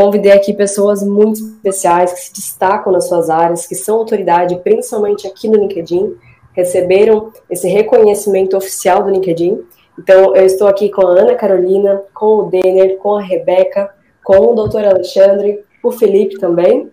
convidei 0.00 0.32
aqui 0.32 0.54
pessoas 0.54 1.02
muito 1.02 1.38
especiais 1.40 2.10
que 2.14 2.20
se 2.20 2.32
destacam 2.32 2.90
nas 2.90 3.06
suas 3.06 3.28
áreas, 3.28 3.66
que 3.66 3.74
são 3.74 3.98
autoridade, 3.98 4.58
principalmente 4.64 5.26
aqui 5.26 5.46
no 5.46 5.58
LinkedIn, 5.58 6.16
receberam 6.54 7.30
esse 7.50 7.68
reconhecimento 7.68 8.56
oficial 8.56 9.02
do 9.02 9.10
LinkedIn. 9.10 9.62
Então, 9.98 10.34
eu 10.34 10.46
estou 10.46 10.68
aqui 10.68 10.88
com 10.88 11.06
a 11.06 11.10
Ana 11.10 11.34
Carolina, 11.34 12.02
com 12.14 12.38
o 12.38 12.42
Denner, 12.44 12.96
com 12.96 13.16
a 13.16 13.20
Rebeca, 13.20 13.94
com 14.24 14.38
o 14.38 14.54
doutor 14.54 14.86
Alexandre, 14.86 15.62
o 15.84 15.92
Felipe 15.92 16.38
também, 16.38 16.90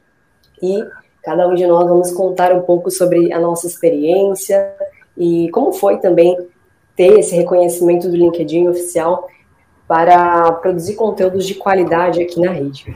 e 0.62 0.84
cada 1.24 1.48
um 1.48 1.56
de 1.56 1.66
nós 1.66 1.88
vamos 1.88 2.12
contar 2.12 2.52
um 2.52 2.62
pouco 2.62 2.92
sobre 2.92 3.32
a 3.32 3.40
nossa 3.40 3.68
experiência 3.68 4.74
e 5.18 5.50
como 5.52 5.72
foi 5.72 5.98
também 5.98 6.38
ter 6.94 7.20
esse 7.20 7.34
reconhecimento 7.36 8.10
do 8.10 8.18
LinkedIn 8.18 8.68
oficial 8.68 9.30
para 9.88 10.52
produzir 10.54 10.96
conteúdos 10.96 11.46
de 11.46 11.56
qualidade 11.56 12.22
aqui 12.22 12.42
na 12.42 12.52
rede. 12.52 12.96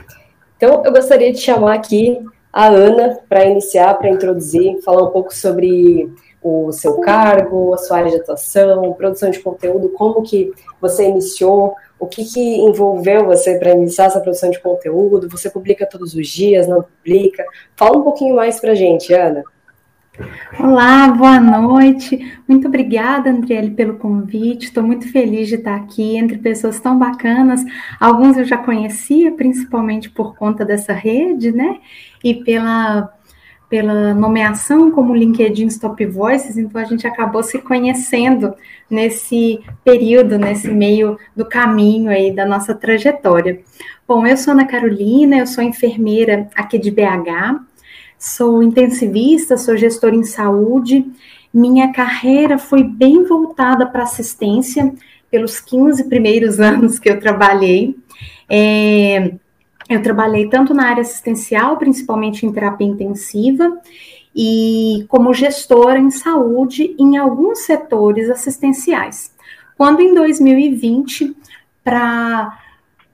Então, 0.56 0.82
eu 0.84 0.92
gostaria 0.92 1.32
de 1.32 1.38
chamar 1.38 1.74
aqui 1.74 2.24
a 2.52 2.66
Ana 2.66 3.18
para 3.28 3.46
iniciar, 3.46 3.94
para 3.94 4.10
introduzir, 4.10 4.80
falar 4.82 5.04
um 5.04 5.10
pouco 5.10 5.34
sobre 5.34 6.12
o 6.42 6.72
seu 6.72 7.00
cargo, 7.00 7.72
a 7.72 7.78
sua 7.78 7.98
área 7.98 8.10
de 8.10 8.16
atuação, 8.16 8.92
produção 8.92 9.30
de 9.30 9.38
conteúdo, 9.38 9.90
como 9.90 10.22
que 10.22 10.52
você 10.80 11.08
iniciou, 11.08 11.74
o 11.98 12.06
que, 12.06 12.24
que 12.24 12.40
envolveu 12.40 13.24
você 13.24 13.58
para 13.58 13.70
iniciar 13.70 14.06
essa 14.06 14.20
produção 14.20 14.50
de 14.50 14.58
conteúdo, 14.58 15.28
você 15.28 15.48
publica 15.48 15.86
todos 15.86 16.14
os 16.14 16.26
dias, 16.28 16.66
não 16.66 16.82
publica? 16.82 17.44
Fala 17.76 17.96
um 17.96 18.02
pouquinho 18.02 18.34
mais 18.34 18.58
para 18.58 18.72
a 18.72 18.74
gente, 18.74 19.14
Ana. 19.14 19.44
Olá, 20.60 21.08
boa 21.08 21.40
noite. 21.40 22.38
Muito 22.46 22.68
obrigada, 22.68 23.30
Andriele, 23.30 23.70
pelo 23.70 23.96
convite. 23.96 24.66
Estou 24.66 24.82
muito 24.82 25.10
feliz 25.10 25.48
de 25.48 25.54
estar 25.54 25.74
aqui 25.74 26.18
entre 26.18 26.36
pessoas 26.36 26.78
tão 26.78 26.98
bacanas. 26.98 27.64
Alguns 27.98 28.36
eu 28.36 28.44
já 28.44 28.58
conhecia, 28.58 29.32
principalmente 29.32 30.10
por 30.10 30.36
conta 30.36 30.66
dessa 30.66 30.92
rede, 30.92 31.50
né? 31.50 31.80
E 32.22 32.34
pela, 32.34 33.10
pela 33.70 34.12
nomeação 34.12 34.90
como 34.90 35.14
LinkedIn 35.14 35.68
Stop 35.68 36.04
Voices, 36.04 36.58
então 36.58 36.78
a 36.78 36.84
gente 36.84 37.06
acabou 37.06 37.42
se 37.42 37.58
conhecendo 37.58 38.54
nesse 38.90 39.60
período, 39.82 40.38
nesse 40.38 40.70
meio 40.70 41.18
do 41.34 41.46
caminho 41.46 42.10
aí 42.10 42.30
da 42.34 42.44
nossa 42.44 42.74
trajetória. 42.74 43.62
Bom, 44.06 44.26
eu 44.26 44.36
sou 44.36 44.52
Ana 44.52 44.66
Carolina, 44.66 45.38
eu 45.38 45.46
sou 45.46 45.64
enfermeira 45.64 46.50
aqui 46.54 46.78
de 46.78 46.90
BH 46.90 47.71
sou 48.22 48.62
intensivista, 48.62 49.56
sou 49.56 49.76
gestora 49.76 50.14
em 50.14 50.22
saúde. 50.22 51.04
Minha 51.52 51.92
carreira 51.92 52.56
foi 52.56 52.84
bem 52.84 53.24
voltada 53.24 53.84
para 53.84 54.04
assistência 54.04 54.94
pelos 55.28 55.58
15 55.58 56.04
primeiros 56.04 56.60
anos 56.62 57.00
que 57.00 57.10
eu 57.10 57.18
trabalhei. 57.18 57.96
É, 58.48 59.32
eu 59.88 60.00
trabalhei 60.00 60.48
tanto 60.48 60.72
na 60.72 60.88
área 60.88 61.00
assistencial, 61.00 61.76
principalmente 61.78 62.46
em 62.46 62.52
terapia 62.52 62.86
intensiva, 62.86 63.76
e 64.32 65.04
como 65.08 65.34
gestora 65.34 65.98
em 65.98 66.12
saúde 66.12 66.94
em 66.96 67.16
alguns 67.16 67.64
setores 67.64 68.30
assistenciais. 68.30 69.32
Quando 69.76 70.00
em 70.00 70.14
2020, 70.14 71.36
para 71.82 72.56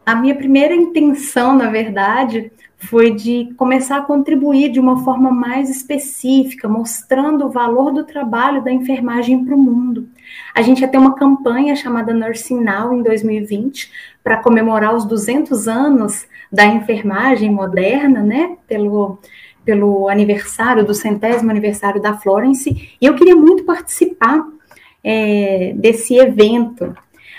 a 0.04 0.14
minha 0.14 0.34
primeira 0.34 0.74
intenção, 0.74 1.56
na 1.56 1.70
verdade, 1.70 2.52
foi 2.78 3.10
de 3.10 3.52
começar 3.56 3.98
a 3.98 4.02
contribuir 4.02 4.70
de 4.70 4.78
uma 4.78 5.02
forma 5.02 5.30
mais 5.30 5.68
específica, 5.68 6.68
mostrando 6.68 7.46
o 7.46 7.50
valor 7.50 7.92
do 7.92 8.04
trabalho 8.04 8.62
da 8.62 8.72
enfermagem 8.72 9.44
para 9.44 9.54
o 9.54 9.58
mundo. 9.58 10.08
A 10.54 10.62
gente 10.62 10.80
ia 10.80 10.88
ter 10.88 10.98
uma 10.98 11.14
campanha 11.14 11.74
chamada 11.74 12.14
Nursing 12.14 12.62
Now 12.62 12.94
em 12.94 13.02
2020 13.02 13.90
para 14.22 14.36
comemorar 14.36 14.94
os 14.94 15.04
200 15.04 15.66
anos 15.66 16.26
da 16.52 16.64
enfermagem 16.64 17.50
moderna, 17.50 18.22
né, 18.22 18.56
pelo 18.66 19.18
pelo 19.64 20.08
aniversário 20.08 20.82
do 20.82 20.94
centésimo 20.94 21.50
aniversário 21.50 22.00
da 22.00 22.14
Florence, 22.14 22.96
e 22.98 23.04
eu 23.04 23.14
queria 23.14 23.36
muito 23.36 23.64
participar 23.64 24.42
é, 25.04 25.74
desse 25.76 26.16
evento. 26.16 26.96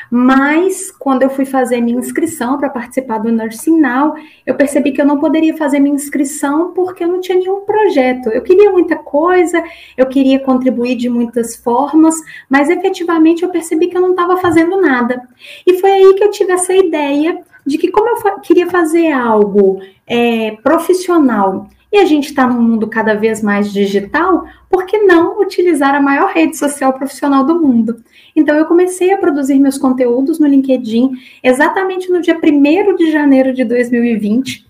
Mas 0.09 0.91
quando 0.91 1.23
eu 1.23 1.29
fui 1.29 1.45
fazer 1.45 1.81
minha 1.81 1.99
inscrição 1.99 2.57
para 2.57 2.69
participar 2.69 3.19
do 3.19 3.31
Nursing 3.31 3.79
Now, 3.79 4.15
eu 4.45 4.55
percebi 4.55 4.91
que 4.91 5.01
eu 5.01 5.05
não 5.05 5.19
poderia 5.19 5.55
fazer 5.55 5.79
minha 5.79 5.95
inscrição 5.95 6.73
porque 6.73 7.03
eu 7.03 7.07
não 7.07 7.19
tinha 7.19 7.37
nenhum 7.37 7.61
projeto. 7.61 8.29
Eu 8.29 8.41
queria 8.41 8.71
muita 8.71 8.95
coisa, 8.95 9.63
eu 9.95 10.07
queria 10.07 10.39
contribuir 10.39 10.95
de 10.95 11.09
muitas 11.09 11.55
formas, 11.55 12.15
mas 12.49 12.69
efetivamente 12.69 13.43
eu 13.43 13.49
percebi 13.49 13.87
que 13.87 13.97
eu 13.97 14.01
não 14.01 14.11
estava 14.11 14.37
fazendo 14.37 14.81
nada. 14.81 15.21
E 15.65 15.77
foi 15.79 15.91
aí 15.91 16.13
que 16.15 16.23
eu 16.23 16.31
tive 16.31 16.53
essa 16.53 16.73
ideia 16.73 17.39
de 17.65 17.77
que 17.77 17.91
como 17.91 18.09
eu 18.09 18.17
fa 18.17 18.39
queria 18.39 18.67
fazer 18.67 19.11
algo 19.11 19.81
é, 20.07 20.57
profissional 20.63 21.67
e 21.91 21.97
a 21.97 22.05
gente 22.05 22.29
está 22.29 22.47
num 22.47 22.61
mundo 22.61 22.87
cada 22.87 23.15
vez 23.15 23.41
mais 23.41 23.73
digital, 23.73 24.45
por 24.69 24.85
que 24.85 24.99
não 24.99 25.41
utilizar 25.41 25.95
a 25.95 26.01
maior 26.01 26.31
rede 26.31 26.55
social 26.55 26.93
profissional 26.93 27.43
do 27.43 27.59
mundo? 27.59 28.03
Então, 28.39 28.55
eu 28.55 28.65
comecei 28.65 29.11
a 29.11 29.17
produzir 29.17 29.59
meus 29.59 29.77
conteúdos 29.77 30.39
no 30.39 30.47
LinkedIn 30.47 31.11
exatamente 31.43 32.09
no 32.09 32.21
dia 32.21 32.39
1 32.41 32.95
de 32.95 33.11
janeiro 33.11 33.53
de 33.53 33.65
2020. 33.65 34.65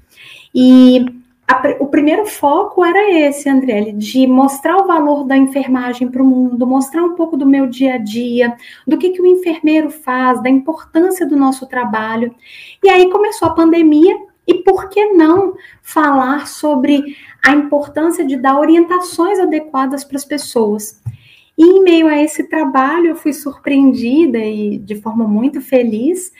E 0.54 1.06
a, 1.48 1.62
o 1.80 1.88
primeiro 1.88 2.26
foco 2.26 2.84
era 2.84 3.12
esse, 3.12 3.48
Andriele, 3.48 3.92
de 3.92 4.26
mostrar 4.26 4.78
o 4.78 4.88
valor 4.88 5.24
da 5.24 5.38
enfermagem 5.38 6.08
para 6.08 6.22
o 6.22 6.26
mundo, 6.26 6.66
mostrar 6.66 7.04
um 7.04 7.16
pouco 7.16 7.38
do 7.38 7.46
meu 7.46 7.68
dia 7.68 7.96
a 7.96 7.98
dia, 7.98 8.56
do 8.88 8.98
que, 8.98 9.10
que 9.10 9.22
o 9.22 9.26
enfermeiro 9.26 9.90
faz, 9.90 10.42
da 10.42 10.50
importância 10.50 11.28
do 11.28 11.36
nosso 11.36 11.68
trabalho. 11.68 12.34
E 12.84 12.90
aí 12.90 13.10
começou 13.12 13.48
a 13.48 13.54
pandemia 13.54 14.16
e 14.48 14.56
por 14.64 14.90
que 14.90 15.14
não 15.14 15.54
falar 15.82 16.48
sobre 16.48 17.16
a 17.46 17.52
importância 17.52 18.26
de 18.26 18.36
dar 18.36 18.60
orientações 18.60 19.40
adequadas 19.40 20.04
para 20.04 20.18
as 20.18 20.26
pessoas? 20.26 21.00
E 21.60 21.64
em 21.64 21.84
meio 21.84 22.08
a 22.08 22.18
esse 22.18 22.46
trabalho, 22.46 23.08
eu 23.08 23.16
fui 23.18 23.34
surpreendida 23.34 24.38
e 24.38 24.78
de 24.78 24.96
forma 24.96 25.28
muito 25.28 25.60
feliz. 25.60 26.32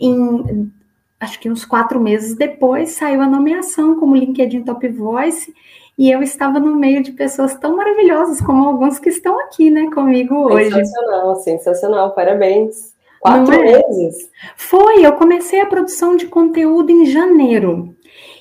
Em, 0.00 0.72
acho 1.20 1.38
que 1.38 1.50
uns 1.50 1.62
quatro 1.62 2.00
meses 2.00 2.34
depois, 2.34 2.92
saiu 2.92 3.20
a 3.20 3.28
nomeação 3.28 4.00
como 4.00 4.16
LinkedIn 4.16 4.62
Top 4.62 4.88
Voice. 4.88 5.52
E 5.98 6.10
eu 6.10 6.22
estava 6.22 6.58
no 6.58 6.74
meio 6.74 7.02
de 7.02 7.12
pessoas 7.12 7.54
tão 7.54 7.76
maravilhosas 7.76 8.40
como 8.40 8.66
alguns 8.66 8.98
que 8.98 9.10
estão 9.10 9.38
aqui, 9.40 9.70
né, 9.70 9.90
comigo 9.90 10.34
hoje. 10.50 10.70
Sensacional, 10.70 11.36
sensacional, 11.36 12.14
parabéns. 12.14 12.94
Quatro 13.20 13.54
é? 13.54 13.58
meses? 13.58 14.30
Foi, 14.56 15.04
eu 15.04 15.12
comecei 15.12 15.60
a 15.60 15.66
produção 15.66 16.16
de 16.16 16.28
conteúdo 16.28 16.90
em 16.90 17.04
janeiro. 17.04 17.94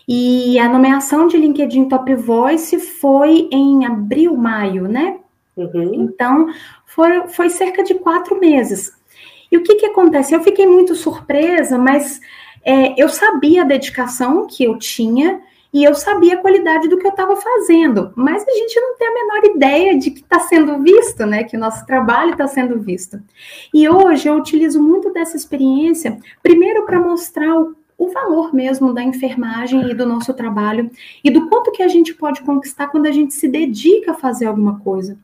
E 0.07 0.57
a 0.59 0.69
nomeação 0.69 1.27
de 1.27 1.35
LinkedIn 1.35 1.89
Top 1.89 2.15
Voice 2.15 2.79
foi 2.79 3.49
em 3.51 3.85
abril, 3.85 4.37
maio, 4.37 4.87
né? 4.87 5.19
Uhum. 5.55 5.93
Então, 5.93 6.47
foi, 6.85 7.27
foi 7.27 7.49
cerca 7.49 7.83
de 7.83 7.95
quatro 7.95 8.39
meses. 8.39 8.91
E 9.51 9.57
o 9.57 9.63
que, 9.63 9.75
que 9.75 9.85
acontece? 9.85 10.33
Eu 10.33 10.41
fiquei 10.41 10.65
muito 10.65 10.95
surpresa, 10.95 11.77
mas 11.77 12.21
é, 12.63 13.01
eu 13.01 13.09
sabia 13.09 13.63
a 13.63 13.65
dedicação 13.65 14.47
que 14.47 14.63
eu 14.63 14.77
tinha 14.77 15.41
e 15.73 15.83
eu 15.83 15.95
sabia 15.95 16.35
a 16.35 16.37
qualidade 16.37 16.89
do 16.89 16.97
que 16.97 17.07
eu 17.07 17.11
estava 17.11 17.35
fazendo, 17.35 18.11
mas 18.13 18.45
a 18.45 18.51
gente 18.51 18.77
não 18.77 18.97
tem 18.97 19.07
a 19.07 19.13
menor 19.13 19.55
ideia 19.55 19.97
de 19.97 20.11
que 20.11 20.19
está 20.19 20.39
sendo 20.41 20.79
visto, 20.79 21.25
né? 21.25 21.45
Que 21.45 21.55
o 21.55 21.59
nosso 21.59 21.85
trabalho 21.85 22.31
está 22.31 22.45
sendo 22.45 22.79
visto. 22.79 23.21
E 23.73 23.87
hoje 23.87 24.27
eu 24.27 24.35
utilizo 24.35 24.81
muito 24.81 25.13
dessa 25.13 25.37
experiência, 25.37 26.17
primeiro 26.43 26.85
para 26.85 26.99
mostrar 26.99 27.57
o, 27.57 27.73
o 28.01 28.09
valor 28.09 28.51
mesmo 28.51 28.95
da 28.95 29.03
enfermagem 29.03 29.91
e 29.91 29.93
do 29.93 30.07
nosso 30.07 30.33
trabalho 30.33 30.89
e 31.23 31.29
do 31.29 31.47
quanto 31.47 31.71
que 31.71 31.83
a 31.83 31.87
gente 31.87 32.15
pode 32.15 32.41
conquistar 32.41 32.87
quando 32.87 33.05
a 33.05 33.11
gente 33.11 33.31
se 33.35 33.47
dedica 33.47 34.09
a 34.09 34.15
fazer 34.15 34.47
alguma 34.47 34.79
coisa. 34.79 35.19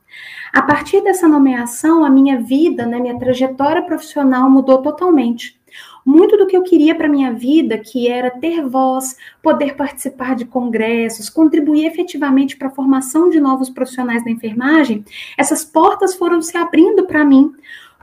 A 0.54 0.62
partir 0.62 1.02
dessa 1.02 1.28
nomeação, 1.28 2.06
a 2.06 2.10
minha 2.10 2.40
vida, 2.40 2.86
né, 2.86 3.00
minha 3.00 3.18
trajetória 3.18 3.82
profissional 3.82 4.48
mudou 4.48 4.80
totalmente 4.80 5.58
muito 6.06 6.38
do 6.38 6.48
que 6.48 6.56
eu 6.56 6.64
queria 6.64 6.96
para 6.96 7.10
minha 7.10 7.34
vida, 7.34 7.78
que 7.78 8.08
era 8.08 8.32
ter 8.32 8.66
voz, 8.66 9.18
poder 9.44 9.76
participar 9.76 10.36
de 10.36 10.46
congressos, 10.46 11.30
contribuir 11.30 11.86
efetivamente 11.86 12.56
para 12.56 12.70
a 12.70 12.72
formação 12.72 13.30
de 13.30 13.42
novos 13.42 13.70
profissionais 13.70 14.24
da 14.24 14.32
enfermagem, 14.32 15.04
essas 15.38 15.66
portas 15.66 16.16
foram 16.16 16.42
se 16.42 16.56
abrindo 16.56 17.06
para 17.06 17.26
mim 17.26 17.52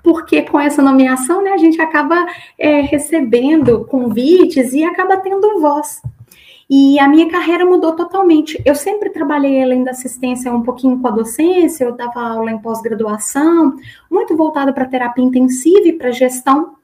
porque 0.05 0.43
com 0.43 0.61
essa 0.61 0.83
nomeação, 0.83 1.43
né, 1.43 1.53
a 1.53 1.57
gente 1.57 1.81
acaba 1.81 2.27
é, 2.59 2.83
recebendo 2.83 3.87
convites 3.87 4.75
e 4.75 4.85
acaba 4.85 5.17
tendo 5.17 5.59
voz. 5.61 6.03
E 6.69 6.99
a 6.99 7.09
minha 7.09 7.31
carreira 7.31 7.65
mudou 7.65 7.97
totalmente. 7.97 8.61
Eu 8.65 8.75
sempre 8.75 9.11
trabalhei 9.11 9.63
além 9.63 9.83
da 9.83 9.93
assistência 9.93 10.53
um 10.53 10.63
pouquinho 10.63 11.01
com 11.01 11.09
a 11.09 11.11
docência, 11.11 11.85
eu 11.85 11.93
dava 11.93 12.21
aula 12.21 12.51
em 12.51 12.59
pós-graduação, 12.59 13.77
muito 14.11 14.37
voltada 14.37 14.73
para 14.73 14.87
terapia 14.87 15.25
intensiva 15.25 15.89
e 15.89 15.93
para 15.95 16.11
gestão. 16.11 16.75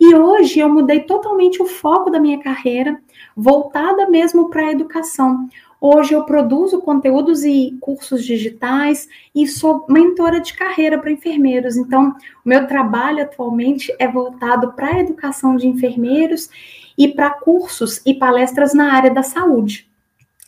E 0.00 0.14
hoje 0.14 0.58
eu 0.58 0.68
mudei 0.68 1.00
totalmente 1.00 1.62
o 1.62 1.66
foco 1.66 2.10
da 2.10 2.18
minha 2.18 2.38
carreira, 2.40 3.00
voltada 3.36 4.08
mesmo 4.08 4.50
para 4.50 4.62
a 4.62 4.72
educação. 4.72 5.48
Hoje 5.86 6.14
eu 6.14 6.24
produzo 6.24 6.80
conteúdos 6.80 7.44
e 7.44 7.76
cursos 7.78 8.24
digitais 8.24 9.06
e 9.34 9.46
sou 9.46 9.84
mentora 9.86 10.40
de 10.40 10.54
carreira 10.54 10.98
para 10.98 11.10
enfermeiros. 11.10 11.76
Então, 11.76 12.16
o 12.42 12.48
meu 12.48 12.66
trabalho 12.66 13.22
atualmente 13.22 13.94
é 13.98 14.08
voltado 14.08 14.72
para 14.72 14.94
a 14.94 15.00
educação 15.00 15.56
de 15.56 15.66
enfermeiros 15.66 16.48
e 16.96 17.08
para 17.08 17.28
cursos 17.28 18.00
e 18.06 18.14
palestras 18.14 18.72
na 18.72 18.94
área 18.94 19.12
da 19.12 19.22
saúde. 19.22 19.86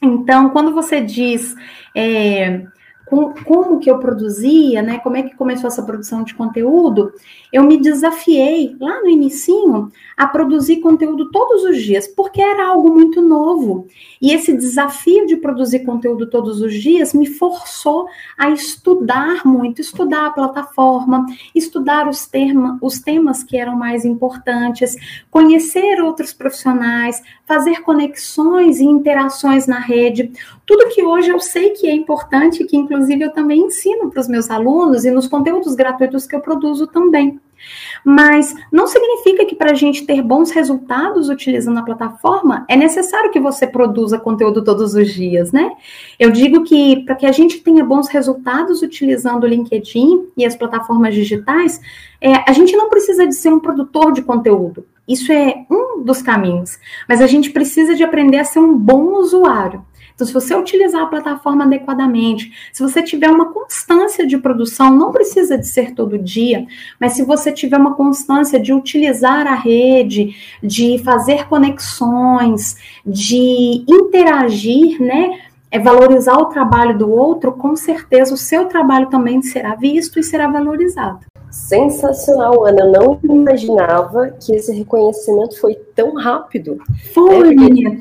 Então, 0.00 0.48
quando 0.48 0.72
você 0.72 1.02
diz 1.02 1.54
é, 1.94 2.64
com, 3.06 3.32
como 3.44 3.78
que 3.78 3.90
eu 3.90 3.98
produzia, 3.98 4.82
né? 4.82 4.98
Como 4.98 5.16
é 5.16 5.22
que 5.22 5.36
começou 5.36 5.68
essa 5.68 5.82
produção 5.82 6.24
de 6.24 6.34
conteúdo? 6.34 7.12
Eu 7.52 7.62
me 7.62 7.80
desafiei 7.80 8.76
lá 8.80 9.00
no 9.00 9.08
inicinho 9.08 9.90
a 10.16 10.26
produzir 10.26 10.80
conteúdo 10.80 11.30
todos 11.30 11.62
os 11.62 11.80
dias, 11.80 12.08
porque 12.08 12.42
era 12.42 12.66
algo 12.66 12.92
muito 12.92 13.22
novo. 13.22 13.86
E 14.20 14.32
esse 14.32 14.52
desafio 14.52 15.24
de 15.26 15.36
produzir 15.36 15.80
conteúdo 15.80 16.28
todos 16.28 16.60
os 16.60 16.74
dias 16.74 17.14
me 17.14 17.26
forçou 17.26 18.08
a 18.36 18.50
estudar 18.50 19.46
muito, 19.46 19.80
estudar 19.80 20.26
a 20.26 20.30
plataforma, 20.30 21.24
estudar 21.54 22.08
os, 22.08 22.26
termos, 22.26 22.78
os 22.82 22.98
temas 22.98 23.44
que 23.44 23.56
eram 23.56 23.76
mais 23.76 24.04
importantes, 24.04 24.96
conhecer 25.30 26.02
outros 26.02 26.32
profissionais, 26.32 27.22
fazer 27.44 27.82
conexões 27.82 28.80
e 28.80 28.84
interações 28.84 29.68
na 29.68 29.78
rede, 29.78 30.32
tudo 30.66 30.88
que 30.88 31.02
hoje 31.02 31.30
eu 31.30 31.38
sei 31.38 31.70
que 31.70 31.86
é 31.86 31.94
importante, 31.94 32.64
que 32.64 32.76
inclusive 32.76 33.22
eu 33.22 33.32
também 33.32 33.60
ensino 33.60 34.10
para 34.10 34.20
os 34.20 34.28
meus 34.28 34.50
alunos 34.50 35.04
e 35.04 35.10
nos 35.12 35.28
conteúdos 35.28 35.76
gratuitos 35.76 36.26
que 36.26 36.34
eu 36.34 36.40
produzo 36.40 36.88
também. 36.88 37.40
Mas 38.04 38.54
não 38.70 38.86
significa 38.86 39.44
que 39.46 39.54
para 39.54 39.70
a 39.70 39.74
gente 39.74 40.04
ter 40.04 40.20
bons 40.22 40.50
resultados 40.50 41.28
utilizando 41.28 41.78
a 41.78 41.82
plataforma, 41.82 42.64
é 42.68 42.76
necessário 42.76 43.30
que 43.30 43.40
você 43.40 43.66
produza 43.66 44.18
conteúdo 44.18 44.62
todos 44.62 44.94
os 44.94 45.12
dias, 45.12 45.52
né? 45.52 45.70
Eu 46.18 46.30
digo 46.30 46.64
que 46.64 47.04
para 47.04 47.14
que 47.14 47.26
a 47.26 47.32
gente 47.32 47.60
tenha 47.60 47.84
bons 47.84 48.08
resultados 48.08 48.82
utilizando 48.82 49.44
o 49.44 49.46
LinkedIn 49.46 50.28
e 50.36 50.44
as 50.44 50.56
plataformas 50.56 51.14
digitais, 51.14 51.80
é, 52.20 52.34
a 52.48 52.52
gente 52.52 52.76
não 52.76 52.88
precisa 52.88 53.26
de 53.26 53.34
ser 53.34 53.50
um 53.50 53.60
produtor 53.60 54.12
de 54.12 54.22
conteúdo. 54.22 54.84
Isso 55.08 55.30
é 55.32 55.64
um 55.70 56.02
dos 56.02 56.20
caminhos. 56.20 56.78
Mas 57.08 57.20
a 57.20 57.26
gente 57.26 57.50
precisa 57.50 57.94
de 57.94 58.02
aprender 58.02 58.38
a 58.38 58.44
ser 58.44 58.58
um 58.58 58.76
bom 58.76 59.14
usuário. 59.14 59.84
Então, 60.16 60.26
se 60.26 60.32
você 60.32 60.54
utilizar 60.54 61.02
a 61.02 61.06
plataforma 61.06 61.64
adequadamente, 61.64 62.50
se 62.72 62.82
você 62.82 63.02
tiver 63.02 63.28
uma 63.30 63.52
constância 63.52 64.26
de 64.26 64.38
produção, 64.38 64.90
não 64.90 65.12
precisa 65.12 65.58
de 65.58 65.66
ser 65.66 65.94
todo 65.94 66.18
dia, 66.18 66.66
mas 66.98 67.12
se 67.12 67.22
você 67.22 67.52
tiver 67.52 67.76
uma 67.76 67.94
constância 67.94 68.58
de 68.58 68.72
utilizar 68.72 69.46
a 69.46 69.54
rede, 69.54 70.34
de 70.62 70.98
fazer 71.04 71.46
conexões, 71.48 72.76
de 73.04 73.84
interagir, 73.86 75.00
né? 75.02 75.38
É 75.70 75.78
valorizar 75.78 76.38
o 76.38 76.46
trabalho 76.46 76.96
do 76.96 77.10
outro, 77.10 77.52
com 77.52 77.76
certeza 77.76 78.32
o 78.32 78.38
seu 78.38 78.64
trabalho 78.64 79.10
também 79.10 79.42
será 79.42 79.74
visto 79.74 80.18
e 80.18 80.22
será 80.22 80.48
valorizado. 80.48 81.20
Sensacional, 81.56 82.64
Ana. 82.64 82.82
Eu 82.82 82.92
não 82.92 83.20
imaginava 83.24 84.28
que 84.28 84.54
esse 84.54 84.72
reconhecimento 84.72 85.58
foi 85.58 85.74
tão 85.94 86.14
rápido. 86.14 86.78
Foi, 87.12 87.54
né? 87.54 88.00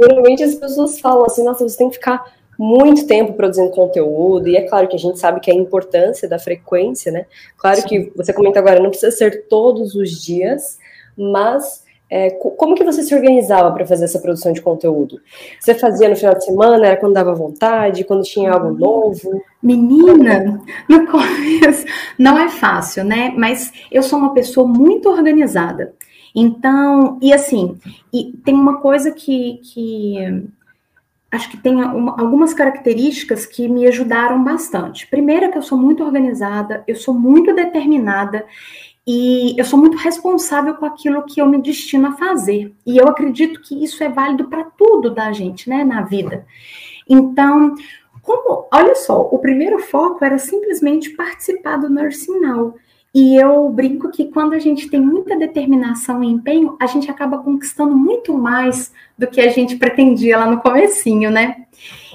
Geralmente 0.00 0.42
as 0.42 0.54
pessoas 0.56 0.98
falam 0.98 1.24
assim, 1.24 1.44
nossa, 1.44 1.68
você 1.68 1.76
tem 1.76 1.88
que 1.88 1.96
ficar 1.96 2.24
muito 2.58 3.06
tempo 3.06 3.34
produzindo 3.34 3.70
conteúdo, 3.70 4.48
e 4.48 4.56
é 4.56 4.62
claro 4.62 4.88
que 4.88 4.96
a 4.96 4.98
gente 4.98 5.18
sabe 5.18 5.40
que 5.40 5.50
a 5.50 5.54
importância 5.54 6.26
da 6.26 6.38
frequência, 6.38 7.12
né? 7.12 7.26
Claro 7.56 7.82
Sim. 7.82 7.86
que 7.86 8.12
você 8.16 8.32
comenta 8.32 8.58
agora, 8.58 8.80
não 8.80 8.90
precisa 8.90 9.14
ser 9.14 9.46
todos 9.46 9.94
os 9.94 10.10
dias, 10.10 10.78
mas 11.16 11.84
é, 12.08 12.30
como 12.30 12.76
que 12.76 12.84
você 12.84 13.02
se 13.02 13.14
organizava 13.14 13.72
para 13.72 13.86
fazer 13.86 14.04
essa 14.04 14.20
produção 14.20 14.52
de 14.52 14.62
conteúdo? 14.62 15.20
Você 15.58 15.74
fazia 15.74 16.08
no 16.08 16.16
final 16.16 16.34
de 16.34 16.44
semana? 16.44 16.86
Era 16.86 16.96
quando 16.96 17.14
dava 17.14 17.34
vontade? 17.34 18.04
Quando 18.04 18.22
tinha 18.22 18.52
algo 18.52 18.72
novo? 18.72 19.42
Menina, 19.60 20.60
no 20.88 21.06
começo 21.06 21.84
não 22.16 22.38
é 22.38 22.48
fácil, 22.48 23.04
né? 23.04 23.32
Mas 23.36 23.72
eu 23.90 24.02
sou 24.02 24.18
uma 24.18 24.32
pessoa 24.32 24.68
muito 24.68 25.08
organizada. 25.08 25.94
Então, 26.34 27.18
e 27.20 27.32
assim, 27.32 27.76
e 28.12 28.32
tem 28.44 28.54
uma 28.54 28.80
coisa 28.80 29.10
que, 29.10 29.58
que 29.64 30.44
acho 31.30 31.50
que 31.50 31.56
tem 31.56 31.74
uma, 31.74 32.20
algumas 32.20 32.54
características 32.54 33.46
que 33.46 33.68
me 33.68 33.86
ajudaram 33.86 34.44
bastante. 34.44 35.06
Primeiro, 35.08 35.46
é 35.46 35.48
que 35.48 35.58
eu 35.58 35.62
sou 35.62 35.78
muito 35.78 36.04
organizada, 36.04 36.84
eu 36.86 36.94
sou 36.94 37.14
muito 37.14 37.54
determinada 37.54 38.44
e 39.06 39.54
eu 39.56 39.64
sou 39.64 39.78
muito 39.78 39.96
responsável 39.96 40.74
com 40.74 40.84
aquilo 40.84 41.22
que 41.22 41.40
eu 41.40 41.46
me 41.46 41.62
destino 41.62 42.08
a 42.08 42.12
fazer. 42.16 42.74
E 42.84 42.96
eu 42.96 43.06
acredito 43.06 43.60
que 43.60 43.84
isso 43.84 44.02
é 44.02 44.08
válido 44.08 44.48
para 44.48 44.64
tudo 44.64 45.10
da 45.10 45.32
gente, 45.32 45.70
né, 45.70 45.84
na 45.84 46.02
vida. 46.02 46.44
Então, 47.08 47.76
como, 48.20 48.66
olha 48.72 48.96
só, 48.96 49.20
o 49.20 49.38
primeiro 49.38 49.78
foco 49.78 50.24
era 50.24 50.38
simplesmente 50.38 51.10
participar 51.10 51.76
do 51.76 51.88
Nursing 51.88 52.40
Now. 52.40 52.74
E 53.14 53.36
eu 53.36 53.68
brinco 53.70 54.10
que 54.10 54.26
quando 54.26 54.52
a 54.52 54.58
gente 54.58 54.90
tem 54.90 55.00
muita 55.00 55.38
determinação 55.38 56.22
e 56.22 56.28
empenho, 56.28 56.76
a 56.80 56.86
gente 56.86 57.10
acaba 57.10 57.38
conquistando 57.38 57.96
muito 57.96 58.34
mais 58.34 58.92
do 59.16 59.26
que 59.28 59.40
a 59.40 59.48
gente 59.48 59.76
pretendia 59.76 60.36
lá 60.36 60.50
no 60.50 60.60
comecinho, 60.60 61.30
né? 61.30 61.65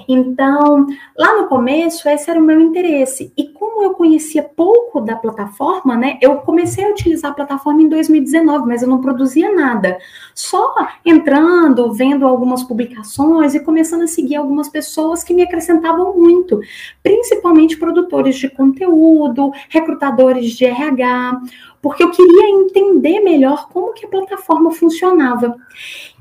Então, 0.08 0.86
lá 1.16 1.40
no 1.40 1.48
começo, 1.48 2.08
esse 2.08 2.30
era 2.30 2.40
o 2.40 2.42
meu 2.42 2.60
interesse. 2.60 3.32
E 3.36 3.48
como 3.48 3.82
eu 3.82 3.94
conhecia 3.94 4.42
pouco 4.42 5.00
da 5.00 5.16
plataforma, 5.16 5.96
né, 5.96 6.18
eu 6.20 6.36
comecei 6.36 6.84
a 6.84 6.90
utilizar 6.90 7.30
a 7.30 7.34
plataforma 7.34 7.82
em 7.82 7.88
2019, 7.88 8.66
mas 8.66 8.82
eu 8.82 8.88
não 8.88 9.00
produzia 9.00 9.52
nada. 9.54 9.98
Só 10.34 10.74
entrando, 11.04 11.92
vendo 11.92 12.26
algumas 12.26 12.62
publicações 12.62 13.54
e 13.54 13.60
começando 13.60 14.02
a 14.02 14.06
seguir 14.06 14.36
algumas 14.36 14.68
pessoas 14.68 15.22
que 15.22 15.34
me 15.34 15.42
acrescentavam 15.42 16.16
muito, 16.16 16.60
principalmente 17.02 17.76
produtores 17.76 18.36
de 18.36 18.48
conteúdo, 18.48 19.52
recrutadores 19.68 20.52
de 20.52 20.64
RH, 20.64 21.40
porque 21.82 22.04
eu 22.04 22.10
queria 22.12 22.48
entender 22.48 23.20
melhor 23.20 23.68
como 23.68 23.92
que 23.92 24.06
a 24.06 24.08
plataforma 24.08 24.70
funcionava. 24.70 25.56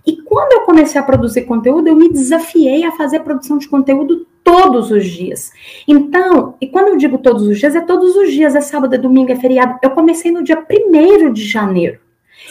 E 0.05 0.17
quando 0.23 0.53
eu 0.53 0.61
comecei 0.61 0.99
a 0.99 1.03
produzir 1.03 1.43
conteúdo, 1.43 1.87
eu 1.87 1.95
me 1.95 2.09
desafiei 2.09 2.83
a 2.83 2.91
fazer 2.91 3.19
produção 3.19 3.59
de 3.59 3.69
conteúdo 3.69 4.25
todos 4.43 4.89
os 4.89 5.05
dias. 5.05 5.51
Então, 5.87 6.55
e 6.59 6.65
quando 6.67 6.87
eu 6.87 6.97
digo 6.97 7.19
todos 7.19 7.43
os 7.43 7.59
dias, 7.59 7.75
é 7.75 7.81
todos 7.81 8.15
os 8.15 8.31
dias, 8.31 8.55
é 8.55 8.61
sábado, 8.61 8.95
é 8.95 8.97
domingo, 8.97 9.31
é 9.31 9.35
feriado. 9.35 9.77
Eu 9.83 9.91
comecei 9.91 10.31
no 10.31 10.43
dia 10.43 10.57
1 10.57 11.31
de 11.31 11.45
janeiro. 11.45 11.99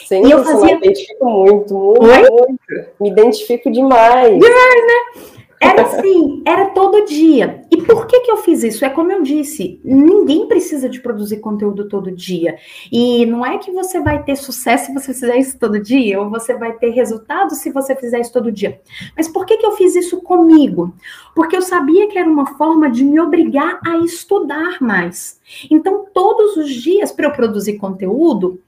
Sim, 0.06 0.24
e 0.26 0.30
eu 0.30 0.44
fazia... 0.44 0.78
me 0.78 0.86
identifico 0.86 1.24
muito, 1.24 1.74
muito, 1.74 2.32
muito. 2.32 2.58
Me 3.00 3.10
identifico 3.10 3.70
demais. 3.72 4.38
Demais, 4.38 4.86
né? 4.86 5.39
Era 5.62 5.82
assim, 5.82 6.42
era 6.46 6.70
todo 6.70 7.04
dia. 7.04 7.62
E 7.70 7.82
por 7.82 8.06
que 8.06 8.20
que 8.20 8.30
eu 8.30 8.38
fiz 8.38 8.62
isso? 8.64 8.82
É 8.82 8.88
como 8.88 9.12
eu 9.12 9.22
disse, 9.22 9.78
ninguém 9.84 10.48
precisa 10.48 10.88
de 10.88 11.00
produzir 11.00 11.36
conteúdo 11.36 11.86
todo 11.86 12.10
dia. 12.10 12.56
E 12.90 13.26
não 13.26 13.44
é 13.44 13.58
que 13.58 13.70
você 13.70 14.00
vai 14.00 14.22
ter 14.22 14.36
sucesso 14.36 14.86
se 14.86 14.94
você 14.94 15.12
fizer 15.12 15.36
isso 15.36 15.58
todo 15.58 15.78
dia, 15.78 16.18
ou 16.18 16.30
você 16.30 16.54
vai 16.54 16.72
ter 16.72 16.90
resultado 16.90 17.54
se 17.54 17.70
você 17.70 17.94
fizer 17.94 18.20
isso 18.20 18.32
todo 18.32 18.50
dia. 18.50 18.80
Mas 19.14 19.28
por 19.28 19.44
que 19.44 19.58
que 19.58 19.66
eu 19.66 19.72
fiz 19.72 19.94
isso 19.94 20.22
comigo? 20.22 20.94
Porque 21.34 21.56
eu 21.56 21.62
sabia 21.62 22.08
que 22.08 22.18
era 22.18 22.28
uma 22.28 22.46
forma 22.56 22.90
de 22.90 23.04
me 23.04 23.20
obrigar 23.20 23.80
a 23.84 23.98
estudar 23.98 24.78
mais. 24.80 25.38
Então, 25.70 26.06
todos 26.14 26.56
os 26.56 26.70
dias, 26.70 27.12
para 27.12 27.26
eu 27.26 27.32
produzir 27.32 27.76
conteúdo, 27.76 28.58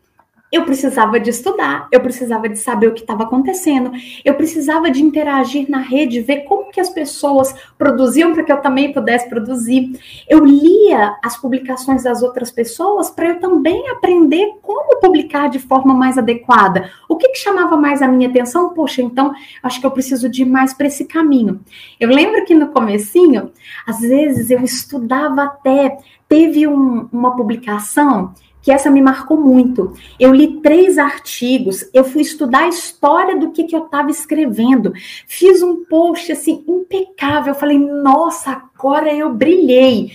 eu 0.52 0.66
precisava 0.66 1.18
de 1.18 1.30
estudar, 1.30 1.88
eu 1.90 1.98
precisava 2.00 2.46
de 2.46 2.58
saber 2.58 2.88
o 2.88 2.92
que 2.92 3.00
estava 3.00 3.22
acontecendo, 3.22 3.90
eu 4.22 4.34
precisava 4.34 4.90
de 4.90 5.02
interagir 5.02 5.68
na 5.70 5.78
rede, 5.78 6.20
ver 6.20 6.42
como 6.42 6.70
que 6.70 6.78
as 6.78 6.90
pessoas 6.90 7.54
produziam 7.78 8.34
para 8.34 8.42
que 8.42 8.52
eu 8.52 8.60
também 8.60 8.92
pudesse 8.92 9.30
produzir. 9.30 9.98
Eu 10.28 10.44
lia 10.44 11.16
as 11.24 11.38
publicações 11.38 12.04
das 12.04 12.22
outras 12.22 12.50
pessoas 12.50 13.10
para 13.10 13.28
eu 13.30 13.40
também 13.40 13.88
aprender 13.88 14.58
como 14.60 15.00
publicar 15.00 15.48
de 15.48 15.58
forma 15.58 15.94
mais 15.94 16.18
adequada. 16.18 16.90
O 17.08 17.16
que, 17.16 17.30
que 17.30 17.38
chamava 17.38 17.76
mais 17.76 18.02
a 18.02 18.08
minha 18.08 18.28
atenção? 18.28 18.74
Poxa, 18.74 19.00
então 19.00 19.32
acho 19.62 19.80
que 19.80 19.86
eu 19.86 19.90
preciso 19.90 20.28
de 20.28 20.42
ir 20.42 20.46
mais 20.46 20.74
para 20.74 20.86
esse 20.86 21.06
caminho. 21.06 21.60
Eu 21.98 22.10
lembro 22.10 22.44
que 22.44 22.54
no 22.54 22.68
comecinho, 22.68 23.50
às 23.86 24.00
vezes 24.00 24.50
eu 24.50 24.60
estudava 24.62 25.44
até, 25.44 25.96
teve 26.28 26.66
um, 26.66 27.08
uma 27.10 27.34
publicação 27.34 28.34
que 28.62 28.70
essa 28.70 28.90
me 28.90 29.02
marcou 29.02 29.36
muito. 29.36 29.92
Eu 30.18 30.32
li 30.32 30.60
três 30.60 30.96
artigos, 30.96 31.84
eu 31.92 32.04
fui 32.04 32.22
estudar 32.22 32.60
a 32.60 32.68
história 32.68 33.36
do 33.36 33.50
que, 33.50 33.64
que 33.64 33.74
eu 33.74 33.84
estava 33.84 34.10
escrevendo, 34.10 34.92
fiz 35.26 35.62
um 35.62 35.84
post 35.84 36.30
assim 36.30 36.64
impecável. 36.66 37.52
Eu 37.52 37.58
falei, 37.58 37.78
nossa, 37.78 38.62
agora 38.74 39.12
eu 39.12 39.34
brilhei. 39.34 40.12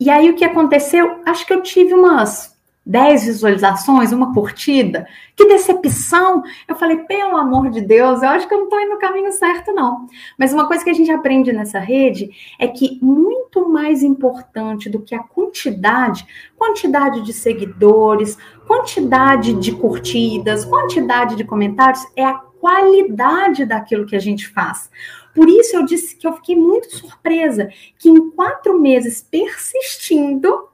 E 0.00 0.08
aí 0.08 0.30
o 0.30 0.34
que 0.34 0.44
aconteceu? 0.44 1.20
Acho 1.26 1.46
que 1.46 1.52
eu 1.52 1.62
tive 1.62 1.92
umas 1.92 2.58
10 2.90 3.24
visualizações, 3.24 4.10
uma 4.10 4.34
curtida. 4.34 5.06
Que 5.36 5.46
decepção! 5.46 6.42
Eu 6.66 6.74
falei, 6.74 6.96
pelo 7.04 7.36
amor 7.36 7.70
de 7.70 7.80
Deus, 7.80 8.20
eu 8.20 8.28
acho 8.28 8.48
que 8.48 8.52
eu 8.52 8.58
não 8.58 8.64
estou 8.64 8.80
indo 8.80 8.90
no 8.90 8.98
caminho 8.98 9.30
certo, 9.30 9.72
não. 9.72 10.08
Mas 10.36 10.52
uma 10.52 10.66
coisa 10.66 10.82
que 10.82 10.90
a 10.90 10.94
gente 10.94 11.10
aprende 11.10 11.52
nessa 11.52 11.78
rede 11.78 12.30
é 12.58 12.66
que 12.66 12.98
muito 13.00 13.68
mais 13.68 14.02
importante 14.02 14.90
do 14.90 15.00
que 15.00 15.14
a 15.14 15.22
quantidade, 15.22 16.26
quantidade 16.58 17.22
de 17.22 17.32
seguidores, 17.32 18.36
quantidade 18.66 19.52
de 19.54 19.70
curtidas, 19.70 20.64
quantidade 20.64 21.36
de 21.36 21.44
comentários, 21.44 22.04
é 22.16 22.24
a 22.24 22.34
qualidade 22.34 23.64
daquilo 23.64 24.04
que 24.04 24.16
a 24.16 24.20
gente 24.20 24.48
faz. 24.48 24.90
Por 25.32 25.48
isso 25.48 25.76
eu 25.76 25.84
disse 25.84 26.16
que 26.16 26.26
eu 26.26 26.32
fiquei 26.32 26.56
muito 26.56 26.94
surpresa 26.96 27.68
que 27.98 28.08
em 28.08 28.30
quatro 28.32 28.78
meses 28.78 29.22
persistindo, 29.22 30.69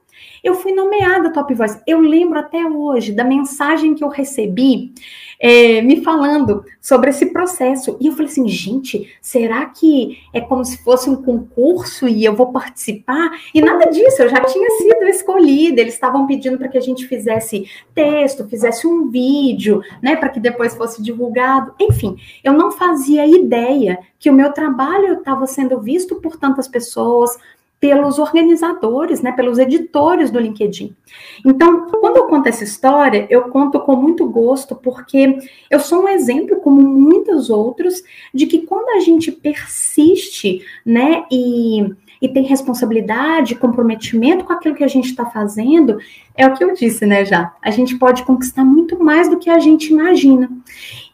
eu 0.46 0.54
fui 0.54 0.72
nomeada 0.72 1.32
Top 1.32 1.52
Voice. 1.52 1.80
Eu 1.84 1.98
lembro 2.00 2.38
até 2.38 2.64
hoje 2.64 3.10
da 3.10 3.24
mensagem 3.24 3.96
que 3.96 4.04
eu 4.04 4.08
recebi 4.08 4.94
é, 5.40 5.82
me 5.82 6.04
falando 6.04 6.64
sobre 6.80 7.10
esse 7.10 7.26
processo. 7.26 7.96
E 8.00 8.06
eu 8.06 8.12
falei 8.12 8.26
assim, 8.26 8.46
gente, 8.46 9.12
será 9.20 9.66
que 9.66 10.18
é 10.32 10.40
como 10.40 10.64
se 10.64 10.78
fosse 10.84 11.10
um 11.10 11.16
concurso 11.20 12.06
e 12.06 12.24
eu 12.24 12.36
vou 12.36 12.52
participar? 12.52 13.28
E 13.52 13.60
nada 13.60 13.90
disso, 13.90 14.22
eu 14.22 14.28
já 14.28 14.40
tinha 14.44 14.70
sido 14.70 15.02
escolhida. 15.08 15.80
Eles 15.80 15.94
estavam 15.94 16.28
pedindo 16.28 16.56
para 16.56 16.68
que 16.68 16.78
a 16.78 16.80
gente 16.82 17.08
fizesse 17.08 17.68
texto, 17.92 18.48
fizesse 18.48 18.86
um 18.86 19.10
vídeo, 19.10 19.82
né, 20.00 20.14
para 20.14 20.28
que 20.28 20.38
depois 20.38 20.76
fosse 20.76 21.02
divulgado. 21.02 21.74
Enfim, 21.80 22.16
eu 22.44 22.52
não 22.52 22.70
fazia 22.70 23.26
ideia 23.26 23.98
que 24.16 24.30
o 24.30 24.32
meu 24.32 24.52
trabalho 24.52 25.14
estava 25.14 25.44
sendo 25.46 25.80
visto 25.80 26.16
por 26.16 26.36
tantas 26.36 26.68
pessoas, 26.68 27.36
pelos 27.78 28.18
organizadores, 28.18 29.20
né, 29.20 29.32
pelos 29.32 29.58
editores 29.58 30.30
do 30.30 30.40
LinkedIn. 30.40 30.96
Então, 31.44 31.88
quando 32.00 32.16
eu 32.16 32.26
conto 32.26 32.48
essa 32.48 32.64
história, 32.64 33.26
eu 33.28 33.42
conto 33.50 33.78
com 33.80 33.94
muito 33.94 34.26
gosto, 34.28 34.74
porque 34.74 35.38
eu 35.70 35.78
sou 35.78 36.04
um 36.04 36.08
exemplo, 36.08 36.60
como 36.60 36.80
muitos 36.80 37.50
outros, 37.50 38.02
de 38.32 38.46
que 38.46 38.62
quando 38.62 38.88
a 38.96 39.00
gente 39.00 39.30
persiste, 39.30 40.64
né, 40.84 41.24
e, 41.30 41.94
e 42.20 42.28
tem 42.28 42.44
responsabilidade, 42.44 43.54
comprometimento 43.54 44.44
com 44.44 44.54
aquilo 44.54 44.74
que 44.74 44.84
a 44.84 44.88
gente 44.88 45.10
está 45.10 45.26
fazendo, 45.26 45.98
é 46.34 46.46
o 46.46 46.54
que 46.54 46.64
eu 46.64 46.72
disse, 46.72 47.04
né, 47.04 47.26
já. 47.26 47.54
A 47.62 47.70
gente 47.70 47.96
pode 47.98 48.24
conquistar 48.24 48.64
muito 48.64 48.98
mais 49.02 49.28
do 49.28 49.38
que 49.38 49.50
a 49.50 49.58
gente 49.58 49.92
imagina. 49.92 50.50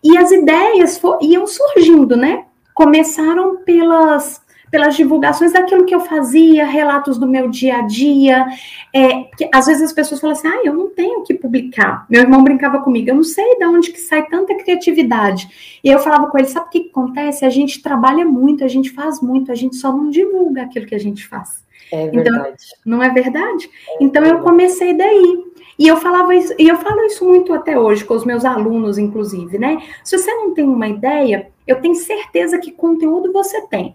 E 0.02 0.16
as 0.16 0.30
ideias 0.30 1.00
iam 1.20 1.46
surgindo, 1.46 2.16
né? 2.16 2.44
Começaram 2.74 3.58
pelas 3.58 4.41
pelas 4.72 4.96
divulgações 4.96 5.52
daquilo 5.52 5.84
que 5.84 5.94
eu 5.94 6.00
fazia, 6.00 6.64
relatos 6.64 7.18
do 7.18 7.26
meu 7.26 7.50
dia 7.50 7.76
a 7.76 7.82
dia. 7.82 8.46
É, 8.90 9.28
às 9.52 9.66
vezes 9.66 9.82
as 9.82 9.92
pessoas 9.92 10.18
falam 10.18 10.34
assim, 10.34 10.48
ah, 10.48 10.62
eu 10.64 10.72
não 10.72 10.88
tenho 10.88 11.20
o 11.20 11.22
que 11.22 11.34
publicar. 11.34 12.06
Meu 12.08 12.22
irmão 12.22 12.42
brincava 12.42 12.80
comigo, 12.80 13.10
eu 13.10 13.14
não 13.14 13.22
sei 13.22 13.58
de 13.58 13.66
onde 13.66 13.92
que 13.92 14.00
sai 14.00 14.26
tanta 14.26 14.54
criatividade. 14.54 15.78
E 15.84 15.90
eu 15.90 15.98
falava 15.98 16.26
com 16.28 16.38
ele, 16.38 16.48
sabe 16.48 16.66
o 16.66 16.70
que, 16.70 16.80
que 16.80 16.88
acontece? 16.88 17.44
A 17.44 17.50
gente 17.50 17.82
trabalha 17.82 18.24
muito, 18.24 18.64
a 18.64 18.68
gente 18.68 18.90
faz 18.90 19.20
muito, 19.20 19.52
a 19.52 19.54
gente 19.54 19.76
só 19.76 19.94
não 19.94 20.08
divulga 20.08 20.62
aquilo 20.62 20.86
que 20.86 20.94
a 20.94 21.00
gente 21.00 21.28
faz. 21.28 21.62
É 21.92 22.06
então, 22.06 22.22
verdade. 22.22 22.48
Então, 22.48 22.78
não 22.86 23.02
é 23.02 23.10
verdade? 23.10 23.70
É 23.88 23.96
então 24.02 24.22
verdade. 24.22 24.42
eu 24.42 24.50
comecei 24.50 24.96
daí. 24.96 25.52
E 25.78 25.86
eu 25.86 25.98
falava 25.98 26.34
isso, 26.34 26.54
e 26.58 26.68
eu 26.68 26.76
falo 26.78 27.02
isso 27.02 27.26
muito 27.26 27.52
até 27.52 27.78
hoje 27.78 28.04
com 28.04 28.14
os 28.14 28.24
meus 28.24 28.44
alunos, 28.44 28.98
inclusive, 28.98 29.58
né? 29.58 29.82
Se 30.02 30.16
você 30.16 30.32
não 30.32 30.54
tem 30.54 30.64
uma 30.64 30.88
ideia, 30.88 31.50
eu 31.66 31.80
tenho 31.80 31.94
certeza 31.94 32.58
que 32.58 32.70
conteúdo 32.70 33.32
você 33.32 33.60
tem. 33.66 33.94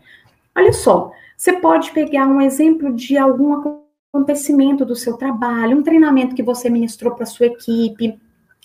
Olha 0.57 0.73
só, 0.73 1.11
você 1.37 1.53
pode 1.53 1.91
pegar 1.91 2.25
um 2.25 2.41
exemplo 2.41 2.91
de 2.91 3.15
algum 3.15 3.77
acontecimento 4.11 4.83
do 4.83 4.95
seu 4.95 5.15
trabalho, 5.15 5.77
um 5.77 5.83
treinamento 5.83 6.33
que 6.33 6.41
você 6.41 6.67
ministrou 6.67 7.13
para 7.13 7.27
sua 7.27 7.45
equipe, 7.45 8.19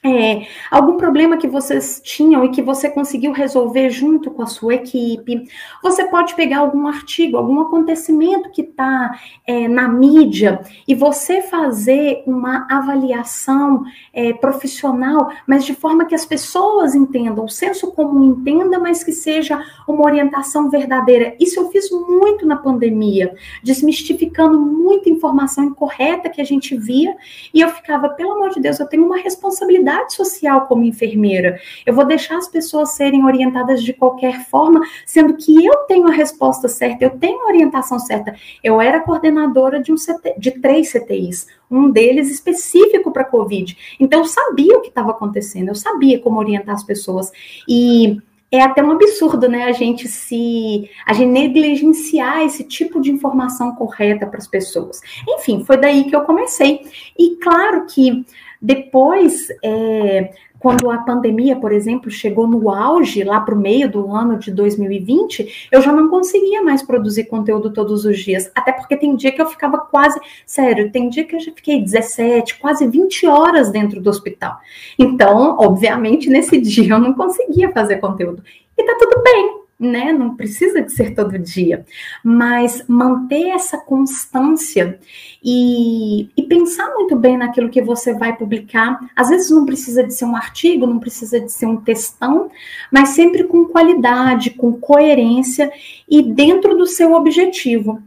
é, 0.04 0.49
algum 0.68 0.97
problema 0.97 1.37
que 1.37 1.47
vocês 1.47 2.00
tinham 2.04 2.44
e 2.44 2.50
que 2.50 2.61
você 2.61 2.90
conseguiu 2.90 3.30
resolver 3.30 3.88
junto 3.90 4.32
com 4.32 4.42
a 4.42 4.47
sua 4.47 4.75
equipe. 4.75 5.44
Você 5.80 6.04
pode 6.06 6.35
pegar 6.35 6.59
algum 6.59 6.88
artigo, 6.88 7.37
algum 7.37 7.61
acontecimento 7.61 8.50
que 8.50 8.62
está 8.62 9.16
é, 9.47 9.68
na 9.68 9.87
mídia 9.87 10.61
e 10.88 10.94
você 10.94 11.40
fazer 11.40 12.25
uma 12.26 12.66
avaliação 12.68 13.85
é, 14.12 14.32
profissional, 14.32 15.30
mas 15.47 15.64
de 15.64 15.75
forma 15.75 16.04
que 16.04 16.16
as 16.16 16.26
pessoas 16.26 16.97
entendam, 16.97 17.44
o 17.44 17.49
senso 17.49 17.92
comum 17.92 18.25
entenda, 18.25 18.80
mas 18.80 19.04
que 19.04 19.12
seja 19.12 19.62
uma 19.87 20.04
orientação 20.04 20.68
verdadeira. 20.68 21.37
Isso 21.38 21.61
eu 21.61 21.71
fiz 21.71 21.88
muito 21.92 22.44
na 22.44 22.56
pandemia, 22.56 23.37
desmistificando 23.62 24.59
muita 24.59 25.09
informação 25.09 25.62
incorreta 25.62 26.28
que 26.28 26.40
a 26.40 26.44
gente 26.44 26.76
via 26.76 27.14
e 27.54 27.61
eu 27.61 27.68
ficava, 27.68 28.09
pelo 28.09 28.32
amor 28.32 28.50
de 28.50 28.61
Deus, 28.61 28.80
eu 28.80 28.88
tenho 28.88 29.06
uma 29.06 29.18
responsabilidade 29.18 29.91
responsabilidade 29.92 30.14
social 30.14 30.66
como 30.66 30.84
enfermeira. 30.84 31.61
Eu 31.84 31.94
vou 31.94 32.04
deixar 32.04 32.38
as 32.38 32.49
pessoas 32.49 32.92
serem 32.92 33.25
orientadas 33.25 33.82
de 33.82 33.92
qualquer 33.92 34.46
forma, 34.46 34.80
sendo 35.04 35.34
que 35.34 35.64
eu 35.64 35.76
tenho 35.88 36.06
a 36.06 36.12
resposta 36.12 36.68
certa, 36.68 37.04
eu 37.04 37.11
tenho 37.11 37.42
a 37.42 37.46
orientação 37.46 37.99
certa. 37.99 38.34
Eu 38.62 38.80
era 38.80 39.00
coordenadora 39.00 39.80
de, 39.82 39.92
um 39.92 39.96
CT, 39.96 40.34
de 40.38 40.52
três 40.52 40.92
CTIs, 40.92 41.46
um 41.70 41.90
deles 41.90 42.30
específico 42.30 43.12
para 43.12 43.25
Covid. 43.25 43.76
Então, 44.00 44.20
eu 44.20 44.26
sabia 44.26 44.76
o 44.76 44.80
que 44.80 44.88
estava 44.88 45.11
acontecendo, 45.11 45.68
eu 45.68 45.75
sabia 45.75 46.20
como 46.20 46.38
orientar 46.38 46.75
as 46.75 46.84
pessoas. 46.84 47.30
E 47.68 48.18
é 48.50 48.61
até 48.61 48.82
um 48.82 48.90
absurdo, 48.90 49.49
né, 49.49 49.64
a 49.64 49.72
gente 49.72 50.06
se 50.06 50.90
a 51.06 51.14
gente 51.14 51.30
negligenciar 51.30 52.42
esse 52.42 52.62
tipo 52.64 53.00
de 53.00 53.11
informação 53.11 53.75
correta 53.75 54.26
para 54.26 54.37
as 54.37 54.46
pessoas. 54.46 55.00
Enfim, 55.26 55.64
foi 55.64 55.78
daí 55.78 56.04
que 56.04 56.14
eu 56.14 56.20
comecei. 56.20 56.82
E 57.18 57.37
claro 57.37 57.87
que 57.87 58.26
depois, 58.62 59.49
é, 59.64 60.31
quando 60.61 60.88
a 60.88 60.99
pandemia, 60.99 61.57
por 61.57 61.73
exemplo, 61.73 62.09
chegou 62.09 62.47
no 62.47 62.71
auge, 62.71 63.25
lá 63.25 63.40
para 63.40 63.57
o 63.57 63.59
meio 63.59 63.90
do 63.90 64.14
ano 64.14 64.38
de 64.38 64.52
2020, 64.52 65.69
eu 65.73 65.83
já 65.83 65.92
não 65.92 66.09
conseguia 66.09 66.62
mais 66.62 66.81
produzir 66.81 67.25
conteúdo 67.25 67.73
todos 67.73 68.04
os 68.04 68.21
dias. 68.21 68.49
Até 68.54 68.71
porque 68.71 68.97
tem 68.97 69.16
dia 69.16 69.33
que 69.33 69.42
eu 69.42 69.49
ficava 69.49 69.78
quase. 69.78 70.21
Sério, 70.47 70.92
tem 70.92 71.09
dia 71.09 71.25
que 71.25 71.35
eu 71.35 71.40
já 71.40 71.50
fiquei 71.50 71.83
17, 71.83 72.61
quase 72.61 72.87
20 72.87 73.26
horas 73.26 73.73
dentro 73.73 74.00
do 74.00 74.09
hospital. 74.09 74.57
Então, 74.97 75.57
obviamente, 75.59 76.31
nesse 76.31 76.57
dia 76.62 76.95
eu 76.95 77.00
não 77.00 77.14
conseguia 77.14 77.73
fazer 77.73 77.97
conteúdo. 77.97 78.45
E 78.78 78.85
tá 78.85 78.97
tudo 78.97 79.21
bem, 79.25 79.62
né? 79.86 80.12
Não 80.12 80.36
precisa 80.36 80.80
de 80.82 80.92
ser 80.92 81.14
todo 81.14 81.38
dia, 81.38 81.84
mas 82.22 82.84
manter 82.86 83.48
essa 83.48 83.76
constância 83.78 84.98
e, 85.42 86.30
e, 86.36 86.42
pensar 86.44 86.88
muito 86.94 87.16
bem 87.16 87.36
naquilo 87.36 87.68
que 87.68 87.82
você 87.82 88.14
vai 88.14 88.36
publicar. 88.36 89.00
Às 89.16 89.28
vezes 89.28 89.50
não 89.50 89.66
precisa 89.66 90.04
de 90.04 90.14
ser 90.14 90.24
um 90.24 90.36
artigo, 90.36 90.86
não 90.86 90.98
precisa 90.98 91.40
de 91.40 91.50
ser 91.50 91.66
um 91.66 91.76
textão, 91.76 92.50
mas 92.90 93.10
sempre 93.10 93.44
com 93.44 93.64
qualidade, 93.64 94.50
com 94.50 94.72
coerência 94.72 95.72
e 96.08 96.22
dentro 96.22 96.76
do 96.76 96.86
seu 96.86 97.12
objetivo. 97.12 98.00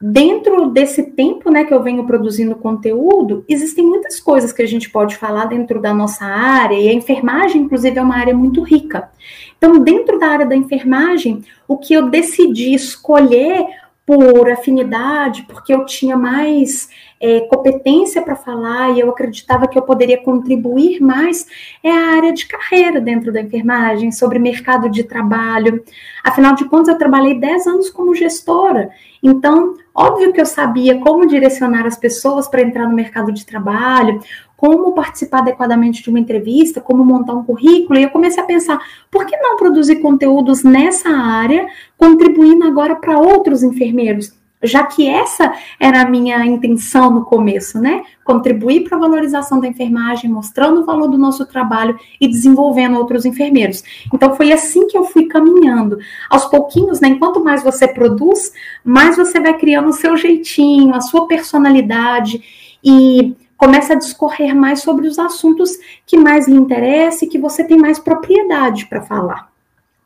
Dentro 0.00 0.70
desse 0.70 1.02
tempo 1.10 1.50
né, 1.50 1.64
que 1.64 1.74
eu 1.74 1.82
venho 1.82 2.06
produzindo 2.06 2.54
conteúdo, 2.54 3.44
existem 3.48 3.84
muitas 3.84 4.20
coisas 4.20 4.52
que 4.52 4.62
a 4.62 4.66
gente 4.66 4.88
pode 4.90 5.16
falar 5.16 5.46
dentro 5.46 5.80
da 5.80 5.92
nossa 5.92 6.24
área, 6.24 6.78
e 6.78 6.88
a 6.88 6.92
enfermagem, 6.92 7.62
inclusive, 7.62 7.98
é 7.98 8.02
uma 8.02 8.16
área 8.16 8.34
muito 8.34 8.62
rica. 8.62 9.10
Então, 9.56 9.80
dentro 9.80 10.16
da 10.16 10.28
área 10.28 10.46
da 10.46 10.54
enfermagem, 10.54 11.42
o 11.66 11.76
que 11.76 11.94
eu 11.94 12.08
decidi 12.08 12.72
escolher 12.72 13.66
por 14.08 14.50
afinidade, 14.50 15.42
porque 15.42 15.74
eu 15.74 15.84
tinha 15.84 16.16
mais 16.16 16.88
é, 17.20 17.40
competência 17.40 18.22
para 18.22 18.34
falar 18.34 18.96
e 18.96 19.00
eu 19.00 19.10
acreditava 19.10 19.68
que 19.68 19.78
eu 19.78 19.82
poderia 19.82 20.16
contribuir 20.16 20.98
mais, 20.98 21.46
é 21.84 21.90
a 21.90 22.16
área 22.16 22.32
de 22.32 22.46
carreira 22.46 23.02
dentro 23.02 23.30
da 23.30 23.42
enfermagem, 23.42 24.10
sobre 24.10 24.38
mercado 24.38 24.88
de 24.88 25.04
trabalho. 25.04 25.84
Afinal 26.24 26.54
de 26.54 26.64
contas, 26.64 26.88
eu 26.88 26.96
trabalhei 26.96 27.38
10 27.38 27.66
anos 27.66 27.90
como 27.90 28.14
gestora, 28.14 28.88
então, 29.22 29.74
óbvio 29.94 30.32
que 30.32 30.40
eu 30.40 30.46
sabia 30.46 30.98
como 31.00 31.26
direcionar 31.26 31.86
as 31.86 31.98
pessoas 31.98 32.48
para 32.48 32.62
entrar 32.62 32.88
no 32.88 32.94
mercado 32.94 33.30
de 33.30 33.44
trabalho, 33.44 34.20
como 34.58 34.92
participar 34.92 35.38
adequadamente 35.38 36.02
de 36.02 36.10
uma 36.10 36.18
entrevista, 36.18 36.80
como 36.80 37.04
montar 37.04 37.32
um 37.32 37.44
currículo, 37.44 37.96
e 37.96 38.02
eu 38.02 38.10
comecei 38.10 38.42
a 38.42 38.46
pensar, 38.46 38.76
por 39.08 39.24
que 39.24 39.36
não 39.36 39.56
produzir 39.56 40.02
conteúdos 40.02 40.64
nessa 40.64 41.10
área, 41.10 41.64
contribuindo 41.96 42.66
agora 42.66 42.96
para 42.96 43.20
outros 43.20 43.62
enfermeiros? 43.62 44.36
já 44.60 44.84
que 44.84 45.08
essa 45.08 45.52
era 45.78 46.02
a 46.02 46.10
minha 46.10 46.44
intenção 46.44 47.12
no 47.12 47.24
começo, 47.24 47.80
né? 47.80 48.02
Contribuir 48.24 48.88
para 48.88 48.96
a 48.96 49.00
valorização 49.00 49.60
da 49.60 49.68
enfermagem, 49.68 50.28
mostrando 50.28 50.80
o 50.80 50.84
valor 50.84 51.06
do 51.06 51.16
nosso 51.16 51.46
trabalho 51.46 51.96
e 52.20 52.26
desenvolvendo 52.26 52.96
outros 52.96 53.24
enfermeiros. 53.24 53.84
Então 54.12 54.34
foi 54.34 54.50
assim 54.50 54.88
que 54.88 54.98
eu 54.98 55.04
fui 55.04 55.26
caminhando. 55.26 55.98
Aos 56.28 56.46
pouquinhos, 56.46 57.00
né? 57.00 57.06
Enquanto 57.06 57.42
mais 57.42 57.62
você 57.62 57.86
produz, 57.86 58.52
mais 58.84 59.16
você 59.16 59.38
vai 59.38 59.56
criando 59.56 59.90
o 59.90 59.92
seu 59.92 60.16
jeitinho, 60.16 60.92
a 60.92 61.00
sua 61.00 61.28
personalidade 61.28 62.42
e 62.82 63.36
começa 63.58 63.92
a 63.92 63.96
discorrer 63.96 64.54
mais 64.54 64.80
sobre 64.80 65.06
os 65.06 65.18
assuntos 65.18 65.72
que 66.06 66.16
mais 66.16 66.48
lhe 66.48 66.56
interessam 66.56 67.28
e 67.28 67.30
que 67.30 67.38
você 67.38 67.62
tem 67.62 67.76
mais 67.76 67.98
propriedade 67.98 68.86
para 68.86 69.02
falar. 69.02 69.50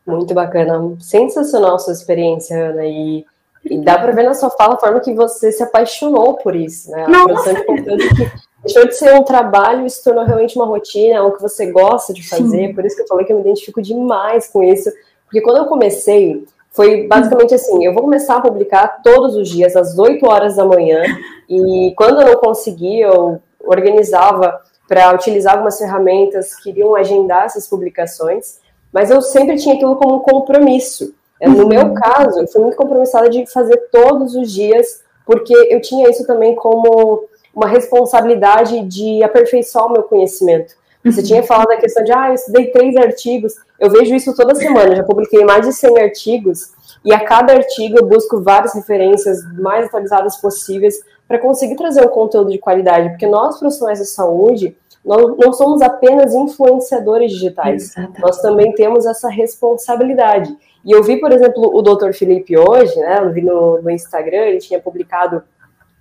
Muito 0.05 0.35
bacana, 0.35 0.97
sensacional 0.99 1.77
a 1.77 1.79
sua 1.79 1.93
experiência, 1.93 2.71
Ana, 2.71 2.85
e 2.85 3.25
e 3.65 3.79
dá 3.79 3.99
para 3.99 4.13
ver 4.13 4.25
na 4.25 4.35
sua 4.35 4.51
fala 4.51 4.75
a 4.75 4.79
forma 4.79 5.01
que 5.01 5.15
você 5.15 5.53
se 5.53 5.63
apaixonou 5.63 6.35
por 6.35 6.57
isso, 6.57 6.91
né? 6.91 7.05
A 7.05 7.25
produção 7.25 7.55
de 7.55 7.65
conteúdo 7.65 8.09
que 8.09 8.33
deixou 8.65 8.87
de 8.87 8.97
ser 8.97 9.15
um 9.15 9.23
trabalho 9.23 9.87
e 9.87 9.91
se 9.91 10.03
tornou 10.03 10.25
realmente 10.25 10.57
uma 10.57 10.67
rotina, 10.67 11.21
algo 11.21 11.37
que 11.37 11.43
você 11.43 11.71
gosta 11.71 12.13
de 12.13 12.29
fazer. 12.29 12.69
Sim. 12.69 12.75
Por 12.75 12.85
isso 12.85 12.97
que 12.97 13.03
eu 13.03 13.07
falei 13.07 13.25
que 13.25 13.33
eu 13.33 13.37
me 13.37 13.43
identifico 13.43 13.81
demais 13.81 14.49
com 14.49 14.63
isso. 14.63 14.91
Porque 15.25 15.41
quando 15.41 15.59
eu 15.59 15.67
comecei, 15.67 16.45
foi 16.73 17.07
basicamente 17.07 17.55
assim: 17.55 17.85
eu 17.85 17.95
vou 17.95 18.03
começar 18.03 18.37
a 18.37 18.41
publicar 18.41 19.01
todos 19.03 19.37
os 19.37 19.49
dias, 19.49 19.77
às 19.77 19.97
8 19.97 20.27
horas 20.27 20.57
da 20.57 20.65
manhã. 20.65 21.03
E 21.53 21.95
quando 21.97 22.23
eu 22.23 22.29
não 22.29 22.37
conseguia, 22.37 23.09
eu 23.09 23.39
organizava 23.61 24.59
para 24.89 25.15
utilizar 25.15 25.53
algumas 25.53 25.79
ferramentas 25.79 26.57
que 26.57 26.71
iriam 26.71 26.95
agendar 26.95 27.45
essas 27.45 27.69
publicações. 27.69 28.59
Mas 28.91 29.11
eu 29.11 29.21
sempre 29.21 29.57
tinha 29.57 29.75
aquilo 29.75 29.97
como 29.97 30.17
um 30.17 30.21
compromisso. 30.21 31.15
É, 31.39 31.49
no 31.49 31.67
meu 31.67 31.83
uhum. 31.83 31.95
caso, 31.95 32.41
eu 32.41 32.49
fui 32.49 32.63
muito 32.63 32.77
compromissada 32.77 33.29
de 33.29 33.45
fazer 33.53 33.77
todos 33.91 34.35
os 34.35 34.51
dias, 34.51 35.03
porque 35.27 35.55
eu 35.71 35.81
tinha 35.81 36.09
isso 36.09 36.27
também 36.27 36.55
como 36.55 37.25
uma 37.55 37.67
responsabilidade 37.67 38.81
de 38.83 39.23
aperfeiçoar 39.23 39.87
o 39.87 39.93
meu 39.93 40.03
conhecimento. 40.05 40.75
Você 41.05 41.21
uhum. 41.21 41.27
tinha 41.27 41.43
falado 41.43 41.69
da 41.69 41.77
questão 41.77 42.03
de, 42.03 42.13
ah, 42.13 42.29
eu 42.29 42.35
estudei 42.35 42.71
três 42.71 42.97
artigos. 42.97 43.55
Eu 43.79 43.91
vejo 43.91 44.15
isso 44.15 44.35
toda 44.35 44.55
semana, 44.55 44.97
já 44.97 45.03
publiquei 45.03 45.45
mais 45.45 45.67
de 45.67 45.73
100 45.73 45.99
artigos, 46.01 46.73
e 47.05 47.13
a 47.13 47.25
cada 47.25 47.55
artigo 47.55 47.99
eu 47.99 48.07
busco 48.07 48.41
várias 48.41 48.75
referências 48.75 49.39
mais 49.59 49.87
atualizadas 49.87 50.37
possíveis 50.37 51.01
para 51.33 51.39
conseguir 51.39 51.77
trazer 51.77 52.05
um 52.05 52.11
conteúdo 52.11 52.51
de 52.51 52.59
qualidade, 52.59 53.09
porque 53.09 53.27
nós, 53.27 53.59
profissionais 53.59 53.99
de 53.99 54.05
saúde, 54.05 54.77
nós 55.03 55.35
não 55.39 55.51
somos 55.55 55.81
apenas 55.81 56.35
influenciadores 56.35 57.33
digitais, 57.33 57.85
Exatamente. 57.85 58.21
nós 58.21 58.43
também 58.43 58.75
temos 58.75 59.07
essa 59.07 59.31
responsabilidade. 59.31 60.55
E 60.85 60.93
eu 60.93 61.03
vi, 61.03 61.19
por 61.19 61.33
exemplo, 61.33 61.75
o 61.75 61.81
Dr. 61.81 62.13
Felipe 62.13 62.55
hoje, 62.59 62.95
né? 62.97 63.21
Eu 63.23 63.33
vi 63.33 63.41
no, 63.41 63.81
no 63.81 63.91
Instagram, 63.91 64.43
ele 64.43 64.59
tinha 64.59 64.79
publicado 64.79 65.43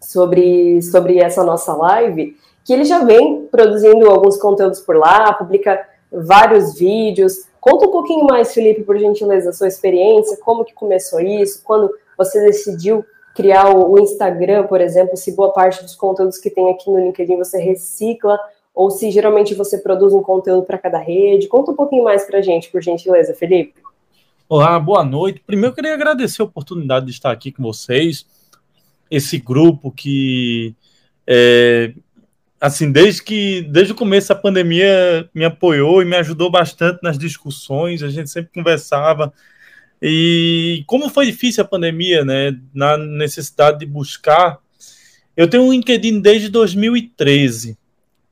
sobre, 0.01 0.81
sobre 0.81 1.19
essa 1.19 1.45
nossa 1.45 1.71
live, 1.71 2.35
que 2.65 2.73
ele 2.73 2.83
já 2.83 2.99
vem 3.05 3.47
produzindo 3.49 4.09
alguns 4.09 4.35
conteúdos 4.35 4.81
por 4.81 4.97
lá, 4.97 5.31
publica 5.31 5.79
vários 6.11 6.77
vídeos. 6.77 7.45
Conta 7.61 7.87
um 7.87 7.91
pouquinho 7.91 8.25
mais, 8.25 8.53
Felipe, 8.53 8.83
por 8.83 8.99
gentileza, 8.99 9.51
a 9.51 9.53
sua 9.53 9.69
experiência, 9.69 10.37
como 10.43 10.65
que 10.65 10.73
começou 10.73 11.21
isso, 11.21 11.61
quando 11.63 11.89
você 12.17 12.45
decidiu 12.45 13.05
criar 13.41 13.75
o, 13.75 13.99
Instagram, 13.99 14.67
por 14.67 14.79
exemplo, 14.79 15.17
se 15.17 15.35
boa 15.35 15.51
parte 15.51 15.81
dos 15.81 15.95
conteúdos 15.95 16.37
que 16.37 16.51
tem 16.51 16.69
aqui 16.69 16.87
no 16.87 16.99
LinkedIn 16.99 17.37
você 17.37 17.59
recicla, 17.59 18.39
ou 18.73 18.91
se 18.91 19.09
geralmente 19.09 19.55
você 19.55 19.79
produz 19.79 20.13
um 20.13 20.21
conteúdo 20.21 20.63
para 20.63 20.77
cada 20.77 20.99
rede. 20.99 21.47
Conta 21.47 21.71
um 21.71 21.75
pouquinho 21.75 22.03
mais 22.03 22.23
para 22.23 22.37
a 22.37 22.41
gente, 22.41 22.69
por 22.69 22.83
gentileza, 22.83 23.33
Felipe. 23.33 23.73
Olá, 24.47 24.79
boa 24.79 25.03
noite. 25.03 25.41
Primeiro, 25.45 25.71
eu 25.71 25.75
queria 25.75 25.93
agradecer 25.95 26.43
a 26.43 26.45
oportunidade 26.45 27.07
de 27.07 27.13
estar 27.13 27.31
aqui 27.31 27.51
com 27.51 27.63
vocês, 27.63 28.27
esse 29.09 29.39
grupo 29.39 29.91
que, 29.91 30.75
é, 31.25 31.93
assim, 32.59 32.91
desde 32.91 33.23
que 33.23 33.63
desde 33.63 33.93
o 33.93 33.95
começo 33.95 34.29
da 34.29 34.35
pandemia 34.35 35.27
me 35.33 35.45
apoiou 35.45 36.03
e 36.03 36.05
me 36.05 36.15
ajudou 36.17 36.51
bastante 36.51 36.99
nas 37.01 37.17
discussões, 37.17 38.03
a 38.03 38.09
gente 38.09 38.29
sempre 38.29 38.51
conversava. 38.53 39.33
E 40.01 40.83
como 40.87 41.09
foi 41.09 41.27
difícil 41.27 41.63
a 41.63 41.67
pandemia, 41.67 42.25
né, 42.25 42.57
na 42.73 42.97
necessidade 42.97 43.79
de 43.79 43.85
buscar. 43.85 44.57
Eu 45.37 45.47
tenho 45.47 45.63
um 45.63 45.71
LinkedIn 45.71 46.19
desde 46.19 46.49
2013. 46.49 47.77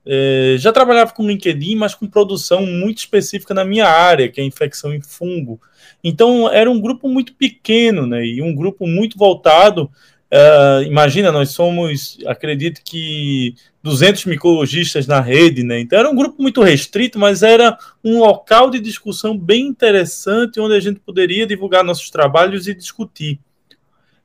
É, 0.04 0.56
já 0.58 0.72
trabalhava 0.72 1.12
com 1.12 1.26
LinkedIn, 1.26 1.76
mas 1.76 1.94
com 1.94 2.06
produção 2.06 2.66
muito 2.66 2.98
específica 2.98 3.54
na 3.54 3.64
minha 3.64 3.86
área, 3.86 4.28
que 4.28 4.40
é 4.40 4.44
infecção 4.44 4.92
em 4.92 5.00
fungo. 5.00 5.60
Então, 6.02 6.50
era 6.50 6.70
um 6.70 6.80
grupo 6.80 7.08
muito 7.08 7.34
pequeno, 7.34 8.06
né? 8.06 8.24
E 8.24 8.42
um 8.42 8.54
grupo 8.54 8.86
muito 8.86 9.16
voltado. 9.18 9.90
Uh, 10.32 10.84
imagina, 10.84 11.32
nós 11.32 11.50
somos, 11.50 12.18
acredito 12.24 12.82
que 12.84 13.54
200 13.82 14.26
micologistas 14.26 15.06
na 15.06 15.20
rede, 15.20 15.64
né? 15.64 15.80
Então, 15.80 15.98
era 15.98 16.08
um 16.08 16.14
grupo 16.14 16.40
muito 16.40 16.62
restrito, 16.62 17.18
mas 17.18 17.42
era 17.42 17.76
um 18.04 18.20
local 18.20 18.70
de 18.70 18.78
discussão 18.78 19.36
bem 19.36 19.66
interessante, 19.66 20.60
onde 20.60 20.74
a 20.74 20.80
gente 20.80 21.00
poderia 21.00 21.46
divulgar 21.46 21.82
nossos 21.82 22.10
trabalhos 22.10 22.68
e 22.68 22.74
discutir. 22.74 23.40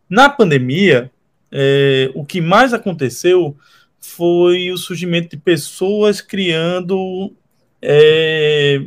Na 0.08 0.30
pandemia, 0.30 1.12
é, 1.52 2.12
o 2.14 2.24
que 2.24 2.40
mais 2.40 2.74
aconteceu 2.74 3.58
foi 4.00 4.70
o 4.72 4.78
surgimento 4.78 5.30
de 5.30 5.38
pessoas 5.38 6.22
criando 6.22 7.34
é, 7.82 8.82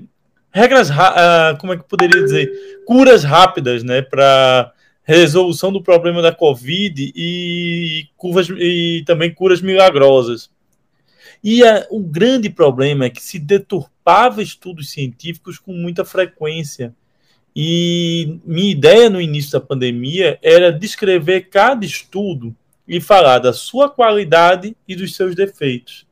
regras, 0.52 0.90
uh, 0.90 1.56
como 1.58 1.72
é 1.72 1.76
que 1.76 1.84
poderia 1.84 2.22
dizer, 2.22 2.50
curas 2.86 3.24
rápidas, 3.24 3.82
né, 3.82 4.02
para 4.02 4.72
resolução 5.12 5.72
do 5.72 5.82
problema 5.82 6.20
da 6.20 6.34
Covid 6.34 7.12
e 7.16 8.08
curvas 8.14 8.48
e 8.50 9.02
também 9.06 9.32
curas 9.32 9.62
milagrosas. 9.62 10.50
E 11.42 11.64
a, 11.64 11.86
o 11.90 12.00
grande 12.00 12.50
problema 12.50 13.06
é 13.06 13.10
que 13.10 13.22
se 13.22 13.38
deturpava 13.38 14.42
estudos 14.42 14.90
científicos 14.90 15.58
com 15.58 15.72
muita 15.72 16.04
frequência. 16.04 16.94
E 17.56 18.38
minha 18.44 18.70
ideia 18.70 19.08
no 19.08 19.20
início 19.20 19.52
da 19.52 19.60
pandemia 19.60 20.38
era 20.42 20.70
descrever 20.70 21.48
cada 21.48 21.86
estudo 21.86 22.54
e 22.86 23.00
falar 23.00 23.38
da 23.38 23.52
sua 23.52 23.88
qualidade 23.88 24.76
e 24.86 24.94
dos 24.94 25.14
seus 25.14 25.34
defeitos, 25.34 26.06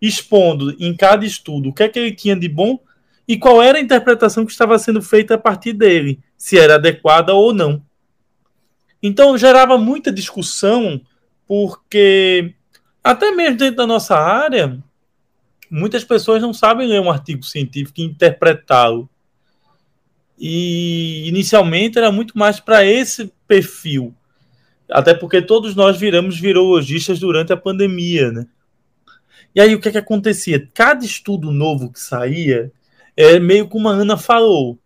expondo 0.00 0.76
em 0.78 0.94
cada 0.94 1.24
estudo 1.24 1.70
o 1.70 1.72
que 1.72 1.82
é 1.82 1.88
que 1.88 1.98
ele 1.98 2.12
tinha 2.12 2.36
de 2.36 2.48
bom 2.48 2.78
e 3.26 3.38
qual 3.38 3.62
era 3.62 3.78
a 3.78 3.80
interpretação 3.80 4.44
que 4.44 4.52
estava 4.52 4.78
sendo 4.78 5.00
feita 5.00 5.34
a 5.34 5.38
partir 5.38 5.72
dele, 5.72 6.18
se 6.36 6.58
era 6.58 6.74
adequada 6.74 7.32
ou 7.32 7.54
não. 7.54 7.82
Então 9.02 9.36
gerava 9.38 9.78
muita 9.78 10.12
discussão, 10.12 11.00
porque 11.46 12.54
até 13.02 13.30
mesmo 13.30 13.56
dentro 13.56 13.76
da 13.76 13.86
nossa 13.86 14.16
área, 14.16 14.78
muitas 15.70 16.04
pessoas 16.04 16.42
não 16.42 16.52
sabem 16.52 16.86
ler 16.88 17.00
um 17.00 17.10
artigo 17.10 17.42
científico 17.44 18.00
e 18.00 18.04
interpretá-lo. 18.04 19.08
E 20.38 21.28
inicialmente 21.28 21.98
era 21.98 22.10
muito 22.10 22.36
mais 22.36 22.60
para 22.60 22.84
esse 22.84 23.32
perfil. 23.46 24.14
Até 24.90 25.14
porque 25.14 25.40
todos 25.40 25.74
nós 25.74 25.98
viramos 25.98 26.38
virologistas 26.38 27.20
durante 27.20 27.52
a 27.52 27.56
pandemia, 27.56 28.32
né? 28.32 28.46
E 29.54 29.60
aí 29.60 29.74
o 29.74 29.80
que, 29.80 29.88
é 29.88 29.92
que 29.92 29.98
acontecia? 29.98 30.68
Cada 30.72 31.04
estudo 31.04 31.50
novo 31.50 31.92
que 31.92 32.00
saía, 32.00 32.72
é 33.16 33.38
meio 33.38 33.68
como 33.68 33.88
a 33.88 33.92
Ana 33.92 34.16
falou. 34.16 34.78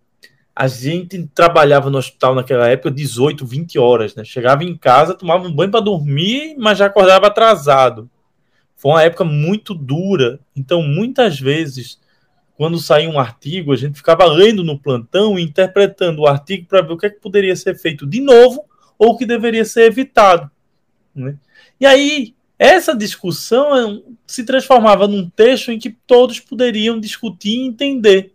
A 0.55 0.69
gente 0.69 1.27
trabalhava 1.35 1.91
no 1.91 1.99
hospital 1.99 2.35
naquela 2.35 2.69
época 2.69 2.91
18, 2.91 3.45
20 3.45 3.79
horas, 3.79 4.15
né? 4.15 4.25
Chegava 4.25 4.63
em 4.63 4.77
casa, 4.77 5.15
tomava 5.15 5.47
um 5.49 5.53
banho 5.53 5.71
para 5.71 5.81
dormir, 5.81 6.55
mas 6.57 6.79
já 6.79 6.87
acordava 6.87 7.27
atrasado. 7.27 8.09
Foi 8.77 8.93
uma 8.93 9.03
época 9.03 9.25
muito 9.25 9.75
dura. 9.75 10.39
Então, 10.55 10.83
muitas 10.83 11.41
vezes, 11.41 11.99
quando 12.57 12.79
saía 12.79 13.09
um 13.09 13.19
artigo, 13.19 13.73
a 13.73 13.77
gente 13.77 13.97
ficava 13.97 14.25
lendo 14.27 14.63
no 14.63 14.79
plantão 14.79 15.39
e 15.39 15.43
interpretando 15.43 16.21
o 16.21 16.27
artigo 16.27 16.67
para 16.67 16.83
ver 16.83 16.93
o 16.93 16.99
que, 16.99 17.07
é 17.07 17.11
que 17.11 17.21
poderia 17.21 17.57
ser 17.57 17.77
feito 17.77 18.07
de 18.07 18.21
novo 18.21 18.65
ou 18.99 19.11
o 19.11 19.17
que 19.17 19.27
deveria 19.27 19.65
ser 19.65 19.85
evitado. 19.87 20.51
Né? 21.15 21.37
E 21.81 21.87
aí, 21.87 22.35
essa 22.59 22.95
discussão 22.95 24.03
se 24.27 24.45
transformava 24.45 25.09
num 25.09 25.29
texto 25.29 25.73
em 25.73 25.79
que 25.79 25.91
todos 25.91 26.39
poderiam 26.39 27.01
discutir 27.01 27.57
e 27.57 27.67
entender. 27.67 28.34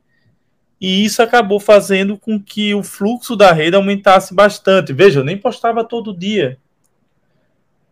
E 0.79 1.03
isso 1.03 1.21
acabou 1.21 1.59
fazendo 1.59 2.17
com 2.17 2.39
que 2.39 2.73
o 2.73 2.81
fluxo 2.81 3.35
da 3.35 3.51
rede 3.51 3.75
aumentasse 3.75 4.33
bastante. 4.33 4.93
Veja, 4.93 5.19
eu 5.19 5.25
nem 5.25 5.37
postava 5.37 5.83
todo 5.83 6.17
dia. 6.17 6.57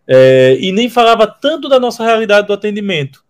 É, 0.07 0.57
e 0.59 0.71
nem 0.71 0.89
falava 0.89 1.27
tanto 1.27 1.67
da 1.67 1.79
nossa 1.79 2.03
realidade 2.03 2.47
do 2.47 2.53
atendimento. 2.53 3.25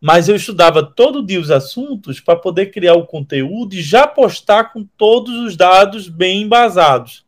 Mas 0.00 0.28
eu 0.28 0.34
estudava 0.34 0.82
todo 0.82 1.24
dia 1.24 1.38
os 1.38 1.50
assuntos 1.50 2.20
para 2.20 2.34
poder 2.36 2.72
criar 2.72 2.94
o 2.94 3.06
conteúdo 3.06 3.74
e 3.74 3.82
já 3.82 4.06
postar 4.06 4.72
com 4.72 4.84
todos 4.96 5.32
os 5.38 5.56
dados 5.56 6.08
bem 6.08 6.42
embasados. 6.42 7.24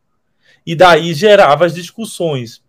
E 0.65 0.75
daí 0.75 1.13
gerava 1.13 1.65
as 1.65 1.75
discussões. 1.75 2.63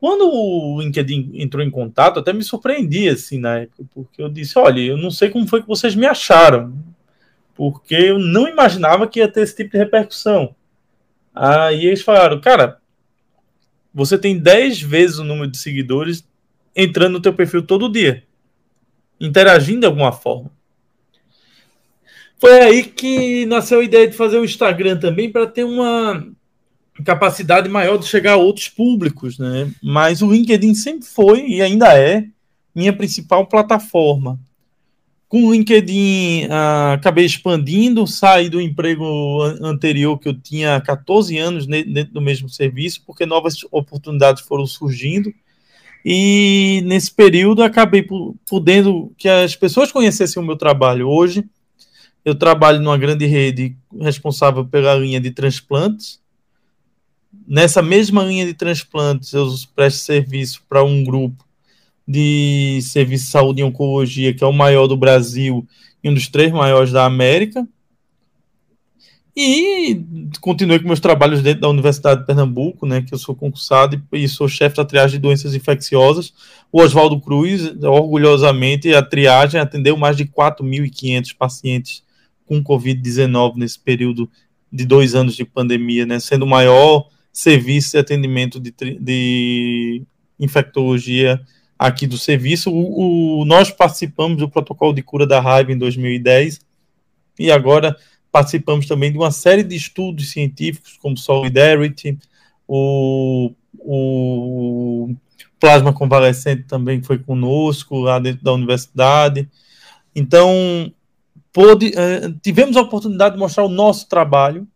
Quando 0.00 0.30
o 0.32 0.80
LinkedIn 0.80 1.32
entrou 1.34 1.62
em 1.62 1.70
contato, 1.70 2.18
até 2.18 2.32
me 2.32 2.42
surpreendi 2.42 3.06
assim 3.08 3.38
na 3.38 3.58
época, 3.58 3.84
porque 3.94 4.22
eu 4.22 4.30
disse: 4.30 4.58
olha, 4.58 4.80
eu 4.80 4.96
não 4.96 5.10
sei 5.10 5.28
como 5.28 5.46
foi 5.46 5.60
que 5.60 5.68
vocês 5.68 5.94
me 5.94 6.06
acharam, 6.06 6.72
porque 7.60 7.94
eu 7.94 8.18
não 8.18 8.48
imaginava 8.48 9.06
que 9.06 9.18
ia 9.18 9.28
ter 9.28 9.42
esse 9.42 9.54
tipo 9.54 9.72
de 9.72 9.76
repercussão. 9.76 10.54
Aí 11.34 11.84
eles 11.84 12.00
falaram: 12.00 12.40
cara, 12.40 12.80
você 13.92 14.16
tem 14.16 14.38
10 14.38 14.80
vezes 14.80 15.18
o 15.18 15.24
número 15.24 15.50
de 15.50 15.58
seguidores 15.58 16.26
entrando 16.74 17.12
no 17.12 17.20
teu 17.20 17.34
perfil 17.34 17.60
todo 17.60 17.92
dia, 17.92 18.24
interagindo 19.20 19.80
de 19.80 19.86
alguma 19.86 20.10
forma. 20.10 20.50
Foi 22.38 22.60
aí 22.60 22.82
que 22.82 23.44
nasceu 23.44 23.80
a 23.80 23.84
ideia 23.84 24.08
de 24.08 24.16
fazer 24.16 24.38
um 24.38 24.44
Instagram 24.44 24.98
também 24.98 25.30
para 25.30 25.46
ter 25.46 25.64
uma 25.64 26.26
capacidade 27.04 27.68
maior 27.68 27.98
de 27.98 28.06
chegar 28.06 28.32
a 28.32 28.36
outros 28.36 28.70
públicos, 28.70 29.38
né? 29.38 29.70
Mas 29.82 30.22
o 30.22 30.32
LinkedIn 30.32 30.74
sempre 30.74 31.06
foi 31.06 31.46
e 31.46 31.60
ainda 31.60 31.94
é 31.94 32.24
minha 32.74 32.94
principal 32.94 33.46
plataforma. 33.46 34.40
Com 35.30 35.46
o 35.46 35.52
LinkedIn, 35.52 36.48
ah, 36.50 36.92
acabei 36.92 37.24
expandindo, 37.24 38.06
saí 38.06 38.50
do 38.50 38.60
emprego 38.60 39.40
anterior 39.62 40.18
que 40.18 40.28
eu 40.28 40.34
tinha 40.34 40.78
14 40.80 41.38
anos 41.38 41.66
dentro 41.66 42.12
do 42.12 42.20
mesmo 42.20 42.50
serviço, 42.50 43.02
porque 43.06 43.24
novas 43.24 43.64
oportunidades 43.70 44.42
foram 44.42 44.66
surgindo. 44.66 45.32
E 46.04 46.82
nesse 46.84 47.10
período 47.14 47.62
acabei 47.62 48.06
podendo 48.46 49.12
que 49.16 49.28
as 49.28 49.56
pessoas 49.56 49.90
conhecessem 49.90 50.42
o 50.42 50.44
meu 50.44 50.56
trabalho. 50.56 51.08
Hoje 51.08 51.44
eu 52.24 52.34
trabalho 52.34 52.80
numa 52.80 52.98
grande 52.98 53.24
rede 53.24 53.74
responsável 53.98 54.66
pela 54.66 54.94
linha 54.96 55.20
de 55.20 55.30
transplantes 55.30 56.20
Nessa 57.46 57.82
mesma 57.82 58.22
linha 58.24 58.46
de 58.46 58.54
transplantes, 58.54 59.32
eu 59.32 59.46
presto 59.74 59.98
serviço 59.98 60.62
para 60.68 60.84
um 60.84 61.02
grupo 61.02 61.44
de 62.06 62.80
serviço 62.82 63.26
de 63.26 63.30
saúde 63.30 63.60
e 63.60 63.64
oncologia, 63.64 64.34
que 64.34 64.42
é 64.42 64.46
o 64.46 64.52
maior 64.52 64.86
do 64.86 64.96
Brasil 64.96 65.66
e 66.02 66.08
um 66.08 66.14
dos 66.14 66.28
três 66.28 66.52
maiores 66.52 66.92
da 66.92 67.04
América. 67.04 67.66
E 69.36 70.02
continuei 70.40 70.78
com 70.80 70.86
meus 70.86 71.00
trabalhos 71.00 71.40
dentro 71.40 71.60
da 71.60 71.68
Universidade 71.68 72.20
de 72.20 72.26
Pernambuco, 72.26 72.84
né, 72.84 73.00
que 73.00 73.14
eu 73.14 73.18
sou 73.18 73.34
concursado 73.34 74.02
e, 74.12 74.28
sou 74.28 74.48
chefe 74.48 74.76
da 74.76 74.84
triagem 74.84 75.18
de 75.18 75.22
doenças 75.22 75.54
infecciosas. 75.54 76.34
O 76.70 76.82
Oswaldo 76.82 77.20
Cruz, 77.20 77.72
orgulhosamente, 77.82 78.92
a 78.92 79.02
triagem 79.02 79.60
atendeu 79.60 79.96
mais 79.96 80.16
de 80.16 80.24
4.500 80.24 81.34
pacientes 81.36 82.02
com 82.44 82.62
Covid-19 82.62 83.56
nesse 83.56 83.78
período 83.78 84.28
de 84.72 84.84
dois 84.84 85.14
anos 85.14 85.36
de 85.36 85.44
pandemia, 85.44 86.04
né, 86.04 86.18
sendo 86.18 86.44
o 86.44 86.48
maior 86.48 87.08
serviço 87.32 87.92
de 87.92 87.98
atendimento 87.98 88.58
de, 88.58 88.74
de 89.00 90.02
infectologia 90.38 91.40
aqui 91.80 92.06
do 92.06 92.18
serviço. 92.18 92.70
O, 92.70 93.40
o, 93.40 93.44
nós 93.46 93.70
participamos 93.70 94.36
do 94.36 94.50
protocolo 94.50 94.92
de 94.92 95.02
cura 95.02 95.26
da 95.26 95.40
raiva 95.40 95.72
em 95.72 95.78
2010 95.78 96.60
e 97.38 97.50
agora 97.50 97.96
participamos 98.30 98.86
também 98.86 99.10
de 99.10 99.16
uma 99.16 99.30
série 99.30 99.62
de 99.62 99.74
estudos 99.74 100.30
científicos, 100.30 100.98
como 101.00 101.16
Solidarity, 101.16 102.18
o, 102.68 103.50
o 103.78 105.14
Plasma 105.58 105.92
Convalescente 105.92 106.64
também 106.64 107.02
foi 107.02 107.18
conosco 107.18 107.98
lá 107.98 108.18
dentro 108.18 108.44
da 108.44 108.52
universidade. 108.52 109.48
Então, 110.14 110.92
pôde, 111.52 111.92
eh, 111.96 112.32
tivemos 112.42 112.76
a 112.76 112.82
oportunidade 112.82 113.34
de 113.34 113.40
mostrar 113.40 113.64
o 113.64 113.68
nosso 113.68 114.06
trabalho 114.06 114.68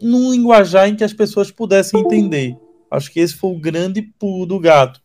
num 0.00 0.32
linguajar 0.32 0.88
em 0.88 0.96
que 0.96 1.04
as 1.04 1.12
pessoas 1.12 1.50
pudessem 1.50 2.00
entender. 2.00 2.56
Acho 2.90 3.12
que 3.12 3.20
esse 3.20 3.36
foi 3.36 3.50
o 3.50 3.60
grande 3.60 4.02
pulo 4.02 4.46
do 4.46 4.58
gato. 4.58 5.00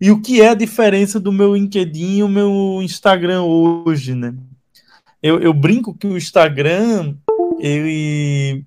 E 0.00 0.10
o 0.10 0.22
que 0.22 0.40
é 0.40 0.48
a 0.48 0.54
diferença 0.54 1.20
do 1.20 1.30
meu 1.30 1.54
LinkedIn 1.54 2.18
e 2.18 2.22
o 2.22 2.28
meu 2.28 2.80
Instagram 2.82 3.42
hoje, 3.42 4.14
né? 4.14 4.34
Eu, 5.22 5.38
eu 5.40 5.52
brinco 5.52 5.94
que 5.94 6.06
o 6.06 6.16
Instagram 6.16 7.14
ele 7.58 8.64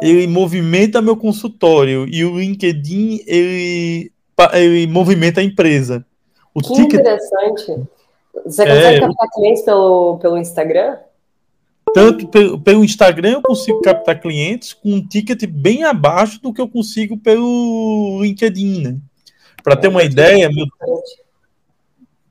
ele 0.00 0.26
movimenta 0.26 1.02
meu 1.02 1.16
consultório 1.16 2.06
e 2.08 2.24
o 2.24 2.38
LinkedIn 2.38 3.22
ele, 3.26 4.12
ele 4.52 4.86
movimenta 4.86 5.40
a 5.40 5.44
empresa. 5.44 6.04
O 6.54 6.60
que 6.60 6.74
ticket... 6.74 7.00
interessante. 7.00 7.88
Você 8.44 8.64
consegue 8.64 8.96
é, 8.96 9.00
captar 9.00 9.28
clientes 9.34 9.64
pelo, 9.64 10.18
pelo 10.18 10.38
Instagram? 10.38 10.98
Tanto 11.94 12.28
pelo, 12.28 12.60
pelo 12.60 12.84
Instagram 12.84 13.32
eu 13.32 13.42
consigo 13.42 13.80
captar 13.80 14.20
clientes 14.20 14.72
com 14.74 14.92
um 14.92 15.06
ticket 15.06 15.44
bem 15.46 15.82
abaixo 15.82 16.40
do 16.40 16.52
que 16.52 16.60
eu 16.60 16.68
consigo 16.68 17.16
pelo 17.16 18.20
LinkedIn, 18.22 18.82
né? 18.82 18.96
Para 19.66 19.74
ter 19.74 19.88
uma 19.88 20.02
é 20.02 20.04
ideia, 20.04 20.48
meu... 20.48 20.64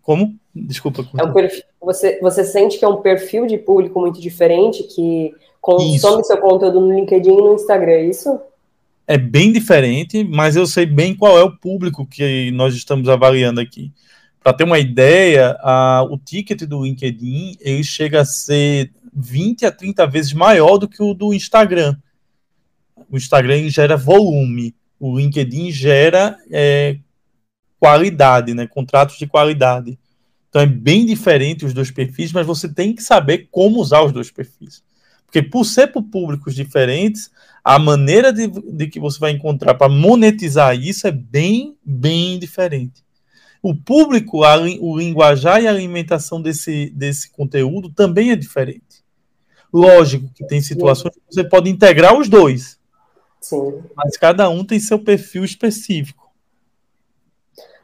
como? 0.01 0.33
Desculpa. 0.55 1.05
É 1.17 1.23
um 1.25 1.33
perfil, 1.33 1.63
você, 1.81 2.17
você 2.21 2.45
sente 2.45 2.79
que 2.79 2.85
é 2.85 2.87
um 2.87 3.01
perfil 3.01 3.45
de 3.45 3.57
público 3.57 3.99
muito 3.99 4.21
diferente 4.21 4.83
que 4.83 5.33
consome 5.59 5.97
isso. 5.97 6.23
seu 6.23 6.37
conteúdo 6.37 6.79
no 6.79 6.93
LinkedIn 6.97 7.33
e 7.33 7.41
no 7.41 7.55
Instagram, 7.55 7.91
é 7.91 8.05
isso? 8.05 8.39
É 9.05 9.17
bem 9.17 9.51
diferente, 9.51 10.23
mas 10.23 10.55
eu 10.55 10.65
sei 10.65 10.85
bem 10.85 11.13
qual 11.13 11.37
é 11.37 11.43
o 11.43 11.57
público 11.57 12.07
que 12.07 12.51
nós 12.51 12.73
estamos 12.73 13.09
avaliando 13.09 13.59
aqui. 13.59 13.91
Para 14.41 14.53
ter 14.53 14.63
uma 14.63 14.79
ideia, 14.79 15.57
a, 15.59 16.07
o 16.09 16.17
ticket 16.17 16.61
do 16.61 16.85
LinkedIn 16.85 17.57
ele 17.59 17.83
chega 17.83 18.21
a 18.21 18.25
ser 18.25 18.93
20 19.13 19.65
a 19.65 19.71
30 19.73 20.07
vezes 20.07 20.31
maior 20.31 20.77
do 20.77 20.87
que 20.87 21.03
o 21.03 21.13
do 21.13 21.33
Instagram. 21.33 21.97
O 23.11 23.17
Instagram 23.17 23.67
gera 23.67 23.97
volume, 23.97 24.73
o 24.97 25.19
LinkedIn 25.19 25.69
gera 25.69 26.37
é, 26.49 26.95
qualidade, 27.79 28.53
né, 28.53 28.67
contratos 28.67 29.17
de 29.17 29.27
qualidade. 29.27 29.97
Então 30.49 30.61
é 30.61 30.65
bem 30.65 31.05
diferente 31.05 31.65
os 31.65 31.73
dois 31.73 31.91
perfis, 31.91 32.31
mas 32.31 32.45
você 32.45 32.67
tem 32.67 32.93
que 32.93 33.03
saber 33.03 33.49
como 33.51 33.79
usar 33.79 34.03
os 34.03 34.11
dois 34.11 34.31
perfis. 34.31 34.83
Porque 35.25 35.43
por 35.43 35.65
ser 35.65 35.87
por 35.87 36.03
públicos 36.03 36.55
diferentes, 36.55 37.29
a 37.63 37.77
maneira 37.77 38.31
de, 38.31 38.47
de 38.47 38.87
que 38.87 38.99
você 38.99 39.19
vai 39.19 39.31
encontrar 39.31 39.73
para 39.73 39.89
monetizar 39.89 40.79
isso 40.79 41.07
é 41.07 41.11
bem, 41.11 41.75
bem 41.83 42.39
diferente. 42.39 43.03
O 43.61 43.75
público, 43.75 44.43
a, 44.43 44.55
o 44.79 44.97
linguajar 44.97 45.61
e 45.61 45.67
a 45.67 45.71
alimentação 45.71 46.41
desse, 46.41 46.89
desse 46.91 47.31
conteúdo 47.31 47.89
também 47.89 48.31
é 48.31 48.35
diferente. 48.35 49.03
Lógico 49.73 50.31
que 50.33 50.45
tem 50.47 50.61
situações 50.61 51.15
que 51.15 51.35
você 51.35 51.43
pode 51.43 51.69
integrar 51.69 52.17
os 52.17 52.29
dois. 52.29 52.79
Sim. 53.41 53.81
Mas 53.95 54.15
cada 54.15 54.47
um 54.49 54.63
tem 54.63 54.79
seu 54.79 54.99
perfil 54.99 55.43
específico. 55.43 56.24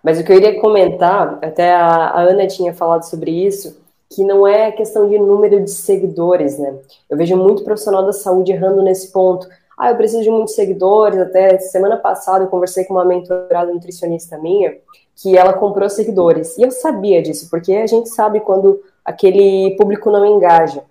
Mas 0.03 0.19
o 0.19 0.23
que 0.23 0.31
eu 0.31 0.37
iria 0.37 0.59
comentar, 0.59 1.39
até 1.41 1.73
a, 1.73 1.85
a 1.85 2.21
Ana 2.21 2.47
tinha 2.47 2.73
falado 2.73 3.03
sobre 3.03 3.31
isso, 3.31 3.79
que 4.09 4.23
não 4.23 4.45
é 4.45 4.71
questão 4.71 5.07
de 5.07 5.17
número 5.17 5.63
de 5.63 5.71
seguidores, 5.71 6.57
né? 6.57 6.75
Eu 7.09 7.17
vejo 7.17 7.37
muito 7.37 7.63
profissional 7.63 8.05
da 8.05 8.11
saúde 8.11 8.51
errando 8.51 8.81
nesse 8.81 9.11
ponto. 9.11 9.47
Ah, 9.77 9.89
eu 9.91 9.95
preciso 9.95 10.23
de 10.23 10.29
muitos 10.29 10.53
seguidores. 10.53 11.17
Até 11.17 11.57
semana 11.59 11.97
passada 11.97 12.43
eu 12.43 12.49
conversei 12.49 12.83
com 12.83 12.93
uma 12.93 13.05
mentorada 13.05 13.71
nutricionista 13.73 14.37
minha 14.37 14.77
que 15.15 15.37
ela 15.37 15.53
comprou 15.53 15.89
seguidores. 15.89 16.57
E 16.57 16.63
eu 16.63 16.71
sabia 16.71 17.21
disso, 17.21 17.49
porque 17.49 17.73
a 17.73 17.87
gente 17.87 18.09
sabe 18.09 18.39
quando 18.39 18.81
aquele 19.05 19.75
público 19.77 20.11
não 20.11 20.25
engaja. 20.25 20.83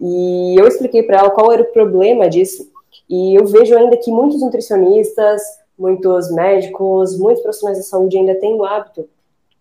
E 0.00 0.56
eu 0.58 0.66
expliquei 0.66 1.02
para 1.02 1.18
ela 1.18 1.30
qual 1.30 1.52
era 1.52 1.62
o 1.62 1.72
problema 1.72 2.28
disso. 2.28 2.70
E 3.08 3.34
eu 3.38 3.46
vejo 3.46 3.76
ainda 3.76 3.96
que 3.96 4.10
muitos 4.10 4.40
nutricionistas, 4.40 5.42
muitos 5.82 6.30
médicos, 6.30 7.18
muitos 7.18 7.42
profissionais 7.42 7.78
de 7.78 7.84
saúde 7.84 8.16
ainda 8.16 8.36
têm 8.36 8.54
o 8.54 8.64
hábito 8.64 9.08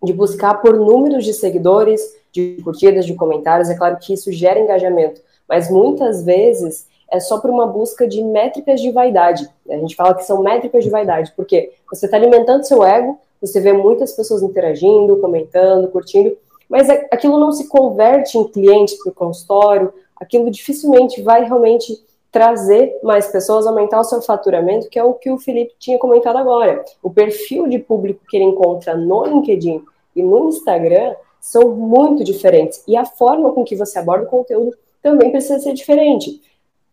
de 0.04 0.14
buscar 0.14 0.62
por 0.62 0.78
números 0.78 1.26
de 1.26 1.34
seguidores, 1.34 2.02
de 2.32 2.58
curtidas, 2.64 3.06
de 3.06 3.16
comentários. 3.16 3.70
É 3.70 3.76
claro 3.76 3.98
que 4.00 4.14
isso 4.14 4.32
gera 4.32 4.60
engajamento, 4.60 5.20
mas 5.50 5.70
muitas 5.70 6.24
vezes 6.24 6.88
é 7.10 7.20
só 7.20 7.40
por 7.40 7.50
uma 7.50 7.66
busca 7.66 8.08
de 8.08 8.24
métricas 8.24 8.80
de 8.80 8.92
vaidade. 8.92 9.50
A 9.70 9.78
gente 9.78 9.96
fala 9.96 10.14
que 10.14 10.24
são 10.24 10.44
métricas 10.44 10.84
de 10.84 10.90
vaidade, 10.90 11.34
porque 11.36 11.74
você 11.90 12.06
está 12.06 12.18
alimentando 12.18 12.66
seu 12.66 12.84
ego, 12.84 13.20
você 13.42 13.60
vê 13.60 13.74
muitas 13.74 14.14
pessoas 14.14 14.44
interagindo, 14.44 15.18
comentando, 15.18 15.88
curtindo, 15.90 16.38
mas 16.70 16.88
é, 16.88 17.08
aquilo 17.12 17.40
não 17.40 17.52
se 17.52 17.68
converte 17.68 18.38
em 18.38 18.48
clientes 18.48 18.96
para 19.04 19.12
o 19.12 19.16
consultório, 19.16 19.92
aquilo 20.16 20.50
dificilmente 20.52 21.22
vai 21.22 21.44
realmente 21.44 22.00
trazer 22.32 22.98
mais 23.04 23.28
pessoas, 23.28 23.68
aumentar 23.68 24.00
o 24.00 24.06
seu 24.06 24.22
faturamento, 24.22 24.90
que 24.90 24.98
é 24.98 25.04
o 25.04 25.14
que 25.14 25.30
o 25.30 25.38
Felipe 25.38 25.74
tinha 25.78 26.00
comentado 26.00 26.38
agora. 26.38 26.84
O 27.04 27.10
perfil 27.10 27.68
de 27.68 27.78
público 27.78 28.22
que 28.30 28.38
ele 28.38 28.46
encontra 28.46 28.96
no 28.96 29.26
LinkedIn 29.26 29.84
e 30.16 30.24
no 30.24 30.48
Instagram 30.48 31.14
são 31.42 31.70
muito 31.70 32.24
diferentes. 32.24 32.84
E 32.88 32.96
a 32.96 33.06
forma 33.06 33.52
com 33.52 33.64
que 33.64 33.76
você 33.76 34.00
aborda 34.00 34.26
o 34.26 34.30
conteúdo 34.30 34.78
também 35.02 35.32
precisa 35.32 35.60
ser 35.60 35.74
diferente. 35.74 36.42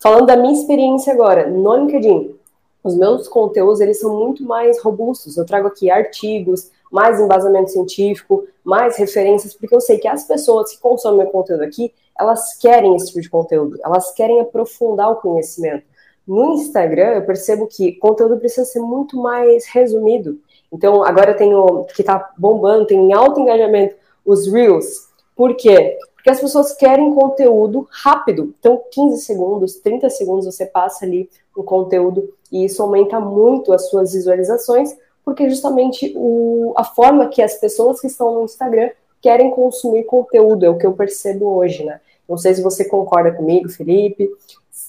Falando 0.00 0.26
da 0.26 0.36
minha 0.36 0.52
experiência 0.52 1.12
agora, 1.12 1.48
no 1.48 1.76
LinkedIn, 1.76 2.34
os 2.82 2.96
meus 2.96 3.28
conteúdos 3.28 3.80
eles 3.80 4.00
são 4.00 4.16
muito 4.16 4.42
mais 4.44 4.80
robustos. 4.80 5.36
Eu 5.36 5.44
trago 5.44 5.68
aqui 5.68 5.90
artigos, 5.90 6.70
mais 6.90 7.20
embasamento 7.20 7.70
científico, 7.70 8.44
mais 8.68 8.98
referências, 8.98 9.54
porque 9.54 9.74
eu 9.74 9.80
sei 9.80 9.96
que 9.96 10.06
as 10.06 10.24
pessoas 10.24 10.70
que 10.70 10.78
consomem 10.78 11.20
meu 11.20 11.28
conteúdo 11.28 11.62
aqui, 11.62 11.90
elas 12.20 12.54
querem 12.58 12.94
esse 12.94 13.06
tipo 13.06 13.22
de 13.22 13.30
conteúdo, 13.30 13.78
elas 13.82 14.12
querem 14.12 14.40
aprofundar 14.40 15.10
o 15.10 15.16
conhecimento. 15.16 15.86
No 16.26 16.52
Instagram, 16.52 17.14
eu 17.14 17.24
percebo 17.24 17.66
que 17.66 17.92
conteúdo 17.92 18.36
precisa 18.36 18.66
ser 18.66 18.80
muito 18.80 19.16
mais 19.16 19.64
resumido. 19.68 20.38
Então, 20.70 21.02
agora 21.02 21.32
tem 21.32 21.54
o 21.54 21.84
que 21.84 22.02
está 22.02 22.30
bombando, 22.36 22.86
tem 22.86 23.10
alto 23.14 23.40
engajamento, 23.40 23.96
os 24.22 24.46
Reels. 24.52 25.08
Por 25.34 25.56
quê? 25.56 25.96
Porque 26.14 26.28
as 26.28 26.38
pessoas 26.38 26.74
querem 26.74 27.14
conteúdo 27.14 27.88
rápido. 27.90 28.54
Então, 28.58 28.82
15 28.90 29.22
segundos, 29.22 29.76
30 29.76 30.10
segundos 30.10 30.44
você 30.44 30.66
passa 30.66 31.06
ali 31.06 31.30
o 31.56 31.62
conteúdo 31.62 32.28
e 32.52 32.66
isso 32.66 32.82
aumenta 32.82 33.18
muito 33.18 33.72
as 33.72 33.88
suas 33.88 34.12
visualizações, 34.12 34.94
porque 35.28 35.50
justamente 35.50 36.10
o, 36.16 36.72
a 36.74 36.82
forma 36.82 37.28
que 37.28 37.42
as 37.42 37.60
pessoas 37.60 38.00
que 38.00 38.06
estão 38.06 38.32
no 38.32 38.44
Instagram 38.44 38.88
querem 39.20 39.50
consumir 39.50 40.04
conteúdo, 40.04 40.64
é 40.64 40.70
o 40.70 40.78
que 40.78 40.86
eu 40.86 40.94
percebo 40.94 41.44
hoje, 41.54 41.84
né? 41.84 42.00
Não 42.26 42.38
sei 42.38 42.54
se 42.54 42.62
você 42.62 42.88
concorda 42.88 43.30
comigo, 43.30 43.68
Felipe. 43.68 44.26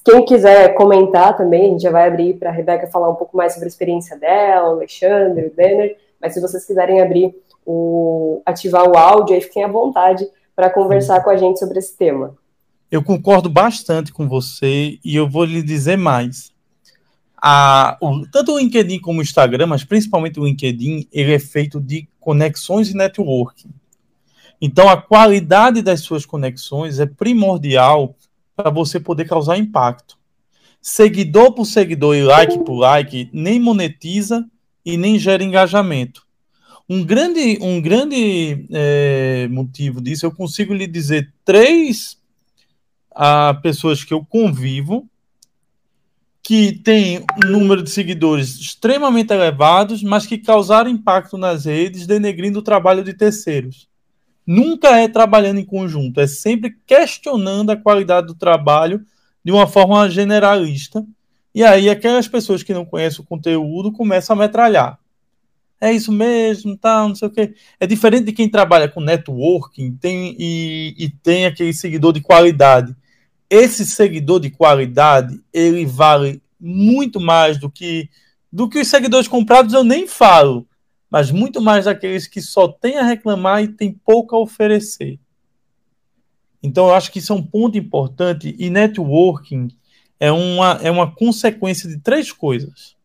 Quem 0.05 0.23
quiser 0.23 0.75
comentar 0.75 1.35
também, 1.35 1.65
a 1.65 1.69
gente 1.71 1.81
já 1.81 1.91
vai 1.91 2.07
abrir 2.07 2.35
para 2.35 2.51
a 2.51 2.53
Rebeca 2.53 2.87
falar 2.87 3.09
um 3.09 3.15
pouco 3.15 3.35
mais 3.35 3.51
sobre 3.51 3.67
a 3.67 3.67
experiência 3.67 4.17
dela, 4.17 4.69
o 4.69 4.75
Alexandre, 4.75 5.47
o 5.47 5.53
Denner, 5.53 5.97
mas 6.21 6.33
se 6.33 6.39
vocês 6.39 6.65
quiserem 6.65 7.01
abrir 7.01 7.35
o 7.65 8.41
ativar 8.45 8.89
o 8.89 8.97
áudio, 8.97 9.35
aí 9.35 9.41
fiquem 9.41 9.65
à 9.65 9.67
vontade 9.67 10.25
para 10.55 10.69
conversar 10.69 11.21
com 11.21 11.31
a 11.31 11.35
gente 11.35 11.59
sobre 11.59 11.79
esse 11.79 11.97
tema. 11.97 12.33
Eu 12.89 13.03
concordo 13.03 13.49
bastante 13.49 14.13
com 14.13 14.25
você 14.25 14.99
e 15.03 15.17
eu 15.17 15.29
vou 15.29 15.43
lhe 15.43 15.61
dizer 15.61 15.97
mais. 15.97 16.57
A, 17.41 17.97
o, 18.01 18.25
tanto 18.31 18.53
o 18.53 18.59
LinkedIn 18.59 18.99
como 18.99 19.19
o 19.19 19.21
Instagram, 19.21 19.67
mas 19.67 19.83
principalmente 19.83 20.39
o 20.39 20.45
LinkedIn, 20.45 21.07
ele 21.11 21.33
é 21.33 21.39
feito 21.39 21.79
de 21.79 22.07
conexões 22.19 22.89
e 22.89 22.95
networking. 22.95 23.69
Então, 24.61 24.89
a 24.89 24.97
qualidade 24.97 25.81
das 25.81 26.01
suas 26.01 26.25
conexões 26.25 26.99
é 26.99 27.05
primordial 27.05 28.15
para 28.55 28.69
você 28.69 28.99
poder 28.99 29.25
causar 29.25 29.57
impacto. 29.57 30.17
Seguidor 30.81 31.53
por 31.53 31.65
seguidor 31.65 32.15
e 32.15 32.23
like 32.23 32.59
por 32.59 32.77
like 32.77 33.29
nem 33.31 33.59
monetiza 33.59 34.45
e 34.85 34.97
nem 34.97 35.17
gera 35.17 35.43
engajamento. 35.43 36.27
Um 36.89 37.03
grande, 37.03 37.57
um 37.61 37.81
grande 37.81 38.65
é, 38.71 39.47
motivo 39.49 40.01
disso, 40.01 40.25
eu 40.25 40.31
consigo 40.31 40.73
lhe 40.73 40.87
dizer 40.87 41.31
três 41.45 42.17
a 43.11 43.53
pessoas 43.53 44.03
que 44.03 44.13
eu 44.13 44.25
convivo, 44.25 45.08
que 46.49 46.71
têm 46.73 47.23
um 47.45 47.47
número 47.47 47.83
de 47.83 47.91
seguidores 47.91 48.59
extremamente 48.59 49.31
elevados, 49.31 50.01
mas 50.01 50.25
que 50.25 50.35
causaram 50.35 50.89
impacto 50.89 51.37
nas 51.37 51.65
redes, 51.65 52.07
denegrindo 52.07 52.57
o 52.57 52.63
trabalho 52.63 53.03
de 53.03 53.13
terceiros. 53.13 53.87
Nunca 54.47 54.99
é 54.99 55.07
trabalhando 55.07 55.59
em 55.59 55.63
conjunto, 55.63 56.19
é 56.19 56.25
sempre 56.25 56.75
questionando 56.87 57.69
a 57.69 57.77
qualidade 57.77 58.25
do 58.25 58.33
trabalho 58.33 59.05
de 59.45 59.51
uma 59.51 59.67
forma 59.67 60.09
generalista. 60.09 61.05
E 61.53 61.63
aí 61.63 61.87
aquelas 61.87 62.27
pessoas 62.27 62.63
que 62.63 62.73
não 62.73 62.83
conhecem 62.83 63.21
o 63.21 63.27
conteúdo 63.27 63.91
começam 63.91 64.35
a 64.35 64.39
metralhar. 64.39 64.97
É 65.79 65.93
isso 65.93 66.11
mesmo, 66.11 66.75
tal, 66.75 67.09
não 67.09 67.15
sei 67.15 67.27
o 67.27 67.31
quê. 67.31 67.53
É 67.79 67.85
diferente 67.85 68.25
de 68.25 68.33
quem 68.33 68.49
trabalha 68.49 68.89
com 68.89 68.99
networking 69.01 69.95
tem, 69.97 70.35
e, 70.39 70.95
e 70.97 71.09
tem 71.11 71.45
aquele 71.45 71.73
seguidor 71.75 72.11
de 72.11 72.21
qualidade 72.21 72.95
esse 73.49 73.85
seguidor 73.85 74.39
de 74.39 74.49
qualidade, 74.49 75.41
ele 75.51 75.85
vale 75.85 76.41
muito 76.59 77.19
mais 77.19 77.57
do 77.57 77.69
que 77.69 78.09
do 78.51 78.67
que 78.67 78.79
os 78.79 78.87
seguidores 78.87 79.27
comprados, 79.27 79.73
eu 79.73 79.83
nem 79.83 80.07
falo, 80.07 80.67
mas 81.09 81.29
muito 81.29 81.61
mais 81.61 81.85
daqueles 81.85 82.27
que 82.27 82.41
só 82.41 82.67
têm 82.67 82.97
a 82.97 83.03
reclamar 83.03 83.61
e 83.63 83.67
tem 83.67 83.93
pouco 83.93 84.35
a 84.35 84.39
oferecer. 84.39 85.19
Então, 86.61 86.87
eu 86.87 86.95
acho 86.95 87.11
que 87.11 87.19
isso 87.19 87.31
é 87.31 87.35
um 87.35 87.43
ponto 87.43 87.77
importante 87.77 88.55
e 88.57 88.69
networking 88.69 89.69
é 90.19 90.31
uma, 90.31 90.79
é 90.81 90.91
uma 90.91 91.09
consequência 91.13 91.87
de 91.87 91.97
três 91.99 92.31
coisas: 92.31 92.97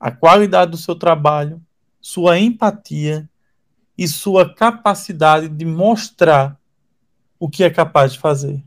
a 0.00 0.10
qualidade 0.10 0.70
do 0.70 0.76
seu 0.76 0.94
trabalho, 0.94 1.60
sua 2.00 2.38
empatia 2.38 3.28
e 3.96 4.06
sua 4.08 4.54
capacidade 4.54 5.48
de 5.48 5.64
mostrar 5.64 6.58
o 7.38 7.48
que 7.48 7.64
é 7.64 7.70
capaz 7.70 8.12
de 8.12 8.18
fazer. 8.18 8.62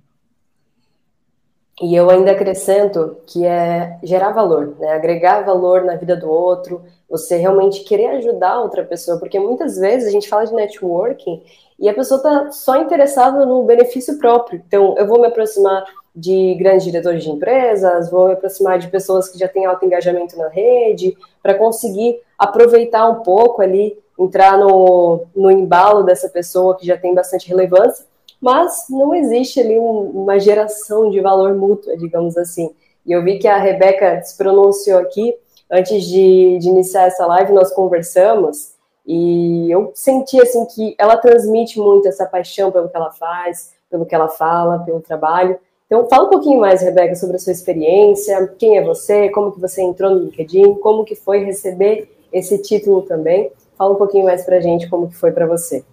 E 1.81 1.95
eu 1.95 2.11
ainda 2.11 2.31
acrescento 2.31 3.17
que 3.25 3.43
é 3.43 3.97
gerar 4.03 4.31
valor, 4.33 4.75
né? 4.77 4.93
agregar 4.93 5.41
valor 5.41 5.83
na 5.83 5.95
vida 5.95 6.15
do 6.15 6.29
outro, 6.29 6.83
você 7.09 7.37
realmente 7.37 7.83
querer 7.83 8.05
ajudar 8.17 8.61
outra 8.61 8.83
pessoa, 8.83 9.17
porque 9.17 9.39
muitas 9.39 9.77
vezes 9.77 10.07
a 10.07 10.11
gente 10.11 10.29
fala 10.29 10.45
de 10.45 10.53
networking 10.53 11.41
e 11.79 11.89
a 11.89 11.93
pessoa 11.93 12.17
está 12.17 12.51
só 12.51 12.79
interessada 12.79 13.47
no 13.47 13.63
benefício 13.63 14.19
próprio. 14.19 14.61
Então, 14.67 14.95
eu 14.95 15.07
vou 15.07 15.19
me 15.19 15.25
aproximar 15.25 15.83
de 16.15 16.53
grandes 16.59 16.83
diretores 16.83 17.23
de 17.23 17.31
empresas, 17.31 18.11
vou 18.11 18.27
me 18.27 18.33
aproximar 18.33 18.77
de 18.77 18.87
pessoas 18.87 19.27
que 19.27 19.39
já 19.39 19.47
têm 19.47 19.65
alto 19.65 19.83
engajamento 19.83 20.37
na 20.37 20.49
rede, 20.49 21.17
para 21.41 21.55
conseguir 21.55 22.19
aproveitar 22.37 23.09
um 23.09 23.23
pouco 23.23 23.59
ali, 23.59 23.97
entrar 24.19 24.55
no, 24.55 25.25
no 25.35 25.49
embalo 25.49 26.03
dessa 26.03 26.29
pessoa 26.29 26.77
que 26.77 26.85
já 26.85 26.95
tem 26.95 27.15
bastante 27.15 27.47
relevância 27.49 28.05
mas 28.41 28.85
não 28.89 29.13
existe 29.13 29.59
ali 29.59 29.77
um, 29.77 30.23
uma 30.23 30.39
geração 30.39 31.09
de 31.09 31.21
valor 31.21 31.53
mútua, 31.55 31.95
digamos 31.95 32.35
assim. 32.37 32.71
E 33.05 33.11
eu 33.11 33.23
vi 33.23 33.37
que 33.37 33.47
a 33.47 33.57
Rebeca 33.57 34.21
se 34.23 34.35
pronunciou 34.35 34.99
aqui, 34.99 35.35
antes 35.69 36.03
de, 36.03 36.57
de 36.59 36.67
iniciar 36.67 37.07
essa 37.07 37.25
live, 37.25 37.53
nós 37.53 37.71
conversamos, 37.71 38.73
e 39.05 39.69
eu 39.71 39.91
senti 39.93 40.39
assim 40.41 40.65
que 40.65 40.95
ela 40.97 41.17
transmite 41.17 41.79
muito 41.79 42.07
essa 42.07 42.25
paixão 42.25 42.71
pelo 42.71 42.89
que 42.89 42.97
ela 42.97 43.11
faz, 43.11 43.73
pelo 43.89 44.05
que 44.05 44.15
ela 44.15 44.27
fala, 44.27 44.79
pelo 44.79 45.01
trabalho. 45.01 45.59
Então, 45.85 46.07
fala 46.07 46.25
um 46.25 46.29
pouquinho 46.29 46.59
mais, 46.59 46.81
Rebeca, 46.81 47.15
sobre 47.15 47.35
a 47.35 47.39
sua 47.39 47.51
experiência, 47.51 48.47
quem 48.57 48.77
é 48.77 48.83
você, 48.83 49.29
como 49.29 49.51
que 49.51 49.59
você 49.59 49.81
entrou 49.81 50.09
no 50.11 50.19
LinkedIn, 50.19 50.75
como 50.75 51.03
que 51.03 51.15
foi 51.15 51.43
receber 51.43 52.09
esse 52.31 52.57
título 52.59 53.01
também. 53.01 53.51
Fala 53.77 53.93
um 53.93 53.97
pouquinho 53.97 54.25
mais 54.25 54.45
para 54.45 54.57
a 54.57 54.61
gente 54.61 54.89
como 54.89 55.09
que 55.09 55.15
foi 55.15 55.31
para 55.31 55.45
você. 55.45 55.83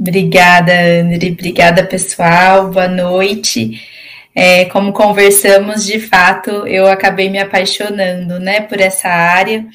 Obrigada, 0.00 0.72
Andri. 1.02 1.32
Obrigada, 1.32 1.84
pessoal. 1.84 2.70
Boa 2.70 2.88
noite. 2.88 3.86
É, 4.34 4.64
como 4.66 4.94
conversamos, 4.94 5.84
de 5.84 6.00
fato, 6.00 6.66
eu 6.66 6.86
acabei 6.86 7.28
me 7.28 7.38
apaixonando 7.38 8.40
né, 8.40 8.62
por 8.62 8.80
essa 8.80 9.08
área. 9.10 9.66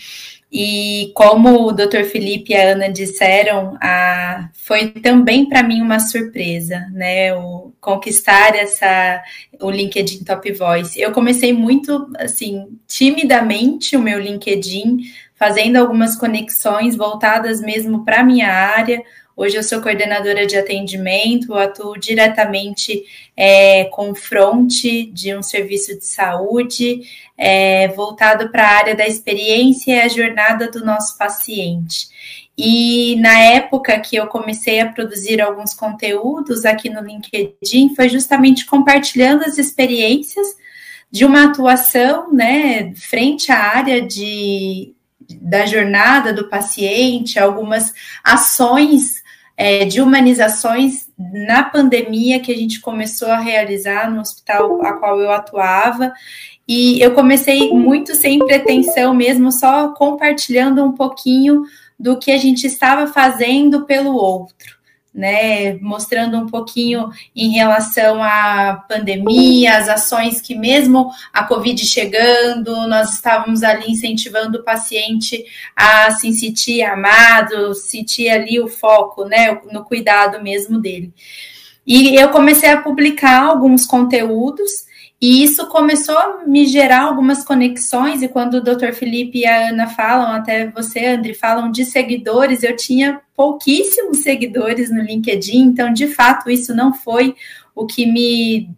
E 0.51 1.11
como 1.13 1.67
o 1.67 1.71
Dr. 1.71 2.05
Felipe 2.05 2.53
e 2.53 2.55
a 2.55 2.71
Ana 2.71 2.89
disseram, 2.89 3.77
a, 3.79 4.49
foi 4.53 4.87
também 4.87 5.47
para 5.47 5.61
mim 5.61 5.79
uma 5.79 5.99
surpresa, 5.99 6.87
né? 6.91 7.35
O, 7.35 7.71
conquistar 7.79 8.55
essa 8.55 9.21
o 9.61 9.69
LinkedIn 9.69 10.23
Top 10.23 10.51
Voice. 10.53 10.99
Eu 10.99 11.11
comecei 11.11 11.53
muito 11.53 12.09
assim, 12.17 12.65
timidamente 12.87 13.95
o 13.95 14.01
meu 14.01 14.19
LinkedIn, 14.19 15.01
fazendo 15.35 15.75
algumas 15.75 16.15
conexões 16.15 16.95
voltadas 16.95 17.61
mesmo 17.61 18.03
para 18.03 18.23
minha 18.23 18.49
área, 18.49 19.03
Hoje 19.37 19.57
eu 19.57 19.63
sou 19.63 19.81
coordenadora 19.81 20.47
de 20.47 20.55
atendimento, 20.55 21.55
atuo 21.55 21.99
diretamente 21.99 23.03
é, 23.35 23.83
com 23.85 24.15
fronte 24.15 25.07
de 25.07 25.35
um 25.35 25.43
serviço 25.43 25.99
de 25.99 26.05
saúde 26.05 27.01
é, 27.37 27.89
voltado 27.89 28.49
para 28.49 28.63
a 28.63 28.77
área 28.77 28.95
da 28.95 29.05
experiência 29.05 29.91
e 29.91 29.99
a 29.99 30.07
jornada 30.07 30.71
do 30.71 30.85
nosso 30.85 31.17
paciente. 31.17 32.07
E 32.57 33.17
na 33.17 33.37
época 33.37 33.99
que 33.99 34.15
eu 34.15 34.27
comecei 34.27 34.79
a 34.79 34.89
produzir 34.89 35.41
alguns 35.41 35.73
conteúdos 35.73 36.63
aqui 36.63 36.89
no 36.89 37.01
LinkedIn, 37.01 37.93
foi 37.93 38.07
justamente 38.07 38.65
compartilhando 38.65 39.43
as 39.43 39.57
experiências 39.57 40.47
de 41.11 41.25
uma 41.25 41.49
atuação, 41.49 42.31
né, 42.31 42.93
frente 42.95 43.51
à 43.51 43.57
área 43.57 44.01
de, 44.01 44.93
da 45.41 45.65
jornada 45.65 46.31
do 46.31 46.47
paciente, 46.47 47.37
algumas 47.37 47.91
ações 48.23 49.24
é, 49.57 49.85
de 49.85 50.01
humanizações 50.01 51.07
na 51.17 51.63
pandemia 51.63 52.39
que 52.39 52.51
a 52.51 52.55
gente 52.55 52.81
começou 52.81 53.29
a 53.29 53.39
realizar 53.39 54.11
no 54.11 54.21
hospital 54.21 54.85
a 54.85 54.93
qual 54.93 55.19
eu 55.19 55.31
atuava. 55.31 56.13
E 56.67 56.99
eu 57.01 57.13
comecei 57.13 57.71
muito 57.71 58.15
sem 58.15 58.39
pretensão 58.39 59.13
mesmo, 59.13 59.51
só 59.51 59.89
compartilhando 59.93 60.83
um 60.83 60.91
pouquinho 60.91 61.63
do 61.97 62.17
que 62.17 62.31
a 62.31 62.37
gente 62.37 62.65
estava 62.65 63.07
fazendo 63.07 63.85
pelo 63.85 64.13
outro 64.15 64.74
né, 65.15 65.75
mostrando 65.75 66.37
um 66.37 66.45
pouquinho 66.45 67.09
em 67.33 67.53
relação 67.53 68.21
à 68.21 68.83
pandemia, 68.87 69.77
as 69.77 69.87
ações 69.87 70.41
que 70.41 70.53
mesmo 70.53 71.09
a 71.31 71.45
Covid 71.45 71.85
chegando, 71.85 72.85
nós 72.87 73.13
estávamos 73.13 73.63
ali 73.63 73.89
incentivando 73.89 74.59
o 74.59 74.63
paciente 74.63 75.45
a 75.73 76.11
se 76.11 76.33
sentir 76.33 76.83
amado, 76.83 77.73
sentir 77.73 78.27
ali 78.27 78.59
o 78.59 78.67
foco, 78.67 79.23
né, 79.23 79.57
no 79.71 79.85
cuidado 79.85 80.43
mesmo 80.43 80.79
dele. 80.79 81.13
E 81.87 82.15
eu 82.15 82.29
comecei 82.29 82.69
a 82.69 82.81
publicar 82.81 83.43
alguns 83.43 83.85
conteúdos 83.85 84.85
e 85.21 85.43
isso 85.43 85.67
começou 85.67 86.17
a 86.17 86.43
me 86.45 86.65
gerar 86.65 87.03
algumas 87.03 87.43
conexões, 87.43 88.21
e 88.21 88.27
quando 88.27 88.55
o 88.55 88.61
Dr. 88.61 88.93
Felipe 88.93 89.39
e 89.39 89.45
a 89.45 89.69
Ana 89.69 89.87
falam, 89.87 90.31
até 90.31 90.67
você, 90.67 91.05
André, 91.05 91.33
falam 91.33 91.71
de 91.71 91.85
seguidores, 91.85 92.63
eu 92.63 92.75
tinha 92.75 93.21
pouquíssimos 93.35 94.23
seguidores 94.23 94.91
no 94.91 95.01
LinkedIn, 95.01 95.63
então, 95.63 95.91
de 95.91 96.07
fato, 96.07 96.49
isso 96.49 96.75
não 96.75 96.93
foi 96.93 97.35
o 97.73 97.85
que 97.85 98.05
me 98.05 98.69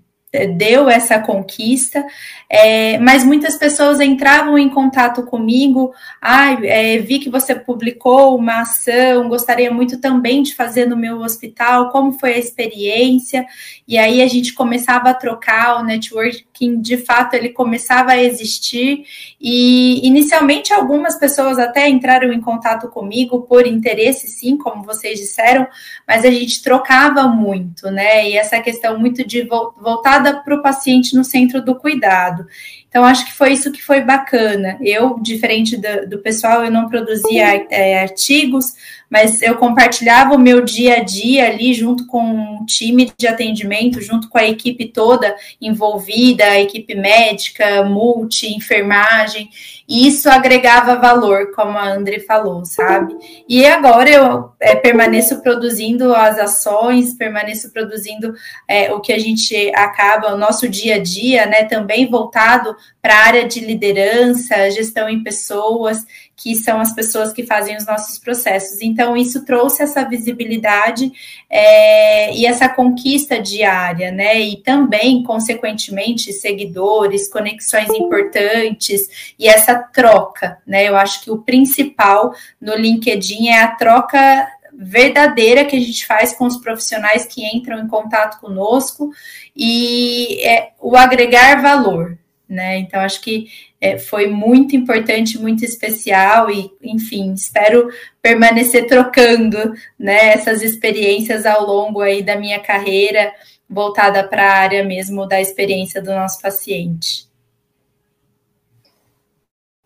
deu 0.57 0.89
essa 0.89 1.19
conquista, 1.19 2.05
é, 2.49 2.97
mas 2.99 3.23
muitas 3.23 3.57
pessoas 3.57 4.01
entravam 4.01 4.57
em 4.57 4.69
contato 4.69 5.23
comigo. 5.23 5.93
Ah, 6.21 6.51
é, 6.63 6.97
vi 6.97 7.19
que 7.19 7.29
você 7.29 7.55
publicou 7.55 8.35
uma 8.37 8.61
ação, 8.61 9.29
gostaria 9.29 9.71
muito 9.71 9.99
também 9.99 10.43
de 10.43 10.53
fazer 10.53 10.85
no 10.85 10.97
meu 10.97 11.19
hospital. 11.19 11.89
Como 11.91 12.11
foi 12.11 12.33
a 12.33 12.37
experiência? 12.37 13.45
E 13.87 13.97
aí 13.97 14.21
a 14.21 14.27
gente 14.27 14.53
começava 14.53 15.09
a 15.09 15.13
trocar 15.13 15.79
o 15.79 15.83
networking, 15.83 16.81
de 16.81 16.97
fato, 16.97 17.33
ele 17.33 17.49
começava 17.49 18.11
a 18.11 18.21
existir. 18.21 19.05
E 19.39 20.05
inicialmente 20.05 20.73
algumas 20.73 21.17
pessoas 21.17 21.57
até 21.57 21.87
entraram 21.87 22.33
em 22.33 22.41
contato 22.41 22.89
comigo 22.89 23.43
por 23.43 23.65
interesse, 23.65 24.27
sim, 24.27 24.57
como 24.57 24.83
vocês 24.83 25.19
disseram, 25.19 25.65
mas 26.05 26.25
a 26.25 26.29
gente 26.29 26.61
trocava 26.61 27.27
muito, 27.29 27.89
né? 27.89 28.29
E 28.29 28.37
essa 28.37 28.59
questão 28.59 28.99
muito 28.99 29.25
de 29.25 29.43
voltar 29.43 30.16
voltada 30.17 30.41
para 30.43 30.55
o 30.55 30.61
paciente 30.61 31.15
no 31.15 31.23
centro 31.23 31.61
do 31.61 31.75
cuidado. 31.75 32.47
Então, 32.89 33.03
acho 33.03 33.25
que 33.25 33.33
foi 33.33 33.51
isso 33.51 33.71
que 33.71 33.83
foi 33.83 34.01
bacana. 34.01 34.77
Eu, 34.81 35.19
diferente 35.19 35.77
do, 35.77 36.09
do 36.09 36.17
pessoal, 36.19 36.63
eu 36.63 36.71
não 36.71 36.87
produzia 36.87 37.65
é, 37.69 37.99
artigos, 38.01 38.73
mas 39.09 39.41
eu 39.41 39.55
compartilhava 39.55 40.35
o 40.35 40.39
meu 40.39 40.61
dia 40.61 40.97
a 40.97 41.03
dia 41.03 41.47
ali 41.47 41.73
junto 41.73 42.05
com 42.05 42.59
o 42.61 42.65
time 42.65 43.11
de 43.17 43.27
atendimento, 43.27 44.01
junto 44.01 44.29
com 44.29 44.37
a 44.37 44.45
equipe 44.45 44.85
toda 44.89 45.35
envolvida, 45.61 46.43
a 46.43 46.59
equipe 46.59 46.93
médica, 46.93 47.83
multi, 47.83 48.53
enfermagem, 48.53 49.49
e 49.87 50.07
isso 50.07 50.29
agregava 50.29 50.95
valor, 50.95 51.51
como 51.55 51.77
a 51.77 51.89
André 51.89 52.19
falou, 52.19 52.65
sabe? 52.65 53.15
E 53.47 53.65
agora 53.65 54.09
eu 54.09 54.51
é, 54.59 54.75
permaneço 54.75 55.41
produzindo 55.41 56.13
as 56.13 56.37
ações, 56.37 57.13
permaneço 57.13 57.71
produzindo 57.71 58.33
é, 58.67 58.93
o 58.93 58.99
que 58.99 59.13
a 59.13 59.19
gente 59.19 59.71
acaba, 59.73 60.33
o 60.33 60.37
nosso 60.37 60.67
dia 60.67 60.95
a 60.95 60.99
dia, 60.99 61.45
né, 61.45 61.63
também 61.63 62.09
voltado 62.09 62.75
para 63.01 63.13
a 63.13 63.25
área 63.25 63.47
de 63.47 63.59
liderança, 63.59 64.69
gestão 64.71 65.07
em 65.09 65.23
pessoas, 65.23 66.05
que 66.35 66.55
são 66.55 66.79
as 66.79 66.93
pessoas 66.93 67.33
que 67.33 67.43
fazem 67.43 67.75
os 67.75 67.85
nossos 67.85 68.19
processos. 68.19 68.81
Então, 68.81 69.17
isso 69.17 69.43
trouxe 69.43 69.81
essa 69.81 70.07
visibilidade 70.07 71.11
é, 71.49 72.33
e 72.35 72.45
essa 72.45 72.69
conquista 72.69 73.41
diária, 73.41 74.11
né? 74.11 74.39
E 74.39 74.57
também, 74.57 75.23
consequentemente, 75.23 76.31
seguidores, 76.31 77.29
conexões 77.29 77.89
importantes 77.89 79.33
e 79.39 79.47
essa 79.47 79.75
troca, 79.75 80.59
né? 80.65 80.87
Eu 80.87 80.95
acho 80.95 81.23
que 81.23 81.31
o 81.31 81.39
principal 81.39 82.33
no 82.61 82.75
LinkedIn 82.75 83.47
é 83.47 83.61
a 83.61 83.75
troca 83.75 84.47
verdadeira 84.79 85.65
que 85.65 85.75
a 85.75 85.79
gente 85.79 86.05
faz 86.05 86.35
com 86.35 86.45
os 86.45 86.57
profissionais 86.57 87.25
que 87.25 87.43
entram 87.43 87.79
em 87.79 87.87
contato 87.87 88.39
conosco 88.39 89.09
e 89.55 90.39
é, 90.45 90.69
o 90.79 90.95
agregar 90.95 91.59
valor, 91.63 92.15
né? 92.47 92.77
Então, 92.77 92.99
acho 92.99 93.21
que 93.21 93.47
é, 93.79 93.97
foi 93.97 94.27
muito 94.27 94.75
importante, 94.75 95.37
muito 95.37 95.63
especial 95.63 96.49
e, 96.49 96.71
enfim, 96.81 97.33
espero 97.33 97.89
permanecer 98.21 98.87
trocando 98.87 99.57
né, 99.99 100.33
essas 100.33 100.61
experiências 100.61 101.45
ao 101.45 101.65
longo 101.65 102.01
aí 102.01 102.21
da 102.21 102.35
minha 102.35 102.59
carreira 102.59 103.33
voltada 103.69 104.23
para 104.23 104.43
a 104.43 104.57
área 104.57 104.83
mesmo 104.83 105.27
da 105.27 105.41
experiência 105.41 106.01
do 106.01 106.11
nosso 106.11 106.41
paciente. 106.41 107.27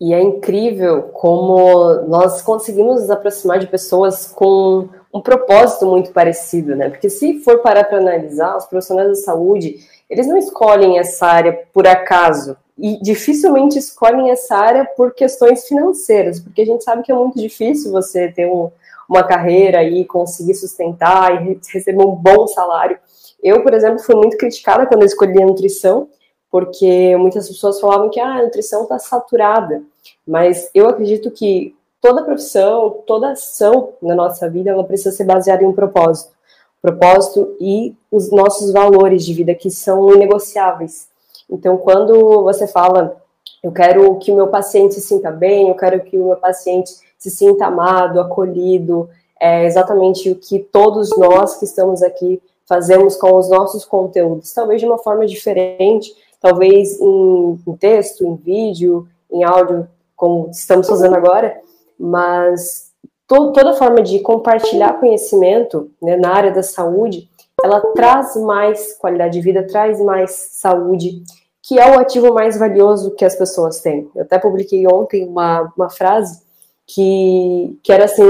E 0.00 0.12
é 0.12 0.20
incrível 0.20 1.02
como 1.12 1.94
nós 2.08 2.42
conseguimos 2.42 3.02
nos 3.02 3.10
aproximar 3.10 3.60
de 3.60 3.68
pessoas 3.68 4.26
com 4.26 4.88
um 5.14 5.20
propósito 5.20 5.86
muito 5.86 6.10
parecido, 6.10 6.74
né? 6.74 6.88
Porque 6.88 7.08
se 7.08 7.38
for 7.40 7.58
parar 7.60 7.84
para 7.84 7.98
analisar, 7.98 8.56
os 8.56 8.64
profissionais 8.64 9.08
da 9.08 9.14
saúde, 9.14 9.76
eles 10.12 10.26
não 10.26 10.36
escolhem 10.36 10.98
essa 10.98 11.26
área 11.26 11.58
por 11.72 11.86
acaso 11.86 12.54
e 12.76 13.00
dificilmente 13.00 13.78
escolhem 13.78 14.30
essa 14.30 14.54
área 14.54 14.84
por 14.84 15.14
questões 15.14 15.66
financeiras, 15.66 16.38
porque 16.38 16.60
a 16.60 16.66
gente 16.66 16.84
sabe 16.84 17.02
que 17.02 17.10
é 17.10 17.14
muito 17.14 17.40
difícil 17.40 17.90
você 17.90 18.30
ter 18.30 18.46
um, 18.46 18.70
uma 19.08 19.24
carreira 19.24 19.82
e 19.82 20.04
conseguir 20.04 20.52
sustentar 20.52 21.46
e 21.46 21.58
receber 21.72 22.04
um 22.04 22.14
bom 22.14 22.46
salário. 22.46 22.98
Eu, 23.42 23.62
por 23.62 23.72
exemplo, 23.72 24.00
fui 24.00 24.14
muito 24.14 24.36
criticada 24.36 24.84
quando 24.84 25.00
eu 25.00 25.06
escolhi 25.06 25.42
a 25.42 25.46
nutrição, 25.46 26.08
porque 26.50 27.16
muitas 27.16 27.48
pessoas 27.48 27.80
falavam 27.80 28.10
que 28.10 28.20
ah, 28.20 28.34
a 28.34 28.42
nutrição 28.42 28.82
está 28.82 28.98
saturada. 28.98 29.82
Mas 30.28 30.68
eu 30.74 30.90
acredito 30.90 31.30
que 31.30 31.74
toda 32.02 32.22
profissão, 32.22 33.02
toda 33.06 33.30
ação 33.30 33.94
na 34.02 34.14
nossa 34.14 34.46
vida, 34.50 34.68
ela 34.68 34.84
precisa 34.84 35.10
ser 35.10 35.24
baseada 35.24 35.62
em 35.62 35.66
um 35.66 35.72
propósito. 35.72 36.34
Propósito 36.82 37.56
e 37.60 37.94
os 38.10 38.30
nossos 38.30 38.72
valores 38.72 39.24
de 39.24 39.32
vida, 39.32 39.54
que 39.54 39.70
são 39.70 40.12
inegociáveis. 40.12 41.08
Então, 41.48 41.78
quando 41.78 42.42
você 42.42 42.66
fala, 42.66 43.16
eu 43.62 43.70
quero 43.70 44.18
que 44.18 44.32
o 44.32 44.36
meu 44.36 44.48
paciente 44.48 44.94
se 44.94 45.00
sinta 45.00 45.30
bem, 45.30 45.68
eu 45.68 45.76
quero 45.76 46.02
que 46.02 46.18
o 46.18 46.26
meu 46.26 46.36
paciente 46.36 46.92
se 47.16 47.30
sinta 47.30 47.66
amado, 47.66 48.20
acolhido, 48.20 49.08
é 49.40 49.64
exatamente 49.64 50.30
o 50.30 50.36
que 50.36 50.58
todos 50.58 51.10
nós 51.16 51.56
que 51.56 51.64
estamos 51.64 52.02
aqui 52.02 52.42
fazemos 52.64 53.16
com 53.16 53.36
os 53.36 53.48
nossos 53.48 53.84
conteúdos, 53.84 54.52
talvez 54.52 54.80
de 54.80 54.86
uma 54.86 54.98
forma 54.98 55.26
diferente, 55.26 56.12
talvez 56.40 57.00
em, 57.00 57.60
em 57.66 57.76
texto, 57.76 58.24
em 58.26 58.34
vídeo, 58.34 59.06
em 59.30 59.44
áudio, 59.44 59.88
como 60.16 60.48
estamos 60.50 60.88
fazendo 60.88 61.14
agora, 61.14 61.60
mas 61.98 62.91
to, 63.32 63.52
toda 63.52 63.72
forma 63.72 64.02
de 64.02 64.18
compartilhar 64.20 65.00
conhecimento 65.00 65.90
né, 66.00 66.16
na 66.16 66.30
área 66.30 66.50
da 66.50 66.62
saúde, 66.62 67.28
ela 67.62 67.80
traz 67.94 68.36
mais 68.36 68.94
qualidade 68.98 69.34
de 69.34 69.40
vida, 69.40 69.66
traz 69.66 70.00
mais 70.00 70.30
saúde, 70.52 71.22
que 71.62 71.78
é 71.78 71.96
o 71.96 71.98
ativo 71.98 72.34
mais 72.34 72.58
valioso 72.58 73.14
que 73.14 73.24
as 73.24 73.34
pessoas 73.34 73.80
têm. 73.80 74.10
Eu 74.14 74.22
até 74.22 74.38
publiquei 74.38 74.86
ontem 74.86 75.26
uma, 75.26 75.72
uma 75.76 75.88
frase 75.88 76.42
que, 76.86 77.78
que 77.82 77.92
era 77.92 78.04
assim, 78.04 78.22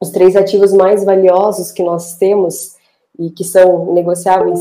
os 0.00 0.10
três 0.10 0.36
ativos 0.36 0.72
mais 0.72 1.04
valiosos 1.04 1.72
que 1.72 1.82
nós 1.82 2.16
temos 2.16 2.76
e 3.18 3.30
que 3.30 3.44
são 3.44 3.92
negociáveis 3.94 4.60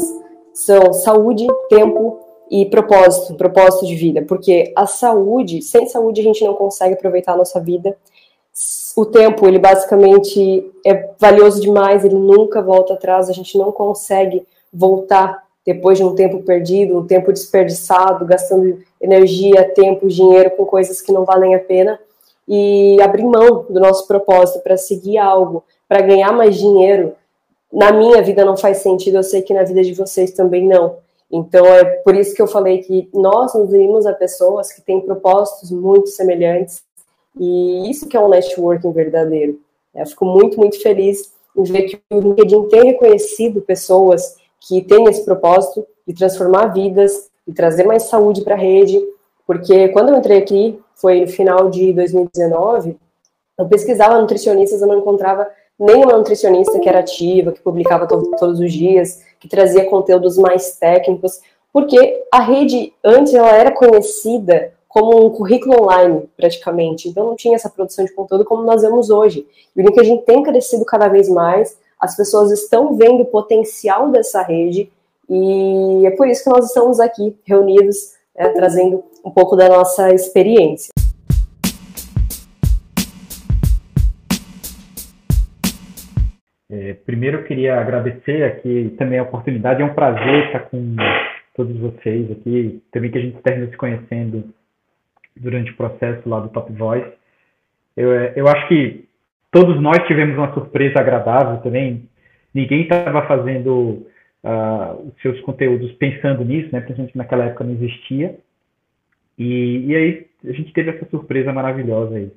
são 0.53 0.93
saúde, 0.93 1.45
tempo 1.69 2.19
e 2.49 2.65
propósito, 2.65 3.35
propósito 3.35 3.85
de 3.85 3.95
vida, 3.95 4.23
porque 4.23 4.71
a 4.75 4.87
saúde, 4.87 5.61
sem 5.61 5.85
saúde 5.87 6.21
a 6.21 6.23
gente 6.23 6.43
não 6.43 6.53
consegue 6.53 6.93
aproveitar 6.93 7.33
a 7.33 7.37
nossa 7.37 7.59
vida. 7.59 7.95
O 8.97 9.05
tempo, 9.05 9.47
ele 9.47 9.59
basicamente 9.59 10.71
é 10.83 11.11
valioso 11.19 11.61
demais, 11.61 12.03
ele 12.03 12.15
nunca 12.15 12.63
volta 12.63 12.95
atrás, 12.95 13.29
a 13.29 13.31
gente 13.31 13.55
não 13.55 13.71
consegue 13.71 14.43
voltar 14.73 15.43
depois 15.63 15.99
de 15.99 16.03
um 16.03 16.15
tempo 16.15 16.41
perdido, 16.41 16.97
um 16.97 17.05
tempo 17.05 17.31
desperdiçado, 17.31 18.25
gastando 18.25 18.79
energia, 18.99 19.71
tempo, 19.75 20.07
dinheiro 20.07 20.49
com 20.49 20.65
coisas 20.65 20.99
que 20.99 21.11
não 21.11 21.25
valem 21.25 21.53
a 21.53 21.59
pena 21.59 21.99
e 22.47 22.99
abrir 22.99 23.23
mão 23.23 23.67
do 23.69 23.79
nosso 23.79 24.07
propósito 24.07 24.63
para 24.63 24.75
seguir 24.75 25.19
algo, 25.19 25.63
para 25.87 26.01
ganhar 26.01 26.31
mais 26.31 26.57
dinheiro. 26.57 27.13
Na 27.71 27.91
minha 27.91 28.19
vida 28.23 28.43
não 28.43 28.57
faz 28.57 28.77
sentido, 28.77 29.17
eu 29.17 29.23
sei 29.23 29.43
que 29.43 29.53
na 29.53 29.61
vida 29.61 29.83
de 29.83 29.93
vocês 29.93 30.31
também 30.31 30.67
não. 30.67 30.95
Então 31.31 31.67
é 31.67 31.85
por 31.85 32.15
isso 32.15 32.33
que 32.33 32.41
eu 32.41 32.47
falei 32.47 32.79
que 32.79 33.07
nós 33.13 33.53
nos 33.53 33.69
unimos 33.69 34.07
a 34.07 34.13
pessoas 34.13 34.73
que 34.73 34.81
têm 34.81 35.01
propósitos 35.01 35.69
muito 35.69 36.07
semelhantes 36.07 36.86
e 37.39 37.89
isso 37.89 38.07
que 38.07 38.15
é 38.15 38.19
um 38.19 38.29
networking 38.29 38.91
verdadeiro. 38.91 39.59
Eu 39.93 40.05
fico 40.05 40.25
muito, 40.25 40.59
muito 40.59 40.81
feliz 40.81 41.33
em 41.55 41.63
ver 41.63 41.83
que 41.83 41.99
o 42.11 42.19
LinkedIn 42.19 42.67
tem 42.67 42.83
reconhecido 42.85 43.61
pessoas 43.61 44.35
que 44.59 44.81
têm 44.81 45.05
esse 45.05 45.25
propósito 45.25 45.85
de 46.07 46.13
transformar 46.13 46.67
vidas 46.67 47.29
e 47.47 47.53
trazer 47.53 47.83
mais 47.83 48.03
saúde 48.03 48.41
para 48.41 48.55
a 48.55 48.57
rede, 48.57 49.01
porque 49.45 49.89
quando 49.89 50.09
eu 50.09 50.17
entrei 50.17 50.37
aqui, 50.37 50.79
foi 50.95 51.21
no 51.21 51.27
final 51.27 51.69
de 51.69 51.93
2019, 51.93 52.97
eu 53.57 53.67
pesquisava 53.67 54.21
nutricionistas, 54.21 54.81
eu 54.81 54.87
não 54.87 54.99
encontrava 54.99 55.47
nenhuma 55.79 56.17
nutricionista 56.17 56.79
que 56.79 56.89
era 56.89 56.99
ativa, 56.99 57.51
que 57.51 57.61
publicava 57.61 58.07
to 58.07 58.31
todos 58.37 58.59
os 58.59 58.71
dias, 58.71 59.23
que 59.39 59.47
trazia 59.47 59.85
conteúdos 59.85 60.37
mais 60.37 60.77
técnicos, 60.77 61.39
porque 61.71 62.23
a 62.31 62.39
rede 62.39 62.93
antes 63.03 63.33
ela 63.33 63.51
era 63.51 63.71
conhecida 63.71 64.73
como 64.97 65.27
um 65.27 65.29
currículo 65.29 65.83
online, 65.83 66.27
praticamente. 66.35 67.07
Então 67.07 67.27
não 67.27 67.35
tinha 67.35 67.55
essa 67.55 67.69
produção 67.69 68.03
de 68.03 68.11
conteúdo 68.13 68.43
como 68.43 68.63
nós 68.63 68.81
vemos 68.81 69.11
hoje. 69.11 69.45
E 69.75 69.79
o 69.79 69.85
LinkedIn 69.85 70.17
tem 70.25 70.41
crescido 70.41 70.83
cada 70.85 71.07
vez 71.07 71.29
mais, 71.29 71.77
as 72.01 72.17
pessoas 72.17 72.51
estão 72.51 72.95
vendo 72.95 73.21
o 73.21 73.25
potencial 73.25 74.09
dessa 74.09 74.41
rede, 74.41 74.91
e 75.29 76.03
é 76.03 76.11
por 76.11 76.27
isso 76.27 76.43
que 76.43 76.49
nós 76.49 76.65
estamos 76.65 76.99
aqui 76.99 77.35
reunidos, 77.45 78.15
né, 78.35 78.49
trazendo 78.49 79.03
um 79.23 79.29
pouco 79.29 79.55
da 79.55 79.69
nossa 79.69 80.11
experiência. 80.11 80.91
É, 86.71 86.93
primeiro, 87.05 87.39
eu 87.39 87.43
queria 87.43 87.79
agradecer 87.79 88.43
aqui 88.43 88.95
também 88.97 89.19
a 89.19 89.23
oportunidade. 89.23 89.81
É 89.81 89.85
um 89.85 89.93
prazer 89.93 90.47
estar 90.47 90.59
com 90.71 90.95
todos 91.55 91.77
vocês 91.79 92.31
aqui. 92.31 92.81
Também 92.91 93.11
que 93.11 93.17
a 93.17 93.21
gente 93.21 93.41
termina 93.41 93.69
se 93.69 93.77
conhecendo 93.77 94.43
durante 95.39 95.71
o 95.71 95.75
processo 95.75 96.27
lá 96.27 96.39
do 96.39 96.49
Top 96.49 96.71
Voice. 96.71 97.11
Eu, 97.95 98.13
é, 98.13 98.33
eu 98.35 98.47
acho 98.47 98.67
que 98.67 99.05
todos 99.51 99.81
nós 99.81 99.97
tivemos 100.07 100.37
uma 100.37 100.53
surpresa 100.53 100.99
agradável 100.99 101.61
também. 101.61 102.07
Ninguém 102.53 102.81
estava 102.81 103.25
fazendo 103.27 104.07
uh, 104.43 105.07
os 105.07 105.21
seus 105.21 105.39
conteúdos 105.41 105.91
pensando 105.93 106.43
nisso, 106.43 106.69
né? 106.71 106.81
Principalmente 106.81 107.17
naquela 107.17 107.45
época 107.45 107.63
não 107.63 107.73
existia. 107.73 108.35
E, 109.37 109.85
e 109.87 109.95
aí 109.95 110.27
a 110.45 110.51
gente 110.51 110.73
teve 110.73 110.91
essa 110.91 111.05
surpresa 111.09 111.53
maravilhosa 111.53 112.15
aí. 112.15 112.31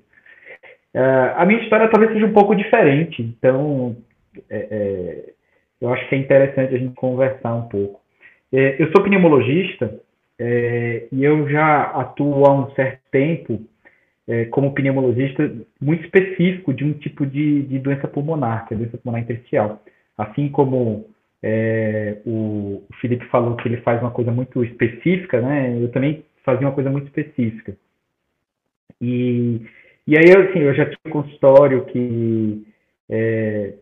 Uh, 0.94 1.36
a 1.36 1.46
minha 1.46 1.62
história 1.62 1.88
talvez 1.88 2.12
seja 2.12 2.26
um 2.26 2.32
pouco 2.32 2.54
diferente, 2.54 3.22
então 3.22 3.96
é, 4.50 4.66
é, 4.70 5.32
eu 5.80 5.92
acho 5.92 6.08
que 6.08 6.14
é 6.16 6.18
interessante 6.18 6.74
a 6.74 6.78
gente 6.78 6.94
conversar 6.94 7.54
um 7.54 7.68
pouco. 7.68 8.00
É, 8.52 8.82
eu 8.82 8.90
sou 8.90 9.02
pneumologista 9.02 10.00
é, 10.42 11.06
e 11.12 11.22
eu 11.22 11.46
já 11.50 11.82
atuo 11.82 12.46
há 12.46 12.54
um 12.54 12.70
certo 12.70 13.02
tempo 13.10 13.60
é, 14.26 14.46
como 14.46 14.72
pneumologista 14.72 15.52
muito 15.78 16.02
específico 16.02 16.72
de 16.72 16.82
um 16.82 16.94
tipo 16.94 17.26
de, 17.26 17.62
de 17.64 17.78
doença 17.78 18.08
pulmonar, 18.08 18.66
que 18.66 18.72
é 18.72 18.76
a 18.76 18.80
doença 18.80 18.96
pulmonar 18.96 19.22
intersticial. 19.22 19.82
Assim 20.16 20.48
como 20.48 21.10
é, 21.42 22.22
o, 22.24 22.82
Felipe 23.02 23.26
falou 23.26 23.54
que 23.56 23.68
ele 23.68 23.82
faz 23.82 24.00
uma 24.00 24.10
coisa 24.10 24.32
muito 24.32 24.64
específica, 24.64 25.42
né? 25.42 25.76
Eu 25.78 25.90
também 25.92 26.24
fazia 26.42 26.66
uma 26.66 26.74
coisa 26.74 26.88
muito 26.88 27.08
específica. 27.08 27.76
E, 28.98 29.60
e 30.06 30.16
aí, 30.16 30.24
assim, 30.30 30.60
eu 30.60 30.72
já 30.72 30.86
tinha 30.86 30.98
um 31.06 31.10
consultório 31.10 31.84
que 31.84 32.66
é, 33.10 33.74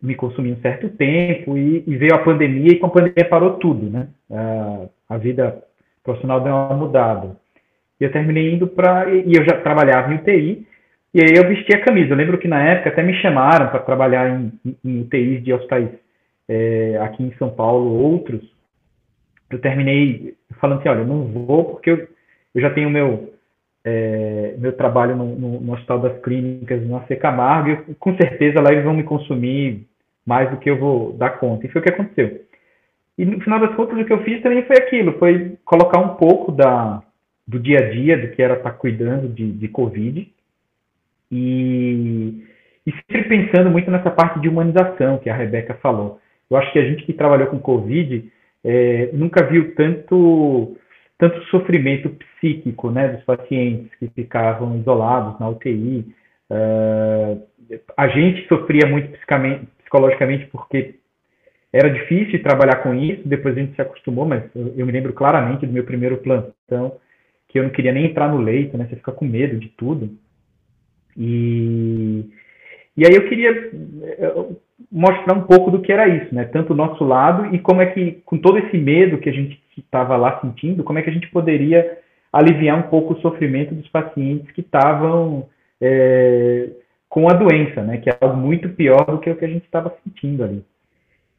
me 0.00 0.14
consumia 0.14 0.54
um 0.54 0.60
certo 0.60 0.88
tempo 0.90 1.58
e, 1.58 1.82
e, 1.84 1.96
veio 1.96 2.14
a 2.14 2.22
pandemia 2.22 2.70
e 2.70 2.78
com 2.78 2.86
a 2.86 2.90
pandemia 2.90 3.28
parou 3.28 3.54
tudo, 3.54 3.90
né? 3.90 4.08
A, 4.30 4.88
a 5.08 5.18
vida 5.18 5.60
profissional 6.04 6.40
deu 6.40 6.52
uma 6.52 6.74
mudada. 6.74 7.36
E 8.00 8.04
eu 8.04 8.12
terminei 8.12 8.54
indo 8.54 8.66
para 8.66 9.10
e 9.10 9.34
eu 9.34 9.44
já 9.44 9.60
trabalhava 9.60 10.12
em 10.12 10.16
UTI 10.16 10.66
e 11.14 11.20
aí 11.20 11.32
eu 11.36 11.48
vesti 11.48 11.74
a 11.74 11.80
camisa. 11.80 12.10
Eu 12.10 12.16
lembro 12.16 12.38
que 12.38 12.46
na 12.46 12.62
época 12.62 12.90
até 12.90 13.02
me 13.02 13.14
chamaram 13.14 13.68
para 13.68 13.80
trabalhar 13.80 14.28
em, 14.28 14.52
em, 14.64 14.76
em, 14.84 15.00
UTIs 15.02 15.42
de 15.42 15.52
hospitais 15.52 15.88
é, 16.48 16.98
aqui 17.00 17.22
em 17.22 17.34
São 17.38 17.50
Paulo, 17.50 17.90
outros. 17.90 18.42
Eu 19.50 19.60
terminei 19.60 20.34
falando 20.60 20.80
assim, 20.80 20.88
olha, 20.88 21.00
eu 21.00 21.06
não 21.06 21.24
vou 21.24 21.64
porque 21.64 21.90
eu, 21.90 22.08
eu 22.54 22.60
já 22.60 22.70
tenho 22.70 22.90
meu 22.90 23.32
é, 23.84 24.54
meu 24.58 24.72
trabalho 24.72 25.14
no, 25.14 25.26
no, 25.36 25.60
no, 25.60 25.72
Hospital 25.74 26.00
das 26.00 26.18
Clínicas, 26.22 26.82
no 26.82 26.96
AC 26.96 27.18
Camargo, 27.18 27.84
e 27.88 27.94
com 27.94 28.16
certeza 28.16 28.60
lá 28.60 28.72
eles 28.72 28.84
vão 28.84 28.94
me 28.94 29.02
consumir 29.02 29.86
mais 30.26 30.50
do 30.50 30.56
que 30.56 30.70
eu 30.70 30.78
vou 30.78 31.12
dar 31.12 31.38
conta. 31.38 31.66
E 31.66 31.68
foi 31.68 31.80
o 31.80 31.84
que 31.84 31.90
aconteceu. 31.90 32.40
E 33.16 33.24
no 33.24 33.40
final 33.40 33.60
das 33.60 33.74
contas, 33.76 33.98
o 33.98 34.04
que 34.04 34.12
eu 34.12 34.22
fiz 34.24 34.42
também 34.42 34.64
foi 34.64 34.76
aquilo, 34.76 35.18
foi 35.18 35.56
colocar 35.64 36.00
um 36.00 36.16
pouco 36.16 36.50
da, 36.50 37.02
do 37.46 37.60
dia 37.60 37.78
a 37.78 37.90
dia, 37.90 38.18
do 38.18 38.28
que 38.34 38.42
era 38.42 38.54
estar 38.54 38.72
cuidando 38.72 39.28
de, 39.28 39.52
de 39.52 39.68
Covid, 39.68 40.28
e, 41.30 42.44
e 42.86 42.92
sempre 42.92 43.28
pensando 43.28 43.70
muito 43.70 43.90
nessa 43.90 44.10
parte 44.10 44.40
de 44.40 44.48
humanização 44.48 45.18
que 45.18 45.30
a 45.30 45.36
Rebeca 45.36 45.74
falou. 45.74 46.20
Eu 46.50 46.56
acho 46.56 46.72
que 46.72 46.78
a 46.78 46.84
gente 46.84 47.04
que 47.04 47.12
trabalhou 47.12 47.48
com 47.48 47.58
Covid 47.58 48.30
é, 48.64 49.10
nunca 49.12 49.44
viu 49.44 49.74
tanto 49.74 50.76
tanto 51.16 51.42
sofrimento 51.44 52.10
psíquico 52.10 52.90
né, 52.90 53.08
dos 53.08 53.24
pacientes 53.24 53.94
que 53.98 54.08
ficavam 54.08 54.76
isolados 54.78 55.38
na 55.38 55.48
UTI. 55.48 56.04
Uh, 56.50 57.40
a 57.96 58.08
gente 58.08 58.46
sofria 58.48 58.86
muito 58.86 59.16
psicologicamente 59.78 60.46
porque 60.46 60.96
era 61.74 61.90
difícil 61.90 62.40
trabalhar 62.40 62.76
com 62.84 62.94
isso, 62.94 63.26
depois 63.26 63.56
a 63.56 63.60
gente 63.60 63.74
se 63.74 63.82
acostumou, 63.82 64.24
mas 64.24 64.44
eu, 64.54 64.74
eu, 64.76 64.86
me 64.86 64.92
lembro 64.92 65.12
claramente 65.12 65.66
do 65.66 65.72
meu 65.72 65.82
primeiro 65.82 66.18
plantão, 66.18 66.98
que 67.48 67.58
eu 67.58 67.64
não 67.64 67.70
queria 67.70 67.92
nem 67.92 68.06
entrar 68.06 68.28
no 68.28 68.38
leito, 68.38 68.78
né, 68.78 68.86
você 68.88 68.94
fica 68.94 69.10
com 69.10 69.24
medo 69.24 69.58
de 69.58 69.68
tudo. 69.70 70.16
E, 71.16 72.30
e 72.96 73.04
aí 73.04 73.12
eu 73.16 73.28
queria 73.28 73.72
mostrar 74.90 75.34
um 75.34 75.42
pouco 75.42 75.72
do 75.72 75.80
que 75.80 75.92
era 75.92 76.06
isso, 76.08 76.32
né? 76.32 76.44
Tanto 76.44 76.72
o 76.72 76.76
nosso 76.76 77.02
lado 77.02 77.52
e 77.54 77.58
como 77.58 77.80
é 77.82 77.86
que, 77.86 78.22
com 78.24 78.38
todo 78.38 78.58
esse 78.58 78.76
medo 78.76 79.18
que 79.18 79.28
a 79.28 79.32
gente 79.32 79.60
estava 79.76 80.16
lá 80.16 80.40
sentindo, 80.40 80.84
como 80.84 81.00
é 81.00 81.02
que 81.02 81.10
a 81.10 81.12
gente 81.12 81.28
poderia 81.30 81.98
aliviar 82.32 82.78
um 82.78 82.88
pouco 82.88 83.14
o 83.14 83.20
sofrimento 83.20 83.74
dos 83.74 83.88
pacientes 83.88 84.50
que 84.52 84.60
estavam 84.60 85.48
é, 85.80 86.68
com 87.08 87.28
a 87.28 87.34
doença, 87.34 87.82
né? 87.82 87.98
Que 87.98 88.10
é 88.10 88.18
algo 88.20 88.36
muito 88.36 88.68
pior 88.70 89.04
do 89.06 89.18
que 89.18 89.30
o 89.30 89.36
que 89.36 89.44
a 89.44 89.48
gente 89.48 89.64
estava 89.64 89.92
sentindo 90.04 90.44
ali. 90.44 90.64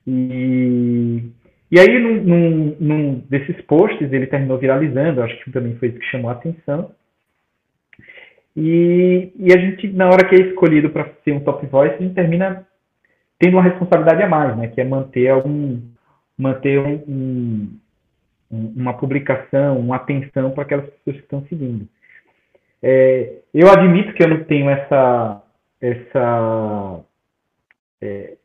E, 0.08 1.24
e 1.72 1.80
aí, 1.80 2.00
num, 2.00 2.24
num, 2.24 2.78
num, 2.80 3.20
desses 3.30 3.60
posts, 3.64 4.12
ele 4.12 4.28
terminou 4.28 4.58
viralizando, 4.58 5.22
acho 5.22 5.44
que 5.44 5.52
também 5.52 5.76
foi 5.78 5.90
isso 5.90 6.00
que 6.00 6.06
chamou 6.06 6.30
a 6.30 6.34
atenção. 6.34 6.92
E, 8.56 9.32
e 9.36 9.54
a 9.54 9.60
gente, 9.60 9.88
na 9.90 10.08
hora 10.08 10.28
que 10.28 10.36
é 10.36 10.40
escolhido 10.40 10.90
para 10.90 11.10
ser 11.24 11.34
um 11.34 11.42
top 11.42 11.66
voice, 11.66 11.96
a 11.96 11.98
gente 11.98 12.16
termina 12.16 12.66
tendo 13.38 13.58
uma 13.58 13.64
responsabilidade 13.64 14.24
a 14.24 14.30
mais, 14.30 14.56
né? 14.58 14.68
Que 14.70 14.82
é 14.82 14.86
manter 14.86 15.30
algum, 15.30 15.82
manter 16.38 16.80
um, 16.80 17.78
um, 18.52 18.74
uma 18.76 18.94
publicação, 18.94 19.80
uma 19.80 19.98
atenção 19.98 20.52
para 20.52 20.64
aquelas 20.64 20.86
pessoas 20.86 21.18
que 21.18 21.24
estão 21.24 21.46
seguindo. 21.48 21.88
É, 22.82 23.40
eu 23.54 23.70
admito 23.70 24.14
que 24.14 24.24
eu 24.24 24.30
não 24.30 24.44
tenho 24.44 24.70
essa, 24.70 25.42
essa, 25.82 27.00
é, 28.02 28.38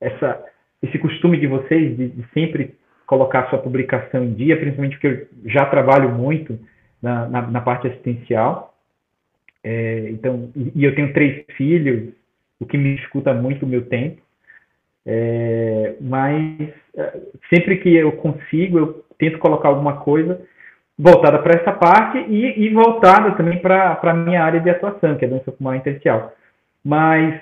essa, 0.00 0.44
esse 0.88 0.98
costume 0.98 1.38
de 1.38 1.46
vocês 1.46 1.96
de, 1.96 2.08
de, 2.08 2.24
sempre 2.32 2.74
colocar 3.06 3.48
sua 3.48 3.58
publicação 3.58 4.24
em 4.24 4.34
dia, 4.34 4.56
principalmente 4.56 4.98
porque 4.98 5.06
eu 5.06 5.50
já 5.50 5.64
trabalho 5.66 6.10
muito 6.10 6.58
na, 7.00 7.28
na, 7.28 7.42
na 7.42 7.60
parte 7.60 7.86
assistencial. 7.86 8.74
É, 9.62 10.08
então, 10.10 10.50
e, 10.56 10.72
e 10.74 10.84
eu 10.84 10.94
tenho 10.94 11.12
três 11.12 11.44
filhos, 11.56 12.12
o 12.58 12.66
que 12.66 12.76
me 12.76 12.96
dificulta 12.96 13.32
muito 13.34 13.64
o 13.64 13.68
meu 13.68 13.86
tempo. 13.86 14.22
É, 15.04 15.94
mas 16.00 16.68
é, 16.96 17.20
sempre 17.52 17.76
que 17.76 17.94
eu 17.94 18.12
consigo, 18.12 18.78
eu 18.78 19.04
tento 19.18 19.38
colocar 19.38 19.68
alguma 19.68 19.98
coisa 19.98 20.40
voltada 20.98 21.38
para 21.40 21.60
essa 21.60 21.72
parte 21.72 22.18
e, 22.18 22.64
e 22.66 22.70
voltada 22.70 23.32
também 23.32 23.58
para 23.60 23.98
a 24.02 24.14
minha 24.14 24.42
área 24.42 24.60
de 24.60 24.70
atuação, 24.70 25.16
que 25.16 25.24
é 25.24 25.28
dança 25.28 25.52
pulmonar 25.52 25.78
intersticial. 25.78 26.32
Mas, 26.84 27.40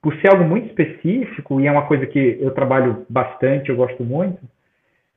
por 0.00 0.14
ser 0.16 0.28
algo 0.28 0.44
muito 0.44 0.66
específico, 0.68 1.60
e 1.60 1.66
é 1.66 1.72
uma 1.72 1.86
coisa 1.86 2.06
que 2.06 2.38
eu 2.40 2.50
trabalho 2.52 3.06
bastante, 3.08 3.70
eu 3.70 3.76
gosto 3.76 4.02
muito, 4.02 4.38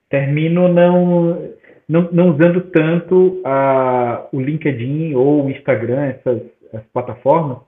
termino 0.09 0.67
não, 0.67 1.51
não, 1.87 2.09
não 2.11 2.29
usando 2.31 2.61
tanto 2.71 3.41
a, 3.45 4.27
o 4.31 4.39
LinkedIn 4.39 5.15
ou 5.15 5.45
o 5.45 5.49
Instagram, 5.49 6.05
essas, 6.05 6.41
essas 6.73 6.87
plataformas, 6.93 7.59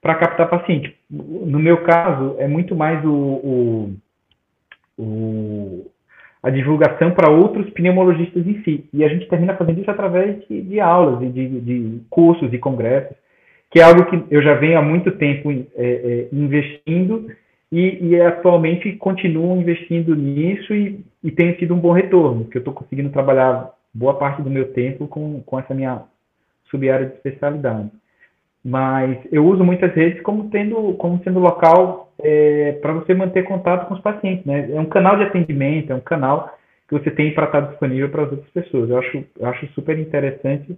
para 0.00 0.14
captar 0.14 0.48
paciente. 0.48 0.94
No 1.10 1.58
meu 1.58 1.82
caso, 1.82 2.36
é 2.38 2.46
muito 2.46 2.74
mais 2.76 3.04
o, 3.04 3.10
o, 3.10 3.96
o 4.98 5.90
a 6.46 6.50
divulgação 6.50 7.10
para 7.10 7.28
outros 7.28 7.68
pneumologistas 7.70 8.46
em 8.46 8.62
si. 8.62 8.88
E 8.92 9.04
a 9.04 9.08
gente 9.08 9.26
termina 9.26 9.56
fazendo 9.56 9.80
isso 9.80 9.90
através 9.90 10.46
de, 10.46 10.62
de 10.62 10.78
aulas 10.78 11.20
e 11.22 11.26
de, 11.26 11.60
de, 11.60 12.00
cursos 12.08 12.52
e 12.52 12.58
congressos, 12.58 13.16
que 13.70 13.80
é 13.80 13.82
algo 13.82 14.04
que 14.06 14.34
eu 14.34 14.42
já 14.42 14.54
venho 14.54 14.78
há 14.78 14.82
muito 14.82 15.10
tempo 15.12 15.50
é, 15.50 15.64
é, 15.76 16.28
investindo 16.32 17.30
e, 17.70 17.98
e, 18.08 18.20
atualmente 18.20 18.92
continuo 18.92 19.60
investindo 19.60 20.14
nisso 20.14 20.74
e, 20.74 21.04
e 21.22 21.30
tenho 21.30 21.56
tido 21.56 21.74
um 21.74 21.80
bom 21.80 21.92
retorno, 21.92 22.44
porque 22.44 22.58
eu 22.58 22.60
estou 22.60 22.74
conseguindo 22.74 23.10
trabalhar 23.10 23.70
boa 23.92 24.14
parte 24.14 24.40
do 24.42 24.50
meu 24.50 24.72
tempo 24.72 25.08
com, 25.08 25.42
com 25.42 25.58
essa 25.58 25.74
minha 25.74 26.02
sub-área 26.70 27.06
de 27.06 27.14
especialidade 27.14 27.90
mas 28.66 29.16
eu 29.30 29.46
uso 29.46 29.62
muitas 29.62 29.94
redes 29.94 30.20
como 30.22 30.50
tendo 30.50 30.94
como 30.94 31.22
sendo 31.22 31.38
local 31.38 32.12
é, 32.18 32.72
para 32.82 32.94
você 32.94 33.14
manter 33.14 33.44
contato 33.44 33.86
com 33.86 33.94
os 33.94 34.00
pacientes, 34.00 34.44
né? 34.44 34.68
É 34.72 34.80
um 34.80 34.86
canal 34.86 35.16
de 35.16 35.22
atendimento, 35.22 35.92
é 35.92 35.94
um 35.94 36.00
canal 36.00 36.52
que 36.88 36.98
você 36.98 37.08
tem 37.12 37.32
para 37.32 37.46
estar 37.46 37.60
disponível 37.60 38.08
para 38.08 38.24
as 38.24 38.32
outras 38.32 38.50
pessoas. 38.50 38.90
Eu 38.90 38.98
acho, 38.98 39.24
eu 39.38 39.46
acho 39.46 39.68
super 39.68 39.96
interessante 39.96 40.76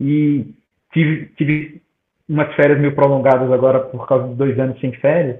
e 0.00 0.46
tive, 0.92 1.26
tive 1.36 1.80
umas 2.28 2.54
férias 2.54 2.78
meio 2.78 2.94
prolongadas 2.94 3.50
agora 3.50 3.80
por 3.80 4.06
causa 4.06 4.26
dos 4.26 4.36
dois 4.36 4.58
anos 4.58 4.78
sem 4.80 4.92
férias 4.92 5.38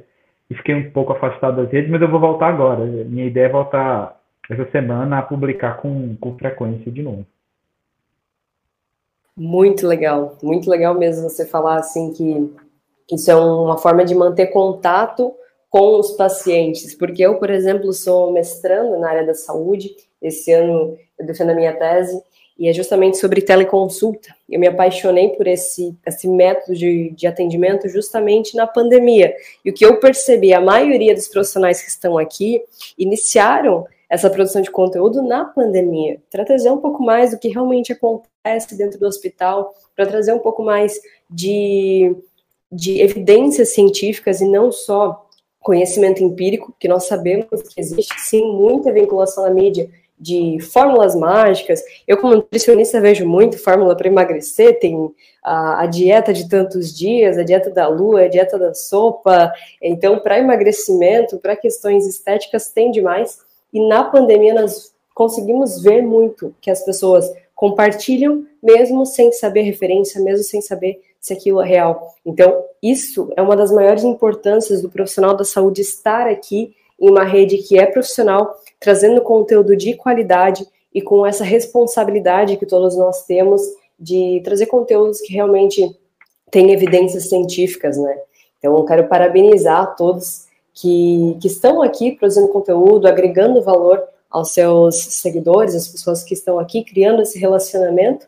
e 0.50 0.54
fiquei 0.54 0.74
um 0.74 0.90
pouco 0.90 1.12
afastado 1.12 1.62
das 1.62 1.70
redes, 1.70 1.90
mas 1.90 2.00
eu 2.00 2.10
vou 2.10 2.18
voltar 2.18 2.48
agora. 2.48 2.84
Minha 2.84 3.26
ideia 3.26 3.46
é 3.46 3.50
voltar 3.50 4.18
essa 4.48 4.68
semana 4.70 5.18
a 5.18 5.22
publicar 5.22 5.76
com, 5.76 6.16
com 6.16 6.38
frequência 6.38 6.90
de 6.90 7.02
novo. 7.02 7.26
Muito 9.36 9.86
legal, 9.86 10.36
muito 10.42 10.68
legal 10.68 10.94
mesmo 10.94 11.28
você 11.28 11.46
falar 11.46 11.76
assim 11.76 12.12
que 12.12 13.14
isso 13.14 13.30
é 13.30 13.36
uma 13.36 13.78
forma 13.78 14.04
de 14.04 14.14
manter 14.14 14.48
contato 14.48 15.32
com 15.70 16.00
os 16.00 16.12
pacientes, 16.12 16.94
porque 16.94 17.22
eu, 17.22 17.38
por 17.38 17.50
exemplo, 17.50 17.92
sou 17.92 18.32
mestrando 18.32 18.98
na 18.98 19.10
área 19.10 19.26
da 19.26 19.34
saúde, 19.34 19.94
esse 20.20 20.50
ano 20.52 20.96
eu 21.18 21.26
defendo 21.26 21.50
a 21.50 21.54
minha 21.54 21.76
tese, 21.76 22.20
e 22.58 22.68
é 22.68 22.72
justamente 22.72 23.18
sobre 23.18 23.40
teleconsulta. 23.40 24.34
Eu 24.48 24.58
me 24.58 24.66
apaixonei 24.66 25.28
por 25.28 25.46
esse, 25.46 25.96
esse 26.04 26.26
método 26.26 26.76
de, 26.76 27.10
de 27.10 27.26
atendimento 27.26 27.88
justamente 27.88 28.56
na 28.56 28.66
pandemia. 28.66 29.32
E 29.64 29.70
o 29.70 29.72
que 29.72 29.86
eu 29.86 30.00
percebi, 30.00 30.52
a 30.52 30.60
maioria 30.60 31.14
dos 31.14 31.28
profissionais 31.28 31.80
que 31.80 31.88
estão 31.88 32.18
aqui 32.18 32.60
iniciaram 32.98 33.86
essa 34.10 34.28
produção 34.28 34.60
de 34.60 34.70
conteúdo 34.70 35.22
na 35.22 35.44
pandemia, 35.44 36.20
para 36.30 36.44
trazer 36.44 36.70
um 36.70 36.78
pouco 36.78 37.02
mais 37.02 37.30
do 37.30 37.38
que 37.38 37.48
realmente 37.48 37.92
acontece 37.92 38.76
dentro 38.76 38.98
do 38.98 39.06
hospital, 39.06 39.72
para 39.94 40.06
trazer 40.06 40.32
um 40.32 40.38
pouco 40.38 40.62
mais 40.62 40.98
de, 41.30 42.16
de 42.72 43.00
evidências 43.00 43.74
científicas 43.74 44.40
e 44.40 44.46
não 44.46 44.72
só 44.72 45.26
conhecimento 45.60 46.24
empírico, 46.24 46.74
que 46.80 46.88
nós 46.88 47.06
sabemos 47.06 47.62
que 47.62 47.78
existe 47.78 48.18
sim 48.18 48.50
muita 48.50 48.90
vinculação 48.90 49.44
na 49.44 49.50
mídia 49.50 49.90
de 50.20 50.58
fórmulas 50.60 51.14
mágicas. 51.14 51.82
Eu, 52.06 52.16
como 52.16 52.34
nutricionista, 52.34 53.00
vejo 53.00 53.26
muito 53.26 53.58
fórmula 53.58 53.96
para 53.96 54.08
emagrecer, 54.08 54.78
tem 54.78 55.10
a, 55.42 55.82
a, 55.82 55.86
dieta 55.86 56.32
de 56.32 56.48
tantos 56.48 56.96
dias, 56.96 57.38
a 57.38 57.42
dieta 57.42 57.70
da 57.70 57.86
lua, 57.88 58.22
a 58.22 58.28
dieta 58.28 58.58
da 58.58 58.74
sopa. 58.74 59.52
Então, 59.80 60.18
para 60.18 60.38
emagrecimento, 60.38 61.38
para 61.38 61.56
questões 61.56 62.06
estéticas, 62.06 62.68
tem 62.68 62.90
demais. 62.90 63.38
E 63.72 63.86
na 63.86 64.04
pandemia 64.04 64.54
nós 64.54 64.92
conseguimos 65.14 65.82
ver 65.82 66.02
muito 66.02 66.54
que 66.60 66.70
as 66.70 66.84
pessoas 66.84 67.30
compartilham 67.54 68.46
mesmo 68.62 69.04
sem 69.04 69.32
saber 69.32 69.62
referência, 69.62 70.22
mesmo 70.22 70.44
sem 70.44 70.60
saber 70.60 71.00
se 71.20 71.32
aquilo 71.32 71.60
é 71.60 71.66
real. 71.66 72.14
Então, 72.24 72.64
isso 72.82 73.32
é 73.36 73.42
uma 73.42 73.56
das 73.56 73.72
maiores 73.72 74.04
importâncias 74.04 74.80
do 74.80 74.88
profissional 74.88 75.36
da 75.36 75.44
saúde 75.44 75.80
estar 75.80 76.28
aqui 76.28 76.74
em 77.00 77.10
uma 77.10 77.24
rede 77.24 77.58
que 77.58 77.78
é 77.78 77.86
profissional, 77.86 78.56
trazendo 78.80 79.20
conteúdo 79.20 79.76
de 79.76 79.94
qualidade 79.94 80.66
e 80.94 81.02
com 81.02 81.26
essa 81.26 81.44
responsabilidade 81.44 82.56
que 82.56 82.66
todos 82.66 82.96
nós 82.96 83.24
temos 83.24 83.62
de 83.98 84.40
trazer 84.44 84.66
conteúdos 84.66 85.20
que 85.20 85.32
realmente 85.32 85.96
têm 86.50 86.72
evidências 86.72 87.28
científicas, 87.28 87.96
né? 87.96 88.16
Então, 88.58 88.76
eu 88.76 88.84
quero 88.84 89.08
parabenizar 89.08 89.94
todos 89.96 90.46
que, 90.74 91.36
que 91.40 91.48
estão 91.48 91.82
aqui 91.82 92.12
produzindo 92.12 92.48
conteúdo, 92.48 93.06
agregando 93.06 93.62
valor 93.62 94.02
aos 94.30 94.52
seus 94.52 94.96
seguidores, 94.96 95.74
as 95.74 95.88
pessoas 95.88 96.22
que 96.22 96.34
estão 96.34 96.58
aqui 96.58 96.84
criando 96.84 97.22
esse 97.22 97.38
relacionamento. 97.38 98.26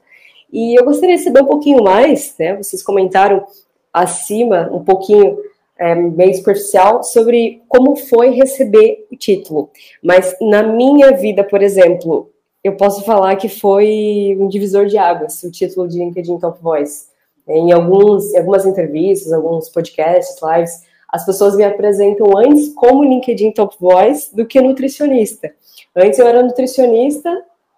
E 0.52 0.78
eu 0.78 0.84
gostaria 0.84 1.16
de 1.16 1.22
saber 1.22 1.42
um 1.42 1.46
pouquinho 1.46 1.82
mais, 1.82 2.34
né? 2.38 2.56
Vocês 2.56 2.82
comentaram 2.82 3.44
acima 3.92 4.68
um 4.72 4.84
pouquinho 4.84 5.38
é, 5.80 5.94
meio 5.94 6.34
superficial 6.34 7.02
sobre 7.02 7.62
como 7.66 7.96
foi 7.96 8.30
receber 8.30 9.06
o 9.10 9.16
título. 9.16 9.70
Mas 10.04 10.36
na 10.40 10.62
minha 10.62 11.12
vida, 11.12 11.42
por 11.42 11.62
exemplo, 11.62 12.30
eu 12.62 12.76
posso 12.76 13.02
falar 13.02 13.34
que 13.36 13.48
foi 13.48 14.36
um 14.38 14.46
divisor 14.46 14.84
de 14.84 14.98
águas 14.98 15.42
o 15.42 15.50
título 15.50 15.88
de 15.88 15.98
LinkedIn 15.98 16.38
Top 16.38 16.62
Voice. 16.62 17.08
Em, 17.48 17.72
alguns, 17.72 18.34
algumas 18.34 18.66
entrevistas, 18.66 19.32
alguns 19.32 19.70
podcasts, 19.70 20.36
lives, 20.42 20.82
as 21.08 21.24
pessoas 21.24 21.56
me 21.56 21.64
apresentam 21.64 22.36
antes 22.36 22.72
como 22.74 23.02
LinkedIn 23.02 23.52
Top 23.52 23.74
Voice 23.80 24.36
do 24.36 24.46
que 24.46 24.60
nutricionista. 24.60 25.50
Antes 25.96 26.18
eu 26.18 26.26
era 26.26 26.42
nutricionista, 26.42 27.30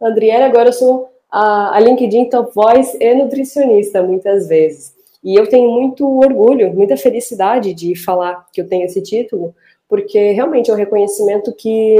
Andriele, 0.03 0.42
agora 0.42 0.70
eu 0.70 0.72
sou 0.72 1.09
a, 1.30 1.76
a 1.76 1.80
LinkedIn 1.80 2.28
Top 2.28 2.53
Voice 2.53 2.98
e 3.00 3.14
nutricionista, 3.14 4.03
muitas 4.03 4.48
vezes. 4.48 4.92
E 5.23 5.35
eu 5.39 5.49
tenho 5.49 5.70
muito 5.70 6.07
orgulho, 6.07 6.73
muita 6.75 6.97
felicidade 6.97 7.73
de 7.73 7.95
falar 7.95 8.47
que 8.53 8.61
eu 8.61 8.68
tenho 8.68 8.85
esse 8.85 9.01
título, 9.01 9.55
porque 9.89 10.33
realmente 10.33 10.70
é 10.70 10.75
um 10.75 10.77
reconhecimento 10.77 11.53
que 11.53 11.97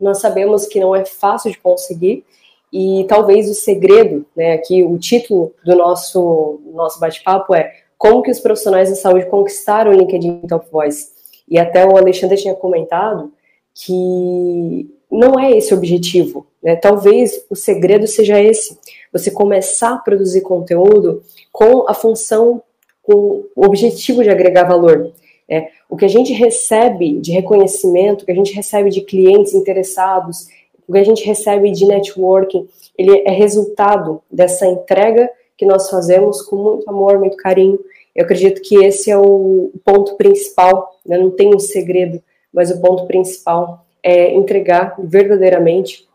nós 0.00 0.20
sabemos 0.20 0.66
que 0.66 0.80
não 0.80 0.94
é 0.94 1.04
fácil 1.04 1.50
de 1.50 1.58
conseguir 1.58 2.24
e 2.72 3.04
talvez 3.08 3.48
o 3.48 3.54
segredo, 3.54 4.26
né, 4.36 4.52
aqui 4.52 4.82
o 4.82 4.98
título 4.98 5.54
do 5.64 5.76
nosso 5.76 6.60
nosso 6.74 7.00
bate-papo 7.00 7.54
é 7.54 7.72
como 7.96 8.22
que 8.22 8.30
os 8.30 8.40
profissionais 8.40 8.88
de 8.88 8.96
saúde 8.96 9.26
conquistaram 9.26 9.92
o 9.92 9.94
LinkedIn 9.94 10.40
Top 10.48 10.66
Voice. 10.70 11.08
E 11.48 11.58
até 11.58 11.86
o 11.86 11.96
Alexandre 11.96 12.36
tinha 12.36 12.54
comentado 12.54 13.32
que 13.74 14.90
não 15.10 15.38
é 15.38 15.56
esse 15.56 15.72
o 15.72 15.76
objetivo, 15.76 16.46
né? 16.62 16.76
Talvez 16.76 17.44
o 17.48 17.56
segredo 17.56 18.06
seja 18.06 18.40
esse: 18.40 18.78
você 19.12 19.30
começar 19.30 19.94
a 19.94 19.98
produzir 19.98 20.40
conteúdo 20.42 21.22
com 21.52 21.88
a 21.88 21.94
função, 21.94 22.62
com 23.02 23.44
o 23.54 23.64
objetivo 23.64 24.22
de 24.22 24.30
agregar 24.30 24.64
valor. 24.64 25.12
É, 25.48 25.68
o 25.88 25.96
que 25.96 26.04
a 26.04 26.08
gente 26.08 26.32
recebe 26.32 27.20
de 27.20 27.32
reconhecimento, 27.32 28.22
o 28.22 28.26
que 28.26 28.32
a 28.32 28.36
gente 28.36 28.52
recebe 28.52 28.90
de 28.90 29.00
clientes 29.02 29.54
interessados, 29.54 30.48
o 30.88 30.92
que 30.92 30.98
a 30.98 31.04
gente 31.04 31.24
recebe 31.24 31.70
de 31.70 31.86
networking, 31.86 32.68
ele 32.98 33.22
é 33.24 33.30
resultado 33.30 34.22
dessa 34.30 34.66
entrega 34.66 35.30
que 35.56 35.64
nós 35.64 35.88
fazemos 35.88 36.42
com 36.42 36.56
muito 36.56 36.88
amor, 36.88 37.18
muito 37.18 37.36
carinho. 37.36 37.78
Eu 38.14 38.24
acredito 38.24 38.60
que 38.62 38.84
esse 38.84 39.10
é 39.10 39.16
o 39.16 39.70
ponto 39.84 40.16
principal, 40.16 40.98
né? 41.04 41.18
não 41.18 41.30
tem 41.30 41.54
um 41.54 41.58
segredo, 41.58 42.22
mas 42.52 42.70
o 42.70 42.80
ponto 42.80 43.06
principal 43.06 43.84
é 44.02 44.32
entregar 44.34 44.94
verdadeiramente. 44.98 46.06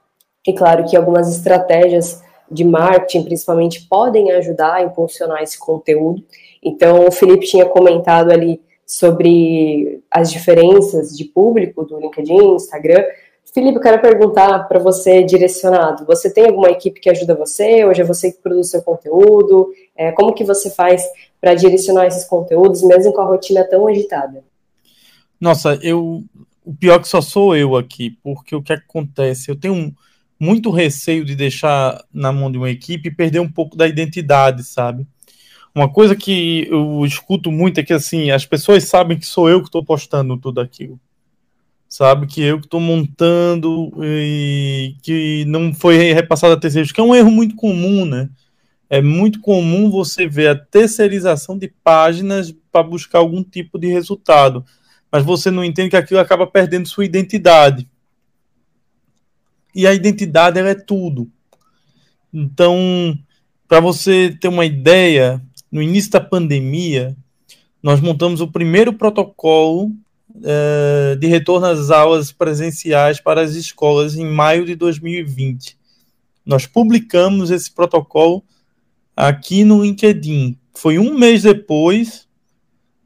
E 0.47 0.53
claro 0.53 0.85
que 0.85 0.95
algumas 0.95 1.29
estratégias 1.35 2.21
de 2.51 2.63
marketing, 2.63 3.23
principalmente, 3.23 3.87
podem 3.87 4.31
ajudar 4.31 4.75
a 4.75 4.83
impulsionar 4.83 5.41
esse 5.41 5.57
conteúdo. 5.57 6.23
Então, 6.61 7.07
o 7.07 7.11
Felipe 7.11 7.47
tinha 7.47 7.65
comentado 7.65 8.31
ali 8.31 8.61
sobre 8.85 10.03
as 10.11 10.29
diferenças 10.31 11.15
de 11.15 11.25
público 11.25 11.85
do 11.85 11.99
LinkedIn, 11.99 12.55
Instagram. 12.55 13.03
Felipe, 13.53 13.77
eu 13.77 13.81
quero 13.81 14.01
perguntar 14.01 14.67
para 14.67 14.79
você 14.79 15.23
direcionado. 15.23 16.05
Você 16.05 16.29
tem 16.33 16.45
alguma 16.45 16.69
equipe 16.69 16.99
que 16.99 17.09
ajuda 17.09 17.33
você? 17.33 17.85
Hoje 17.85 18.01
é 18.01 18.05
você 18.05 18.31
que 18.31 18.41
produz 18.41 18.69
seu 18.69 18.81
conteúdo? 18.81 19.71
É, 19.95 20.11
como 20.11 20.33
que 20.33 20.43
você 20.43 20.69
faz 20.69 21.03
para 21.39 21.53
direcionar 21.53 22.05
esses 22.05 22.25
conteúdos, 22.25 22.83
mesmo 22.83 23.13
com 23.13 23.21
a 23.21 23.25
rotina 23.25 23.63
tão 23.63 23.87
agitada? 23.87 24.43
Nossa, 25.39 25.79
eu 25.81 26.23
o 26.63 26.73
pior 26.73 26.95
é 26.95 26.99
que 26.99 27.07
só 27.07 27.21
sou 27.21 27.55
eu 27.55 27.75
aqui, 27.75 28.17
porque 28.23 28.55
o 28.55 28.61
que 28.61 28.73
acontece? 28.73 29.49
Eu 29.49 29.59
tenho 29.59 29.93
muito 30.41 30.71
receio 30.71 31.23
de 31.23 31.35
deixar 31.35 32.03
na 32.11 32.31
mão 32.31 32.51
de 32.51 32.57
uma 32.57 32.71
equipe 32.71 33.09
e 33.09 33.13
perder 33.13 33.39
um 33.39 33.47
pouco 33.47 33.77
da 33.77 33.87
identidade, 33.87 34.63
sabe? 34.63 35.05
Uma 35.73 35.87
coisa 35.87 36.15
que 36.15 36.67
eu 36.67 37.05
escuto 37.05 37.51
muito 37.51 37.79
é 37.79 37.83
que 37.83 37.93
assim, 37.93 38.31
as 38.31 38.43
pessoas 38.43 38.85
sabem 38.85 39.19
que 39.19 39.25
sou 39.27 39.47
eu 39.47 39.59
que 39.59 39.67
estou 39.67 39.85
postando 39.85 40.35
tudo 40.35 40.59
aquilo. 40.59 40.99
Sabe 41.87 42.25
que 42.25 42.41
eu 42.41 42.57
que 42.57 42.65
estou 42.65 42.79
montando 42.79 43.91
e 44.01 44.95
que 45.03 45.45
não 45.45 45.75
foi 45.75 46.11
repassado 46.11 46.55
a 46.55 46.57
terceiros, 46.57 46.91
que 46.91 46.99
é 46.99 47.03
um 47.03 47.13
erro 47.13 47.29
muito 47.29 47.55
comum, 47.55 48.03
né? 48.03 48.27
É 48.89 48.99
muito 48.99 49.41
comum 49.41 49.91
você 49.91 50.25
ver 50.25 50.47
a 50.47 50.55
terceirização 50.55 51.55
de 51.55 51.71
páginas 51.83 52.51
para 52.71 52.81
buscar 52.81 53.19
algum 53.19 53.43
tipo 53.43 53.77
de 53.77 53.85
resultado, 53.89 54.65
mas 55.11 55.23
você 55.23 55.51
não 55.51 55.63
entende 55.63 55.91
que 55.91 55.97
aquilo 55.97 56.19
acaba 56.19 56.47
perdendo 56.47 56.89
sua 56.89 57.05
identidade. 57.05 57.87
E 59.73 59.87
a 59.87 59.93
identidade 59.93 60.59
ela 60.59 60.69
é 60.69 60.75
tudo. 60.75 61.29
Então, 62.33 63.17
para 63.67 63.79
você 63.79 64.35
ter 64.39 64.47
uma 64.47 64.65
ideia, 64.65 65.41
no 65.71 65.81
início 65.81 66.11
da 66.11 66.19
pandemia, 66.19 67.15
nós 67.81 67.99
montamos 67.99 68.41
o 68.41 68.47
primeiro 68.47 68.93
protocolo 68.93 69.91
uh, 70.35 71.15
de 71.17 71.27
retorno 71.27 71.67
às 71.67 71.89
aulas 71.89 72.31
presenciais 72.31 73.19
para 73.19 73.41
as 73.41 73.55
escolas 73.55 74.15
em 74.15 74.25
maio 74.25 74.65
de 74.65 74.75
2020. 74.75 75.77
Nós 76.45 76.65
publicamos 76.65 77.51
esse 77.51 77.71
protocolo 77.71 78.43
aqui 79.15 79.63
no 79.63 79.83
LinkedIn. 79.83 80.57
Foi 80.73 80.97
um 80.97 81.17
mês 81.17 81.43
depois 81.43 82.27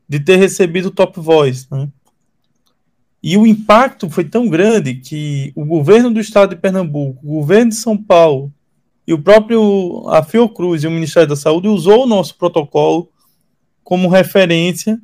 de 0.07 0.19
ter 0.19 0.37
recebido 0.37 0.87
o 0.87 0.91
Top 0.91 1.19
Voice. 1.19 1.67
Né? 1.71 1.89
E 3.27 3.39
o 3.39 3.47
impacto 3.47 4.07
foi 4.07 4.23
tão 4.23 4.47
grande 4.47 4.93
que 4.93 5.51
o 5.55 5.65
governo 5.65 6.13
do 6.13 6.19
estado 6.19 6.51
de 6.53 6.61
Pernambuco, 6.61 7.25
o 7.25 7.39
governo 7.39 7.71
de 7.71 7.75
São 7.75 7.97
Paulo 7.97 8.53
e 9.07 9.15
o 9.15 9.19
próprio 9.19 10.07
a 10.09 10.21
Fiocruz 10.21 10.83
e 10.83 10.87
o 10.87 10.91
Ministério 10.91 11.29
da 11.29 11.35
Saúde 11.35 11.67
usou 11.67 12.03
o 12.03 12.05
nosso 12.05 12.35
protocolo 12.35 13.09
como 13.83 14.09
referência 14.09 14.99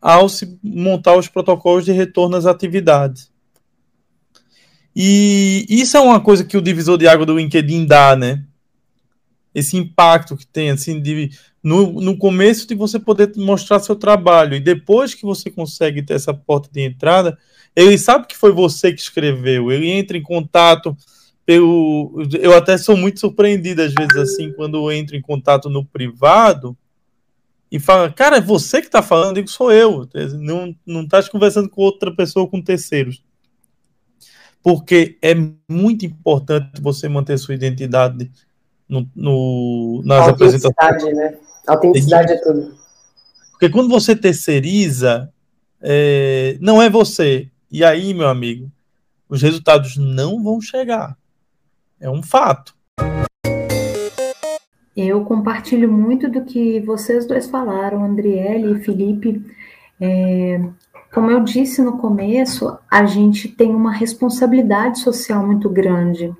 ao 0.00 0.28
se 0.28 0.56
montar 0.62 1.16
os 1.16 1.26
protocolos 1.26 1.84
de 1.84 1.90
retorno 1.90 2.36
às 2.36 2.46
atividades. 2.46 3.28
E 4.94 5.66
isso 5.68 5.96
é 5.96 6.00
uma 6.00 6.20
coisa 6.20 6.44
que 6.44 6.56
o 6.56 6.62
divisor 6.62 6.96
de 6.96 7.08
água 7.08 7.26
do 7.26 7.36
LinkedIn 7.36 7.86
dá, 7.86 8.14
né? 8.14 8.44
Esse 9.52 9.76
impacto 9.76 10.36
que 10.36 10.46
tem, 10.46 10.70
assim, 10.70 11.02
de, 11.02 11.32
no, 11.68 12.00
no 12.00 12.16
começo 12.16 12.66
de 12.66 12.74
você 12.74 12.98
poder 12.98 13.30
mostrar 13.36 13.78
seu 13.80 13.94
trabalho 13.94 14.54
e 14.54 14.60
depois 14.60 15.14
que 15.14 15.22
você 15.22 15.50
consegue 15.50 16.02
ter 16.02 16.14
essa 16.14 16.32
porta 16.32 16.70
de 16.72 16.80
entrada, 16.80 17.36
ele 17.76 17.98
sabe 17.98 18.26
que 18.26 18.36
foi 18.36 18.50
você 18.52 18.90
que 18.90 19.00
escreveu, 19.00 19.70
ele 19.70 19.86
entra 19.90 20.16
em 20.16 20.22
contato 20.22 20.96
pelo. 21.44 22.22
Eu 22.40 22.56
até 22.56 22.78
sou 22.78 22.96
muito 22.96 23.20
surpreendido 23.20 23.82
às 23.82 23.92
vezes 23.92 24.16
assim, 24.16 24.50
quando 24.52 24.78
eu 24.78 24.90
entro 24.90 25.14
em 25.14 25.20
contato 25.20 25.68
no 25.68 25.84
privado 25.84 26.74
e 27.70 27.78
fala, 27.78 28.10
cara, 28.10 28.38
é 28.38 28.40
você 28.40 28.80
que 28.80 28.86
está 28.86 29.02
falando, 29.02 29.36
eu 29.36 29.42
digo, 29.42 29.48
sou 29.48 29.70
eu. 29.70 30.08
Não, 30.38 30.74
não 30.86 31.02
estás 31.02 31.28
conversando 31.28 31.68
com 31.68 31.82
outra 31.82 32.14
pessoa, 32.14 32.48
com 32.48 32.62
terceiros. 32.62 33.22
Porque 34.62 35.18
é 35.20 35.34
muito 35.68 36.06
importante 36.06 36.80
você 36.80 37.10
manter 37.10 37.38
sua 37.38 37.54
identidade 37.54 38.30
no, 38.88 39.06
no, 39.14 40.02
nas 40.02 40.28
apresentações. 40.28 41.14
Né? 41.14 41.38
Autenticidade 41.68 42.32
é 42.32 42.36
tudo. 42.36 42.74
Porque 43.52 43.68
quando 43.68 43.88
você 43.88 44.16
terceiriza, 44.16 45.32
é, 45.80 46.56
não 46.60 46.80
é 46.80 46.88
você. 46.88 47.48
E 47.70 47.84
aí, 47.84 48.14
meu 48.14 48.28
amigo, 48.28 48.70
os 49.28 49.42
resultados 49.42 49.96
não 49.96 50.42
vão 50.42 50.60
chegar. 50.60 51.16
É 52.00 52.08
um 52.08 52.22
fato. 52.22 52.74
Eu 54.96 55.24
compartilho 55.24 55.90
muito 55.90 56.28
do 56.28 56.44
que 56.44 56.80
vocês 56.80 57.26
dois 57.26 57.48
falaram, 57.48 58.04
Andriele 58.04 58.72
e 58.72 58.84
Felipe. 58.84 59.44
É, 60.00 60.60
como 61.12 61.30
eu 61.30 61.40
disse 61.40 61.82
no 61.82 61.98
começo, 61.98 62.76
a 62.90 63.04
gente 63.04 63.48
tem 63.48 63.74
uma 63.74 63.92
responsabilidade 63.92 65.00
social 65.00 65.46
muito 65.46 65.68
grande. 65.68 66.34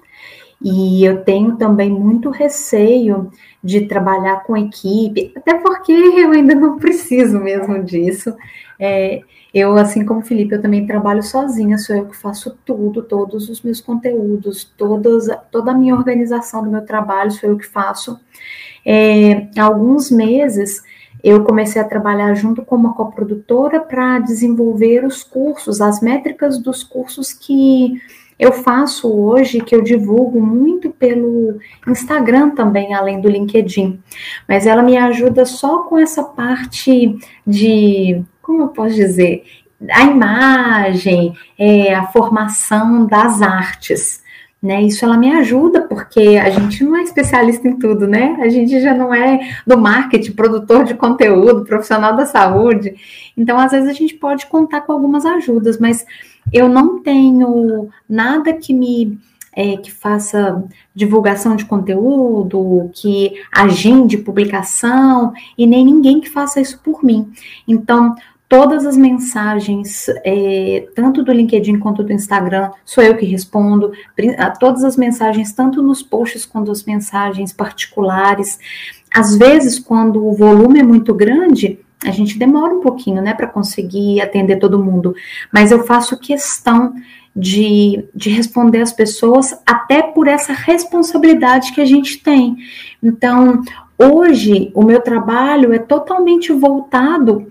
E 0.60 1.04
eu 1.04 1.22
tenho 1.22 1.56
também 1.56 1.90
muito 1.90 2.30
receio 2.30 3.30
de 3.62 3.82
trabalhar 3.82 4.42
com 4.44 4.56
equipe, 4.56 5.32
até 5.36 5.54
porque 5.54 5.92
eu 5.92 6.32
ainda 6.32 6.54
não 6.54 6.78
preciso 6.78 7.38
mesmo 7.38 7.82
disso. 7.84 8.34
É, 8.78 9.20
eu, 9.52 9.76
assim 9.76 10.04
como 10.04 10.20
o 10.20 10.24
Felipe, 10.24 10.54
eu 10.54 10.62
também 10.62 10.86
trabalho 10.86 11.22
sozinha, 11.22 11.78
sou 11.78 11.96
eu 11.96 12.06
que 12.06 12.16
faço 12.16 12.56
tudo, 12.64 13.02
todos 13.02 13.48
os 13.48 13.62
meus 13.62 13.80
conteúdos, 13.80 14.64
toda 15.50 15.70
a 15.70 15.74
minha 15.74 15.94
organização 15.94 16.62
do 16.62 16.70
meu 16.70 16.84
trabalho, 16.84 17.30
sou 17.30 17.50
eu 17.50 17.56
que 17.56 17.66
faço. 17.66 18.20
É, 18.84 19.48
há 19.56 19.64
alguns 19.64 20.10
meses 20.10 20.82
eu 21.22 21.42
comecei 21.44 21.80
a 21.82 21.84
trabalhar 21.84 22.34
junto 22.34 22.64
com 22.64 22.76
uma 22.76 22.94
coprodutora 22.94 23.80
para 23.80 24.20
desenvolver 24.20 25.04
os 25.04 25.24
cursos, 25.24 25.80
as 25.80 26.00
métricas 26.00 26.58
dos 26.58 26.84
cursos 26.84 27.32
que 27.32 28.00
eu 28.38 28.52
faço 28.52 29.12
hoje, 29.12 29.60
que 29.60 29.74
eu 29.74 29.82
divulgo 29.82 30.40
muito 30.40 30.90
pelo 30.90 31.58
Instagram 31.86 32.50
também, 32.50 32.94
além 32.94 33.20
do 33.20 33.28
LinkedIn. 33.28 34.00
Mas 34.46 34.66
ela 34.66 34.82
me 34.82 34.96
ajuda 34.96 35.44
só 35.44 35.80
com 35.80 35.98
essa 35.98 36.22
parte 36.22 37.18
de 37.46 38.24
como 38.48 38.62
eu 38.62 38.68
posso 38.68 38.94
dizer, 38.94 39.44
a 39.90 40.04
imagem, 40.04 41.34
é, 41.58 41.94
a 41.94 42.06
formação 42.06 43.06
das 43.06 43.42
artes. 43.42 44.26
Né, 44.60 44.82
isso 44.82 45.04
ela 45.04 45.16
me 45.16 45.30
ajuda, 45.34 45.82
porque 45.82 46.36
a 46.36 46.50
gente 46.50 46.82
não 46.82 46.96
é 46.96 47.02
especialista 47.02 47.68
em 47.68 47.78
tudo, 47.78 48.08
né? 48.08 48.36
A 48.40 48.48
gente 48.48 48.80
já 48.80 48.92
não 48.92 49.14
é 49.14 49.38
do 49.64 49.78
marketing, 49.78 50.32
produtor 50.32 50.82
de 50.82 50.94
conteúdo, 50.94 51.64
profissional 51.64 52.16
da 52.16 52.26
saúde. 52.26 52.96
Então, 53.36 53.56
às 53.56 53.70
vezes, 53.70 53.88
a 53.88 53.92
gente 53.92 54.14
pode 54.14 54.46
contar 54.46 54.80
com 54.80 54.90
algumas 54.90 55.24
ajudas, 55.24 55.78
mas 55.78 56.04
eu 56.52 56.68
não 56.68 57.02
tenho 57.02 57.88
nada 58.08 58.52
que 58.52 58.72
me 58.72 59.18
é, 59.58 59.76
que 59.76 59.90
faça 59.90 60.62
divulgação 60.94 61.56
de 61.56 61.64
conteúdo, 61.64 62.90
que 62.94 63.34
agende 63.50 64.16
publicação, 64.16 65.32
e 65.56 65.66
nem 65.66 65.84
ninguém 65.84 66.20
que 66.20 66.30
faça 66.30 66.60
isso 66.60 66.80
por 66.80 67.02
mim. 67.02 67.32
Então, 67.66 68.14
todas 68.48 68.86
as 68.86 68.96
mensagens, 68.96 70.06
é, 70.24 70.86
tanto 70.94 71.24
do 71.24 71.32
LinkedIn 71.32 71.80
quanto 71.80 72.04
do 72.04 72.12
Instagram, 72.12 72.70
sou 72.84 73.02
eu 73.02 73.16
que 73.16 73.26
respondo, 73.26 73.90
todas 74.60 74.84
as 74.84 74.96
mensagens, 74.96 75.52
tanto 75.52 75.82
nos 75.82 76.04
posts 76.04 76.46
quanto 76.46 76.70
as 76.70 76.84
mensagens 76.84 77.52
particulares. 77.52 78.60
Às 79.12 79.36
vezes, 79.36 79.78
quando 79.78 80.24
o 80.24 80.34
volume 80.34 80.78
é 80.78 80.84
muito 80.84 81.12
grande, 81.12 81.80
a 82.04 82.10
gente 82.10 82.38
demora 82.38 82.74
um 82.74 82.80
pouquinho, 82.80 83.20
né, 83.20 83.34
para 83.34 83.46
conseguir 83.46 84.20
atender 84.20 84.58
todo 84.58 84.82
mundo, 84.82 85.14
mas 85.52 85.72
eu 85.72 85.84
faço 85.84 86.18
questão 86.18 86.94
de, 87.34 88.04
de 88.14 88.30
responder 88.30 88.80
as 88.80 88.92
pessoas, 88.92 89.54
até 89.64 90.02
por 90.02 90.26
essa 90.26 90.52
responsabilidade 90.52 91.72
que 91.72 91.80
a 91.80 91.84
gente 91.84 92.18
tem. 92.18 92.56
Então, 93.02 93.62
hoje, 93.98 94.72
o 94.74 94.82
meu 94.82 95.00
trabalho 95.00 95.72
é 95.72 95.78
totalmente 95.78 96.52
voltado 96.52 97.46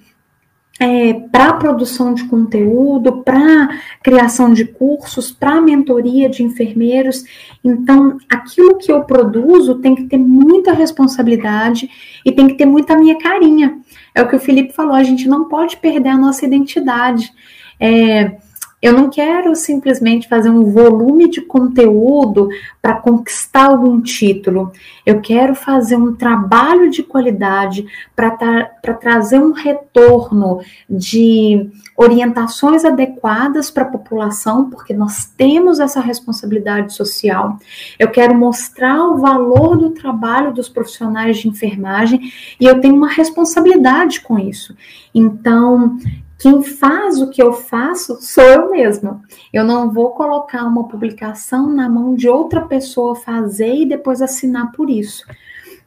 é, 0.79 1.13
para 1.31 1.53
produção 1.53 2.13
de 2.13 2.25
conteúdo, 2.25 3.23
para 3.23 3.69
criação 4.03 4.53
de 4.53 4.65
cursos, 4.65 5.31
para 5.31 5.61
mentoria 5.61 6.29
de 6.29 6.43
enfermeiros. 6.43 7.23
Então, 7.63 8.17
aquilo 8.29 8.77
que 8.77 8.91
eu 8.91 9.03
produzo 9.03 9.75
tem 9.75 9.95
que 9.95 10.03
ter 10.03 10.17
muita 10.17 10.73
responsabilidade 10.73 11.89
e 12.23 12.31
tem 12.31 12.47
que 12.47 12.55
ter 12.55 12.65
muita 12.65 12.97
minha 12.97 13.17
carinha. 13.17 13.79
É 14.17 14.21
o 14.23 14.27
que 14.27 14.35
o 14.35 14.39
Felipe 14.39 14.73
falou, 14.73 14.95
a 14.95 15.03
gente 15.03 15.27
não 15.27 15.47
pode 15.47 15.77
perder 15.77 16.09
a 16.09 16.17
nossa 16.17 16.43
identidade. 16.43 17.31
É, 17.79 18.35
eu 18.81 18.91
não 18.91 19.11
quero 19.11 19.55
simplesmente 19.55 20.27
fazer 20.27 20.49
um 20.49 20.71
volume 20.71 21.29
de 21.29 21.39
conteúdo 21.39 22.49
para 22.87 23.01
conquistar 23.01 23.65
algum 23.65 23.99
título. 23.99 24.71
Eu 25.05 25.19
quero 25.19 25.53
fazer 25.53 25.97
um 25.97 26.15
trabalho 26.15 26.89
de 26.89 27.03
qualidade 27.03 27.85
para 28.15 28.93
trazer 28.93 29.39
um 29.39 29.51
retorno 29.51 30.61
de 30.89 31.69
orientações 31.97 32.85
adequadas 32.85 33.69
para 33.69 33.83
a 33.83 33.87
população, 33.87 34.69
porque 34.69 34.93
nós 34.93 35.25
temos 35.25 35.81
essa 35.81 35.99
responsabilidade 35.99 36.93
social. 36.93 37.59
Eu 37.99 38.09
quero 38.09 38.33
mostrar 38.33 39.03
o 39.03 39.17
valor 39.17 39.75
do 39.75 39.89
trabalho 39.89 40.53
dos 40.53 40.69
profissionais 40.69 41.39
de 41.39 41.49
enfermagem 41.49 42.31
e 42.57 42.63
eu 42.63 42.79
tenho 42.79 42.95
uma 42.95 43.09
responsabilidade 43.09 44.21
com 44.21 44.39
isso. 44.39 44.73
Então, 45.13 45.97
quem 46.39 46.61
faz 46.61 47.19
o 47.19 47.29
que 47.31 47.41
eu 47.41 47.51
faço 47.51 48.19
sou 48.21 48.43
eu 48.43 48.69
mesma. 48.69 49.21
Eu 49.51 49.63
não 49.63 49.91
vou 49.91 50.11
colocar 50.11 50.63
uma 50.65 50.87
publicação 50.87 51.67
na 51.67 51.89
mão 51.89 52.13
de 52.13 52.29
outra 52.29 52.61
pessoa 52.61 52.76
fazer 53.15 53.73
e 53.73 53.85
depois 53.85 54.21
assinar 54.21 54.71
por 54.71 54.89
isso. 54.89 55.25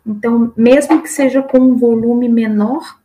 Então, 0.06 0.52
mesmo 0.56 1.02
que 1.02 1.08
seja 1.08 1.42
com 1.42 1.58
um 1.58 1.76
volume 1.76 2.28
menor, 2.28 2.99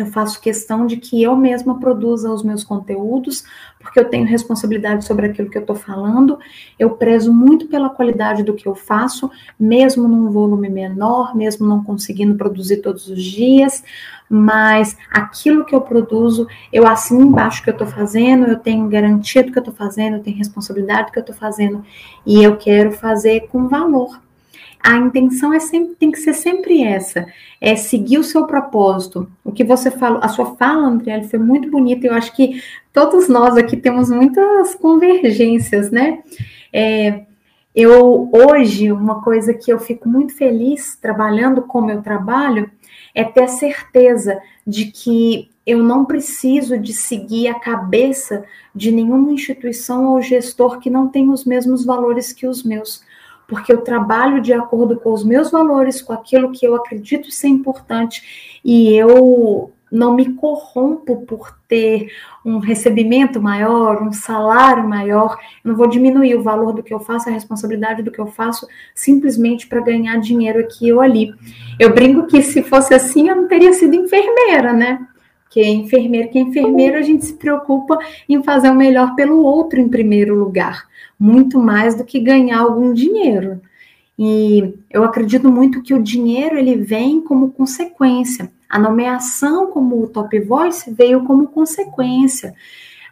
eu 0.00 0.06
faço 0.06 0.40
questão 0.40 0.86
de 0.86 0.96
que 0.96 1.22
eu 1.22 1.36
mesma 1.36 1.78
produza 1.78 2.30
os 2.30 2.42
meus 2.42 2.62
conteúdos, 2.62 3.44
porque 3.78 3.98
eu 3.98 4.08
tenho 4.08 4.26
responsabilidade 4.26 5.04
sobre 5.04 5.26
aquilo 5.26 5.50
que 5.50 5.56
eu 5.56 5.62
estou 5.62 5.76
falando. 5.76 6.38
Eu 6.78 6.90
prezo 6.90 7.32
muito 7.32 7.68
pela 7.68 7.88
qualidade 7.88 8.42
do 8.42 8.54
que 8.54 8.66
eu 8.66 8.74
faço, 8.74 9.30
mesmo 9.58 10.06
num 10.08 10.30
volume 10.30 10.68
menor, 10.68 11.34
mesmo 11.34 11.66
não 11.66 11.82
conseguindo 11.82 12.36
produzir 12.36 12.78
todos 12.78 13.08
os 13.08 13.22
dias, 13.22 13.82
mas 14.28 14.96
aquilo 15.10 15.64
que 15.64 15.74
eu 15.74 15.80
produzo, 15.80 16.46
eu 16.72 16.86
assino 16.86 17.22
embaixo 17.22 17.62
que 17.62 17.70
eu 17.70 17.72
estou 17.72 17.86
fazendo, 17.86 18.46
eu 18.46 18.58
tenho 18.58 18.88
garantia 18.88 19.42
do 19.42 19.52
que 19.52 19.58
eu 19.58 19.62
estou 19.62 19.74
fazendo, 19.74 20.16
eu 20.16 20.22
tenho 20.22 20.36
responsabilidade 20.36 21.08
do 21.08 21.12
que 21.12 21.18
eu 21.18 21.22
estou 21.22 21.36
fazendo, 21.36 21.84
e 22.24 22.42
eu 22.42 22.56
quero 22.56 22.92
fazer 22.92 23.48
com 23.48 23.68
valor 23.68 24.25
a 24.86 24.96
intenção 24.98 25.52
é 25.52 25.58
sempre, 25.58 25.96
tem 25.96 26.12
que 26.12 26.20
ser 26.20 26.32
sempre 26.32 26.80
essa, 26.80 27.26
é 27.60 27.74
seguir 27.74 28.18
o 28.18 28.24
seu 28.24 28.46
propósito. 28.46 29.28
O 29.44 29.50
que 29.50 29.64
você 29.64 29.90
falou, 29.90 30.20
a 30.22 30.28
sua 30.28 30.54
fala, 30.54 30.86
André, 30.86 31.24
foi 31.24 31.40
muito 31.40 31.68
bonita. 31.68 32.06
Eu 32.06 32.14
acho 32.14 32.32
que 32.36 32.62
todos 32.92 33.28
nós 33.28 33.56
aqui 33.56 33.76
temos 33.76 34.10
muitas 34.10 34.76
convergências, 34.76 35.90
né? 35.90 36.20
É, 36.72 37.22
eu 37.74 38.30
hoje 38.32 38.92
uma 38.92 39.20
coisa 39.22 39.52
que 39.52 39.72
eu 39.72 39.80
fico 39.80 40.08
muito 40.08 40.36
feliz 40.36 40.94
trabalhando 40.94 41.62
como 41.62 41.90
eu 41.90 42.00
trabalho 42.00 42.70
é 43.12 43.24
ter 43.24 43.42
a 43.42 43.48
certeza 43.48 44.40
de 44.64 44.86
que 44.86 45.50
eu 45.66 45.82
não 45.82 46.04
preciso 46.04 46.78
de 46.78 46.92
seguir 46.92 47.48
a 47.48 47.58
cabeça 47.58 48.44
de 48.72 48.92
nenhuma 48.92 49.32
instituição 49.32 50.12
ou 50.12 50.22
gestor 50.22 50.78
que 50.78 50.88
não 50.88 51.08
tem 51.08 51.28
os 51.28 51.44
mesmos 51.44 51.84
valores 51.84 52.32
que 52.32 52.46
os 52.46 52.62
meus 52.62 53.04
porque 53.48 53.72
eu 53.72 53.82
trabalho 53.82 54.40
de 54.40 54.52
acordo 54.52 54.96
com 54.96 55.12
os 55.12 55.24
meus 55.24 55.50
valores, 55.50 56.02
com 56.02 56.12
aquilo 56.12 56.52
que 56.52 56.66
eu 56.66 56.74
acredito 56.74 57.30
ser 57.30 57.48
importante, 57.48 58.58
e 58.64 58.94
eu 58.94 59.72
não 59.90 60.14
me 60.14 60.34
corrompo 60.34 61.24
por 61.26 61.56
ter 61.68 62.10
um 62.44 62.58
recebimento 62.58 63.40
maior, 63.40 64.02
um 64.02 64.12
salário 64.12 64.86
maior, 64.88 65.38
eu 65.64 65.70
não 65.70 65.76
vou 65.76 65.88
diminuir 65.88 66.34
o 66.34 66.42
valor 66.42 66.72
do 66.72 66.82
que 66.82 66.92
eu 66.92 67.00
faço, 67.00 67.28
a 67.28 67.32
responsabilidade 67.32 68.02
do 68.02 68.10
que 68.10 68.20
eu 68.20 68.26
faço, 68.26 68.66
simplesmente 68.94 69.66
para 69.66 69.80
ganhar 69.80 70.18
dinheiro 70.18 70.60
aqui 70.60 70.92
ou 70.92 71.00
ali. 71.00 71.32
Eu 71.78 71.94
brinco 71.94 72.26
que 72.26 72.42
se 72.42 72.62
fosse 72.62 72.94
assim, 72.94 73.28
eu 73.28 73.36
não 73.36 73.48
teria 73.48 73.72
sido 73.72 73.94
enfermeira, 73.94 74.72
né? 74.72 75.06
Porque 75.56 75.70
enfermeiro 75.70 76.28
que 76.28 76.38
é 76.38 76.42
enfermeiro, 76.42 76.98
a 76.98 77.02
gente 77.02 77.24
se 77.24 77.32
preocupa 77.32 77.98
em 78.28 78.42
fazer 78.42 78.68
o 78.68 78.74
melhor 78.74 79.14
pelo 79.14 79.42
outro 79.42 79.80
em 79.80 79.88
primeiro 79.88 80.34
lugar 80.34 80.86
muito 81.18 81.58
mais 81.58 81.94
do 81.94 82.04
que 82.04 82.20
ganhar 82.20 82.58
algum 82.58 82.92
dinheiro. 82.92 83.62
E 84.18 84.74
eu 84.90 85.02
acredito 85.02 85.50
muito 85.50 85.82
que 85.82 85.94
o 85.94 86.02
dinheiro 86.02 86.58
ele 86.58 86.76
vem 86.76 87.22
como 87.22 87.52
consequência. 87.52 88.52
A 88.68 88.78
nomeação 88.78 89.68
como 89.68 90.06
top 90.08 90.38
voice 90.40 90.92
veio 90.92 91.24
como 91.24 91.48
consequência. 91.48 92.54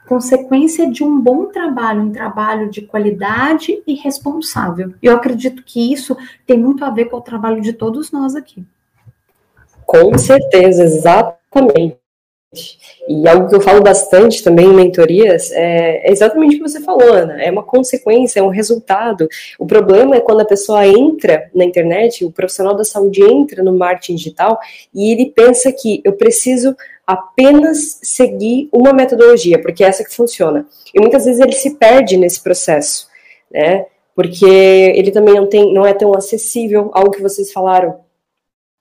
Consequência 0.06 0.90
de 0.90 1.02
um 1.02 1.18
bom 1.18 1.46
trabalho, 1.46 2.02
um 2.02 2.12
trabalho 2.12 2.68
de 2.68 2.82
qualidade 2.82 3.82
e 3.86 3.94
responsável. 3.94 4.92
Eu 5.02 5.14
acredito 5.14 5.62
que 5.64 5.90
isso 5.90 6.14
tem 6.46 6.58
muito 6.58 6.84
a 6.84 6.90
ver 6.90 7.06
com 7.06 7.16
o 7.16 7.22
trabalho 7.22 7.62
de 7.62 7.72
todos 7.72 8.12
nós 8.12 8.36
aqui. 8.36 8.62
Com 9.86 10.18
certeza, 10.18 10.84
exatamente. 10.84 12.03
E 13.08 13.28
algo 13.28 13.48
que 13.48 13.54
eu 13.54 13.60
falo 13.60 13.82
bastante 13.82 14.42
também 14.42 14.66
em 14.66 14.74
mentorias 14.74 15.50
é, 15.52 16.08
é, 16.08 16.10
exatamente 16.10 16.56
o 16.56 16.58
que 16.58 16.68
você 16.68 16.80
falou, 16.80 17.12
Ana. 17.12 17.42
É 17.42 17.50
uma 17.50 17.62
consequência, 17.62 18.40
é 18.40 18.42
um 18.42 18.48
resultado. 18.48 19.28
O 19.58 19.66
problema 19.66 20.16
é 20.16 20.20
quando 20.20 20.40
a 20.40 20.46
pessoa 20.46 20.86
entra 20.86 21.50
na 21.54 21.64
internet, 21.64 22.24
o 22.24 22.30
profissional 22.30 22.74
da 22.74 22.84
saúde 22.84 23.22
entra 23.22 23.62
no 23.62 23.76
marketing 23.76 24.14
digital 24.14 24.58
e 24.94 25.12
ele 25.12 25.26
pensa 25.26 25.70
que 25.70 26.00
eu 26.04 26.12
preciso 26.14 26.74
apenas 27.06 28.00
seguir 28.02 28.68
uma 28.72 28.92
metodologia, 28.92 29.60
porque 29.60 29.84
é 29.84 29.88
essa 29.88 30.04
que 30.04 30.14
funciona. 30.14 30.66
E 30.94 31.00
muitas 31.00 31.26
vezes 31.26 31.40
ele 31.40 31.52
se 31.52 31.74
perde 31.76 32.16
nesse 32.16 32.42
processo, 32.42 33.08
né? 33.50 33.86
Porque 34.14 34.46
ele 34.46 35.10
também 35.10 35.34
não 35.34 35.46
tem, 35.46 35.74
não 35.74 35.84
é 35.84 35.92
tão 35.92 36.14
acessível, 36.14 36.90
algo 36.94 37.10
que 37.10 37.20
vocês 37.20 37.52
falaram 37.52 38.04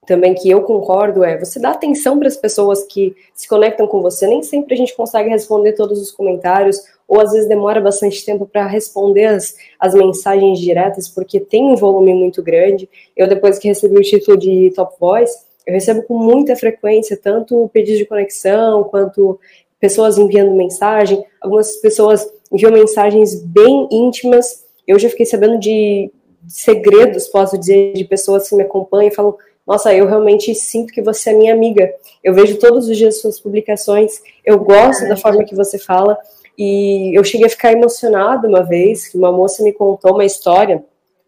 também 0.06 0.34
que 0.34 0.50
eu 0.50 0.62
concordo 0.62 1.24
é 1.24 1.38
você 1.38 1.58
dá 1.58 1.70
atenção 1.70 2.18
para 2.18 2.28
as 2.28 2.36
pessoas 2.36 2.84
que 2.84 3.14
se 3.34 3.48
conectam 3.48 3.86
com 3.86 4.00
você. 4.00 4.26
Nem 4.26 4.42
sempre 4.42 4.74
a 4.74 4.76
gente 4.76 4.94
consegue 4.94 5.28
responder 5.28 5.72
todos 5.72 6.00
os 6.00 6.10
comentários, 6.10 6.80
ou 7.06 7.20
às 7.20 7.32
vezes 7.32 7.48
demora 7.48 7.80
bastante 7.80 8.24
tempo 8.24 8.46
para 8.46 8.66
responder 8.66 9.26
as, 9.26 9.56
as 9.78 9.94
mensagens 9.94 10.58
diretas, 10.58 11.08
porque 11.08 11.40
tem 11.40 11.64
um 11.64 11.76
volume 11.76 12.14
muito 12.14 12.42
grande. 12.42 12.88
Eu, 13.16 13.26
depois 13.28 13.58
que 13.58 13.68
recebi 13.68 13.96
o 13.96 14.02
título 14.02 14.36
de 14.36 14.72
Top 14.74 14.94
Voice, 14.98 15.36
eu 15.66 15.72
recebo 15.72 16.02
com 16.02 16.18
muita 16.18 16.54
frequência 16.56 17.16
tanto 17.16 17.68
pedidos 17.72 17.98
de 17.98 18.06
conexão, 18.06 18.84
quanto 18.84 19.38
pessoas 19.80 20.18
enviando 20.18 20.54
mensagem. 20.54 21.24
Algumas 21.40 21.76
pessoas 21.76 22.26
enviam 22.52 22.72
mensagens 22.72 23.42
bem 23.42 23.88
íntimas. 23.90 24.64
Eu 24.86 24.98
já 24.98 25.08
fiquei 25.08 25.26
sabendo 25.26 25.58
de 25.58 26.10
segredos, 26.46 27.26
posso 27.28 27.58
dizer, 27.58 27.94
de 27.94 28.04
pessoas 28.04 28.48
que 28.48 28.54
me 28.54 28.62
acompanham 28.62 29.08
e 29.08 29.14
falam 29.14 29.36
nossa, 29.66 29.94
eu 29.94 30.06
realmente 30.06 30.54
sinto 30.54 30.92
que 30.92 31.02
você 31.02 31.30
é 31.30 31.34
minha 31.34 31.54
amiga. 31.54 31.90
Eu 32.22 32.34
vejo 32.34 32.58
todos 32.58 32.88
os 32.88 32.96
dias 32.96 33.20
suas 33.20 33.40
publicações, 33.40 34.20
eu 34.44 34.58
gosto 34.58 35.08
da 35.08 35.16
forma 35.16 35.44
que 35.44 35.54
você 35.54 35.78
fala. 35.78 36.18
E 36.56 37.18
eu 37.18 37.24
cheguei 37.24 37.46
a 37.46 37.50
ficar 37.50 37.72
emocionada 37.72 38.46
uma 38.46 38.62
vez, 38.62 39.08
que 39.08 39.18
uma 39.18 39.32
moça 39.32 39.62
me 39.62 39.72
contou 39.72 40.12
uma 40.12 40.24
história, 40.24 40.84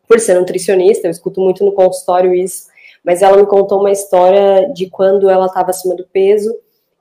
por 0.07 0.21
ser 0.21 0.39
nutricionista, 0.39 1.07
eu 1.07 1.11
escuto 1.11 1.41
muito 1.41 1.65
no 1.65 1.73
consultório 1.73 2.33
isso, 2.33 2.67
mas 3.05 3.23
ela 3.23 3.37
me 3.37 3.47
contou 3.47 3.81
uma 3.81 3.91
história 3.91 4.71
de 4.73 4.89
quando 4.89 5.29
ela 5.29 5.47
estava 5.47 5.71
acima 5.71 5.97
do 5.97 6.07
peso 6.07 6.55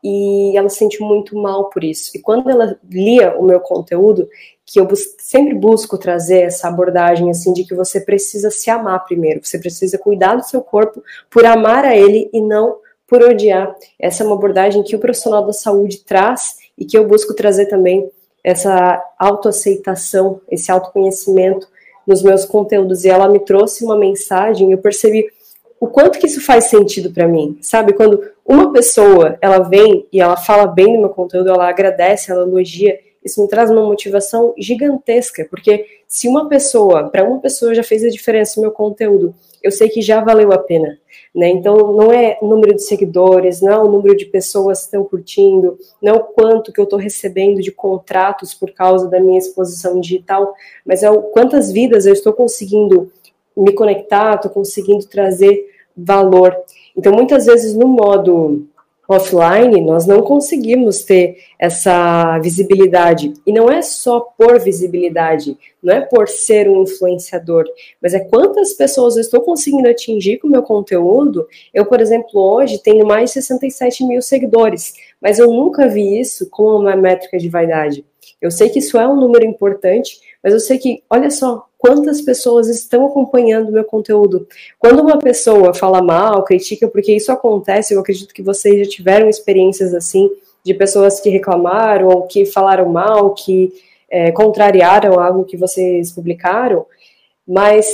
e 0.08 0.56
ela 0.56 0.70
se 0.70 0.78
sentiu 0.78 1.04
muito 1.04 1.36
mal 1.36 1.68
por 1.72 1.84
isso. 1.84 2.12
E 2.14 2.20
quando 2.20 2.48
ela 2.48 2.78
lia 2.88 3.36
o 3.40 3.44
meu 3.44 3.60
conteúdo, 3.60 4.30
que 4.64 4.80
eu 4.80 4.86
bus 4.86 5.16
sempre 5.18 5.56
busco 5.56 5.98
trazer 5.98 6.42
essa 6.42 6.68
abordagem 6.68 7.32
assim 7.32 7.52
de 7.52 7.64
que 7.64 7.74
você 7.74 8.00
precisa 8.00 8.52
se 8.52 8.70
amar 8.70 9.04
primeiro, 9.04 9.44
você 9.44 9.58
precisa 9.58 9.98
cuidar 9.98 10.36
do 10.36 10.46
seu 10.46 10.62
corpo 10.62 11.04
por 11.28 11.44
amar 11.44 11.86
a 11.86 11.98
ele 11.98 12.30
e 12.32 12.40
não 12.40 12.78
por 13.08 13.24
odiar. 13.24 13.76
Essa 14.00 14.22
é 14.22 14.28
uma 14.28 14.36
abordagem 14.36 14.84
que 14.84 14.96
o 14.96 15.00
profissional 15.00 15.44
da 15.44 15.54
saúde 15.54 16.04
traz 16.06 16.58
e 16.78 16.86
que 16.86 16.96
eu 16.96 17.08
busco 17.08 17.34
trazer 17.34 17.66
também 17.66 18.08
essa 18.44 19.04
autoaceitação, 19.18 20.40
esse 20.52 20.72
autoconhecimento 20.72 21.68
nos 22.06 22.22
meus 22.22 22.46
conteúdos 22.46 23.06
e 23.06 23.10
ela 23.10 23.28
me 23.28 23.40
trouxe 23.40 23.84
uma 23.84 23.98
mensagem, 23.98 24.72
eu 24.72 24.78
percebi 24.78 25.26
o 25.80 25.88
quanto 25.88 26.20
que 26.20 26.28
isso 26.28 26.42
faz 26.42 26.66
sentido 26.66 27.12
para 27.12 27.28
mim, 27.28 27.58
sabe? 27.62 27.94
Quando 27.94 28.22
uma 28.46 28.72
pessoa, 28.72 29.38
ela 29.42 29.60
vem 29.60 30.08
e 30.12 30.22
ela 30.22 30.38
fala 30.38 30.68
bem 30.68 30.94
do 30.94 31.00
meu 31.00 31.10
conteúdo, 31.10 31.50
ela 31.50 31.68
agradece, 31.68 32.32
ela 32.32 32.44
elogia, 32.44 33.00
isso 33.24 33.42
me 33.42 33.48
traz 33.48 33.72
uma 33.72 33.84
motivação 33.84 34.54
gigantesca, 34.58 35.48
porque 35.50 35.86
se 36.08 36.28
uma 36.28 36.48
pessoa, 36.48 37.10
para 37.10 37.24
uma 37.24 37.40
pessoa 37.40 37.74
já 37.74 37.84
fez 37.84 38.04
a 38.04 38.10
diferença 38.10 38.54
no 38.58 38.62
meu 38.62 38.72
conteúdo, 38.72 39.34
eu 39.64 39.72
sei 39.72 39.90
que 39.90 40.00
já 40.00 40.24
valeu 40.24 40.54
a 40.54 40.60
pena, 40.60 41.00
né? 41.34 41.50
Então 41.50 41.92
não 41.92 42.14
é 42.14 42.38
o 42.40 42.48
número 42.48 42.76
de 42.76 42.84
seguidores, 42.84 43.62
não 43.62 43.72
é 43.72 43.78
o 43.80 43.90
número 43.90 44.16
de 44.16 44.26
pessoas 44.26 44.82
que 44.82 44.86
estão 44.86 45.04
curtindo, 45.04 45.76
não 46.00 46.14
é 46.14 46.16
o 46.16 46.24
quanto 46.24 46.72
que 46.72 46.80
eu 46.80 46.84
estou 46.84 47.00
recebendo 47.00 47.60
de 47.62 47.72
contratos 47.72 48.54
por 48.54 48.72
causa 48.72 49.10
da 49.10 49.20
minha 49.20 49.40
exposição 49.40 50.00
digital, 50.00 50.54
mas 50.86 51.02
é 51.02 51.10
o 51.10 51.24
quantas 51.24 51.72
vidas 51.72 52.06
eu 52.06 52.14
estou 52.14 52.32
conseguindo 52.32 53.12
me 53.56 53.74
conectar, 53.74 54.36
estou 54.36 54.52
conseguindo 54.52 55.06
trazer 55.08 55.66
valor. 55.96 56.56
Então 56.96 57.14
muitas 57.14 57.46
vezes 57.46 57.76
no 57.76 57.88
modo 57.88 58.68
offline, 59.08 59.82
nós 59.82 60.06
não 60.06 60.22
conseguimos 60.22 61.04
ter 61.04 61.38
essa 61.60 62.40
visibilidade. 62.40 63.34
E 63.46 63.54
não 63.54 63.70
é 63.70 63.82
só 63.82 64.20
por 64.20 64.60
visibilidade, 64.60 65.58
não 65.82 65.94
é 65.94 66.02
por 66.02 66.28
ser 66.28 66.68
um 66.68 66.84
influenciador, 66.84 67.66
mas 68.02 68.14
é 68.14 68.20
quantas 68.20 68.74
pessoas 68.74 69.16
eu 69.16 69.22
estou 69.22 69.42
conseguindo 69.42 69.88
atingir 69.88 70.40
com 70.40 70.48
o 70.48 70.52
meu 70.52 70.64
conteúdo. 70.64 71.48
Eu, 71.74 71.86
por 71.86 72.02
exemplo, 72.02 72.32
hoje 72.34 72.80
tenho 72.80 73.06
mais 73.06 73.30
de 73.30 73.42
67 73.42 74.04
mil 74.06 74.22
seguidores, 74.22 74.94
mas 75.22 75.38
eu 75.40 75.48
nunca 75.48 75.88
vi 75.88 76.20
isso 76.20 76.50
como 76.50 76.80
uma 76.80 76.96
métrica 76.96 77.38
de 77.38 77.50
vaidade. 77.50 78.04
Eu 78.42 78.52
sei 78.52 78.70
que 78.70 78.80
isso 78.80 78.98
é 78.98 79.08
um 79.08 79.16
número 79.16 79.46
importante, 79.46 80.20
mas 80.44 80.54
eu 80.54 80.60
sei 80.60 80.78
que, 80.78 81.04
olha 81.10 81.30
só, 81.30 81.66
quantas 81.86 82.20
pessoas 82.20 82.68
estão 82.68 83.06
acompanhando 83.06 83.70
o 83.70 83.72
meu 83.72 83.84
conteúdo. 83.84 84.48
Quando 84.80 85.04
uma 85.04 85.20
pessoa 85.20 85.72
fala 85.72 86.02
mal, 86.02 86.44
critica, 86.44 86.88
porque 86.88 87.16
isso 87.16 87.32
acontece, 87.32 87.94
eu 87.94 88.00
acredito 88.00 88.34
que 88.34 88.42
vocês 88.42 88.80
já 88.80 88.90
tiveram 88.90 89.30
experiências 89.30 89.94
assim, 89.94 90.28
de 90.64 90.74
pessoas 90.74 91.20
que 91.20 91.30
reclamaram, 91.30 92.08
ou 92.08 92.24
que 92.24 92.44
falaram 92.44 92.90
mal, 92.90 93.36
que 93.36 93.72
é, 94.10 94.32
contrariaram 94.32 95.20
algo 95.20 95.46
que 95.46 95.56
vocês 95.56 96.12
publicaram, 96.12 96.88
mas 97.48 97.88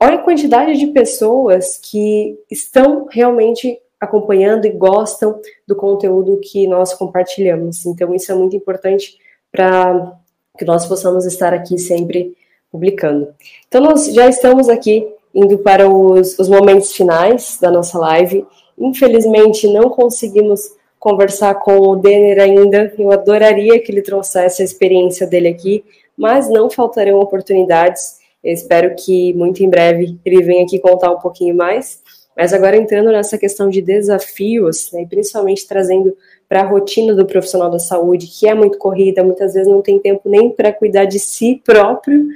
olha 0.00 0.14
a 0.14 0.22
quantidade 0.22 0.78
de 0.78 0.86
pessoas 0.88 1.78
que 1.78 2.38
estão 2.48 3.08
realmente 3.10 3.76
acompanhando 4.00 4.66
e 4.66 4.70
gostam 4.70 5.40
do 5.66 5.74
conteúdo 5.74 6.40
que 6.40 6.68
nós 6.68 6.94
compartilhamos. 6.94 7.84
Então, 7.86 8.14
isso 8.14 8.30
é 8.30 8.36
muito 8.36 8.54
importante 8.54 9.18
para 9.50 10.16
que 10.56 10.64
nós 10.64 10.86
possamos 10.86 11.26
estar 11.26 11.52
aqui 11.52 11.76
sempre 11.76 12.36
publicando. 12.72 13.28
Então, 13.68 13.82
nós 13.82 14.06
já 14.06 14.26
estamos 14.26 14.70
aqui 14.70 15.06
indo 15.34 15.58
para 15.58 15.88
os, 15.88 16.38
os 16.38 16.48
momentos 16.48 16.92
finais 16.92 17.58
da 17.60 17.70
nossa 17.70 17.98
live. 17.98 18.46
Infelizmente, 18.78 19.68
não 19.68 19.90
conseguimos 19.90 20.72
conversar 20.98 21.54
com 21.56 21.78
o 21.78 21.96
Denner 21.96 22.40
ainda. 22.40 22.94
Eu 22.98 23.12
adoraria 23.12 23.78
que 23.80 23.92
ele 23.92 24.02
trouxesse 24.02 24.62
a 24.62 24.64
experiência 24.64 25.26
dele 25.26 25.48
aqui, 25.48 25.84
mas 26.16 26.48
não 26.48 26.70
faltarão 26.70 27.20
oportunidades. 27.20 28.20
Eu 28.42 28.52
espero 28.52 28.94
que 28.96 29.32
muito 29.34 29.62
em 29.62 29.68
breve 29.68 30.18
ele 30.24 30.42
venha 30.42 30.64
aqui 30.64 30.78
contar 30.78 31.12
um 31.12 31.18
pouquinho 31.18 31.54
mais. 31.54 32.00
Mas 32.36 32.52
agora 32.52 32.76
entrando 32.76 33.10
nessa 33.10 33.38
questão 33.38 33.68
de 33.68 33.80
desafios, 33.82 34.90
né, 34.92 35.02
e 35.02 35.06
principalmente 35.06 35.66
trazendo 35.66 36.16
para 36.48 36.60
a 36.60 36.66
rotina 36.66 37.14
do 37.14 37.26
profissional 37.26 37.70
da 37.70 37.78
saúde, 37.78 38.26
que 38.26 38.48
é 38.48 38.54
muito 38.54 38.78
corrida, 38.78 39.22
muitas 39.22 39.54
vezes 39.54 39.70
não 39.70 39.82
tem 39.82 39.98
tempo 39.98 40.28
nem 40.28 40.50
para 40.50 40.72
cuidar 40.72 41.04
de 41.04 41.18
si 41.18 41.62
próprio, 41.64 42.26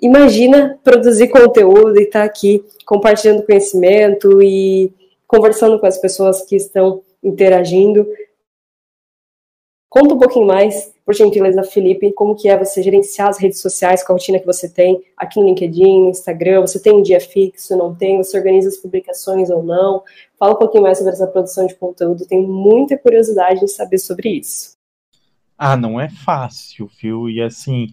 imagina 0.00 0.78
produzir 0.82 1.28
conteúdo 1.28 1.98
e 1.98 2.04
estar 2.04 2.20
tá 2.20 2.24
aqui 2.24 2.64
compartilhando 2.86 3.44
conhecimento 3.44 4.42
e 4.42 4.92
conversando 5.26 5.78
com 5.78 5.86
as 5.86 5.98
pessoas 5.98 6.42
que 6.42 6.56
estão 6.56 7.02
interagindo. 7.22 8.06
Conta 9.88 10.14
um 10.14 10.18
pouquinho 10.18 10.46
mais, 10.46 10.93
por 11.04 11.14
gentileza, 11.14 11.62
Felipe, 11.62 12.12
como 12.12 12.34
que 12.34 12.48
é 12.48 12.58
você 12.58 12.82
gerenciar 12.82 13.28
as 13.28 13.38
redes 13.38 13.60
sociais 13.60 14.02
com 14.02 14.12
a 14.12 14.16
rotina 14.16 14.38
que 14.38 14.46
você 14.46 14.68
tem 14.68 15.02
aqui 15.16 15.38
no 15.38 15.46
LinkedIn, 15.46 16.02
no 16.02 16.08
Instagram, 16.08 16.62
você 16.62 16.80
tem 16.80 16.94
um 16.94 17.02
dia 17.02 17.20
fixo, 17.20 17.76
não 17.76 17.94
tem, 17.94 18.16
você 18.16 18.38
organiza 18.38 18.68
as 18.68 18.78
publicações 18.78 19.50
ou 19.50 19.62
não? 19.62 20.02
Fala 20.38 20.54
um 20.54 20.58
pouquinho 20.58 20.82
mais 20.82 20.96
sobre 20.96 21.12
essa 21.12 21.26
produção 21.26 21.66
de 21.66 21.74
conteúdo, 21.74 22.26
tenho 22.26 22.48
muita 22.48 22.96
curiosidade 22.96 23.62
em 23.62 23.68
saber 23.68 23.98
sobre 23.98 24.30
isso. 24.30 24.74
Ah, 25.58 25.76
não 25.76 26.00
é 26.00 26.08
fácil, 26.08 26.90
viu? 27.00 27.28
E 27.28 27.42
assim, 27.42 27.92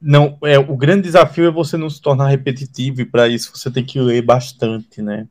não, 0.00 0.36
é, 0.44 0.58
o 0.58 0.76
grande 0.76 1.02
desafio 1.02 1.46
é 1.46 1.50
você 1.50 1.76
não 1.76 1.88
se 1.88 2.02
tornar 2.02 2.28
repetitivo, 2.28 3.00
e 3.00 3.06
para 3.06 3.28
isso 3.28 3.50
você 3.54 3.70
tem 3.70 3.84
que 3.84 3.98
ler 3.98 4.20
bastante, 4.20 5.00
né? 5.00 5.26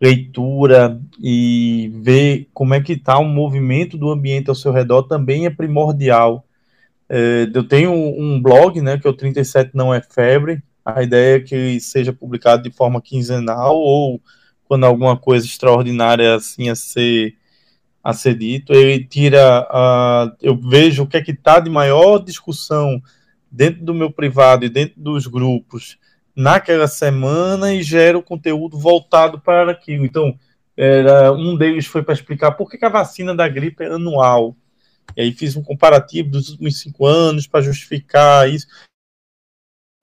Leitura 0.00 1.00
e 1.20 1.90
ver 2.02 2.48
como 2.52 2.74
é 2.74 2.80
que 2.80 2.94
está 2.94 3.18
o 3.18 3.24
movimento 3.24 3.96
do 3.96 4.10
ambiente 4.10 4.48
ao 4.48 4.54
seu 4.54 4.72
redor 4.72 5.04
também 5.04 5.46
é 5.46 5.50
primordial. 5.50 6.44
É, 7.08 7.48
eu 7.52 7.62
tenho 7.64 7.92
um 7.92 8.40
blog, 8.40 8.80
né, 8.80 8.98
que 8.98 9.06
é 9.06 9.10
o 9.10 9.14
37 9.14 9.70
Não 9.74 9.94
É 9.94 10.00
Febre, 10.00 10.62
a 10.84 11.02
ideia 11.02 11.36
é 11.36 11.40
que 11.40 11.80
seja 11.80 12.12
publicado 12.12 12.62
de 12.62 12.70
forma 12.70 13.00
quinzenal 13.00 13.76
ou 13.76 14.20
quando 14.64 14.84
alguma 14.84 15.16
coisa 15.16 15.46
extraordinária 15.46 16.34
assim 16.34 16.68
a 16.68 16.74
ser 16.74 17.36
a 18.04 18.12
ser 18.12 18.34
dito, 18.34 18.74
ele 18.74 19.02
tira, 19.02 19.62
uh, 19.62 20.36
eu 20.42 20.54
vejo 20.54 21.04
o 21.04 21.06
que 21.06 21.16
é 21.16 21.22
que 21.22 21.30
está 21.30 21.58
de 21.58 21.70
maior 21.70 22.18
discussão 22.18 23.02
dentro 23.50 23.82
do 23.82 23.94
meu 23.94 24.10
privado 24.10 24.66
e 24.66 24.68
dentro 24.68 25.00
dos 25.00 25.26
grupos 25.26 25.96
naquela 26.34 26.88
semana 26.88 27.72
e 27.72 27.82
gera 27.82 28.18
o 28.18 28.22
conteúdo 28.22 28.78
voltado 28.78 29.40
para 29.40 29.72
aquilo. 29.72 30.04
Então, 30.04 30.38
era, 30.76 31.32
um 31.32 31.56
deles 31.56 31.86
foi 31.86 32.02
para 32.02 32.14
explicar 32.14 32.52
por 32.52 32.70
que, 32.70 32.78
que 32.78 32.84
a 32.84 32.90
vacina 32.90 33.34
da 33.34 33.48
gripe 33.48 33.84
é 33.84 33.88
anual. 33.88 34.56
E 35.16 35.22
aí 35.22 35.32
fiz 35.32 35.56
um 35.56 35.62
comparativo 35.62 36.30
dos 36.30 36.50
últimos 36.50 36.80
cinco 36.80 37.06
anos 37.06 37.46
para 37.46 37.62
justificar 37.62 38.48
isso. 38.48 38.66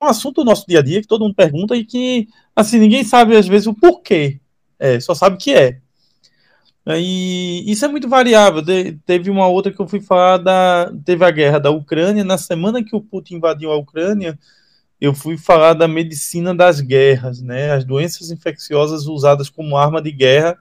É 0.00 0.06
um 0.06 0.08
assunto 0.08 0.42
do 0.42 0.44
nosso 0.44 0.66
dia 0.66 0.78
a 0.78 0.82
dia 0.82 1.00
que 1.00 1.06
todo 1.06 1.22
mundo 1.22 1.34
pergunta 1.34 1.76
e 1.76 1.84
que, 1.84 2.28
assim, 2.56 2.78
ninguém 2.78 3.04
sabe 3.04 3.36
às 3.36 3.46
vezes 3.46 3.66
o 3.66 3.74
porquê. 3.74 4.40
É, 4.78 4.98
só 4.98 5.14
sabe 5.14 5.36
que 5.36 5.52
é. 5.52 5.80
E 6.86 7.62
isso 7.70 7.84
é 7.84 7.88
muito 7.88 8.08
variável. 8.08 8.62
teve 9.06 9.30
uma 9.30 9.46
outra 9.46 9.72
que 9.72 9.80
eu 9.80 9.86
fui 9.86 10.00
falar 10.00 10.38
da. 10.38 10.92
Teve 11.04 11.24
a 11.24 11.30
guerra 11.30 11.60
da 11.60 11.70
Ucrânia. 11.70 12.24
Na 12.24 12.36
semana 12.36 12.82
que 12.82 12.96
o 12.96 13.00
Putin 13.00 13.36
invadiu 13.36 13.70
a 13.70 13.76
Ucrânia, 13.76 14.36
eu 15.02 15.12
fui 15.12 15.36
falar 15.36 15.74
da 15.74 15.88
medicina 15.88 16.54
das 16.54 16.80
guerras, 16.80 17.42
né? 17.42 17.72
As 17.72 17.84
doenças 17.84 18.30
infecciosas 18.30 19.08
usadas 19.08 19.50
como 19.50 19.76
arma 19.76 20.00
de 20.00 20.12
guerra 20.12 20.56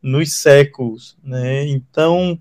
nos 0.00 0.34
séculos, 0.34 1.16
né? 1.20 1.66
Então, 1.66 2.38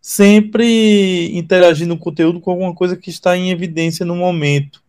sempre 0.00 1.36
interagindo 1.36 1.94
o 1.94 1.98
conteúdo 1.98 2.40
com 2.40 2.52
alguma 2.52 2.72
coisa 2.72 2.96
que 2.96 3.10
está 3.10 3.36
em 3.36 3.50
evidência 3.50 4.06
no 4.06 4.14
momento. 4.14 4.80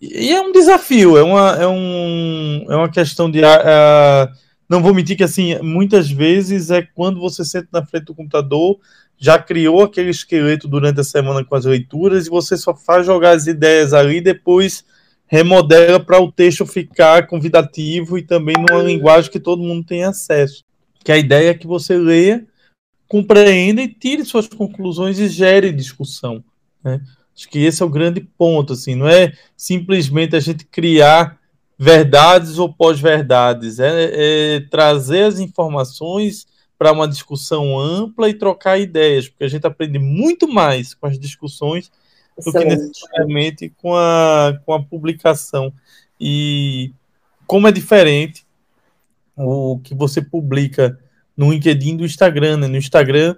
E 0.00 0.30
é 0.30 0.40
um 0.40 0.52
desafio, 0.52 1.16
é 1.16 1.24
uma, 1.24 1.56
é 1.56 1.66
um, 1.66 2.64
é 2.68 2.76
uma 2.76 2.88
questão 2.88 3.28
de. 3.28 3.40
Uh, 3.40 4.32
não 4.68 4.80
vou 4.80 4.94
mentir 4.94 5.16
que, 5.16 5.24
assim, 5.24 5.58
muitas 5.60 6.08
vezes 6.08 6.70
é 6.70 6.82
quando 6.82 7.18
você 7.18 7.44
senta 7.44 7.66
na 7.72 7.84
frente 7.84 8.04
do 8.04 8.14
computador, 8.14 8.78
já 9.18 9.38
criou 9.38 9.82
aquele 9.82 10.10
esqueleto 10.10 10.68
durante 10.68 11.00
a 11.00 11.04
semana 11.04 11.44
com 11.44 11.54
as 11.56 11.64
leituras 11.64 12.26
e 12.26 12.30
você 12.30 12.56
só 12.56 12.74
faz 12.74 13.04
jogar 13.04 13.32
as 13.32 13.46
ideias 13.46 13.92
ali 13.92 14.18
e 14.18 14.22
depois 14.22 14.84
remodela 15.26 15.98
para 15.98 16.20
o 16.20 16.30
texto 16.30 16.64
ficar 16.64 17.26
convidativo 17.26 18.16
e 18.16 18.22
também 18.22 18.54
numa 18.56 18.82
linguagem 18.82 19.30
que 19.30 19.40
todo 19.40 19.62
mundo 19.62 19.84
tem 19.84 20.04
acesso. 20.04 20.64
Que 21.04 21.12
a 21.12 21.18
ideia 21.18 21.50
é 21.50 21.54
que 21.54 21.66
você 21.66 21.98
leia, 21.98 22.46
compreenda 23.08 23.82
e 23.82 23.88
tire 23.88 24.24
suas 24.24 24.46
conclusões 24.46 25.18
e 25.18 25.28
gere 25.28 25.72
discussão. 25.72 26.42
Né? 26.82 27.00
Acho 27.36 27.48
que 27.48 27.58
esse 27.58 27.82
é 27.82 27.86
o 27.86 27.90
grande 27.90 28.20
ponto, 28.20 28.72
assim, 28.72 28.94
não 28.94 29.08
é 29.08 29.32
simplesmente 29.56 30.34
a 30.34 30.40
gente 30.40 30.64
criar 30.64 31.38
verdades 31.78 32.58
ou 32.58 32.72
pós-verdades, 32.72 33.78
é, 33.78 34.10
é, 34.12 34.60
trazer 34.68 35.22
as 35.24 35.38
informações 35.38 36.46
para 36.78 36.92
uma 36.92 37.08
discussão 37.08 37.78
ampla 37.78 38.28
e 38.28 38.34
trocar 38.34 38.78
ideias, 38.78 39.28
porque 39.28 39.44
a 39.44 39.48
gente 39.48 39.66
aprende 39.66 39.98
muito 39.98 40.46
mais 40.46 40.94
com 40.94 41.06
as 41.06 41.18
discussões 41.18 41.90
do 42.44 42.52
que 42.52 42.64
necessariamente 42.64 43.72
com 43.76 43.96
a, 43.96 44.58
com 44.64 44.72
a 44.72 44.82
publicação. 44.82 45.72
E 46.20 46.92
como 47.46 47.66
é 47.66 47.72
diferente 47.72 48.46
o 49.36 49.80
que 49.80 49.94
você 49.94 50.22
publica 50.22 50.98
no 51.36 51.52
LinkedIn 51.52 51.96
do 51.96 52.04
Instagram, 52.04 52.58
né? 52.58 52.68
No 52.68 52.76
Instagram, 52.76 53.36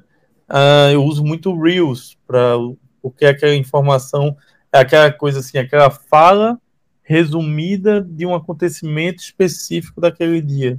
uh, 0.49 0.93
eu 0.93 1.03
uso 1.05 1.25
muito 1.25 1.59
Reels, 1.59 2.17
para 2.27 2.57
porque 3.03 3.25
aquela 3.25 3.55
informação 3.55 4.37
é 4.73 4.81
aquela 4.81 5.11
coisa 5.11 5.41
assim, 5.41 5.57
aquela 5.57 5.91
fala 5.91 6.61
resumida 7.03 8.01
de 8.03 8.27
um 8.27 8.35
acontecimento 8.35 9.23
específico 9.23 10.01
daquele 10.01 10.41
dia. 10.41 10.79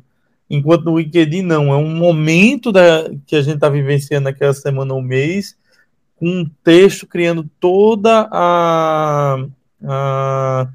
Enquanto 0.54 0.84
no 0.84 1.00
LinkedIn 1.00 1.44
não, 1.44 1.72
é 1.72 1.78
um 1.78 1.96
momento 1.96 2.74
da, 2.74 3.10
que 3.26 3.38
a 3.38 3.42
gente 3.42 3.56
está 3.56 3.70
vivenciando 3.70 4.26
naquela 4.26 4.54
semana 4.54 4.94
ou 4.94 5.02
mês, 5.02 5.56
com 6.18 6.28
um 6.28 6.46
texto 6.62 7.08
criando 7.08 7.50
toda 7.58 8.28
a, 8.30 9.46
a 9.82 10.68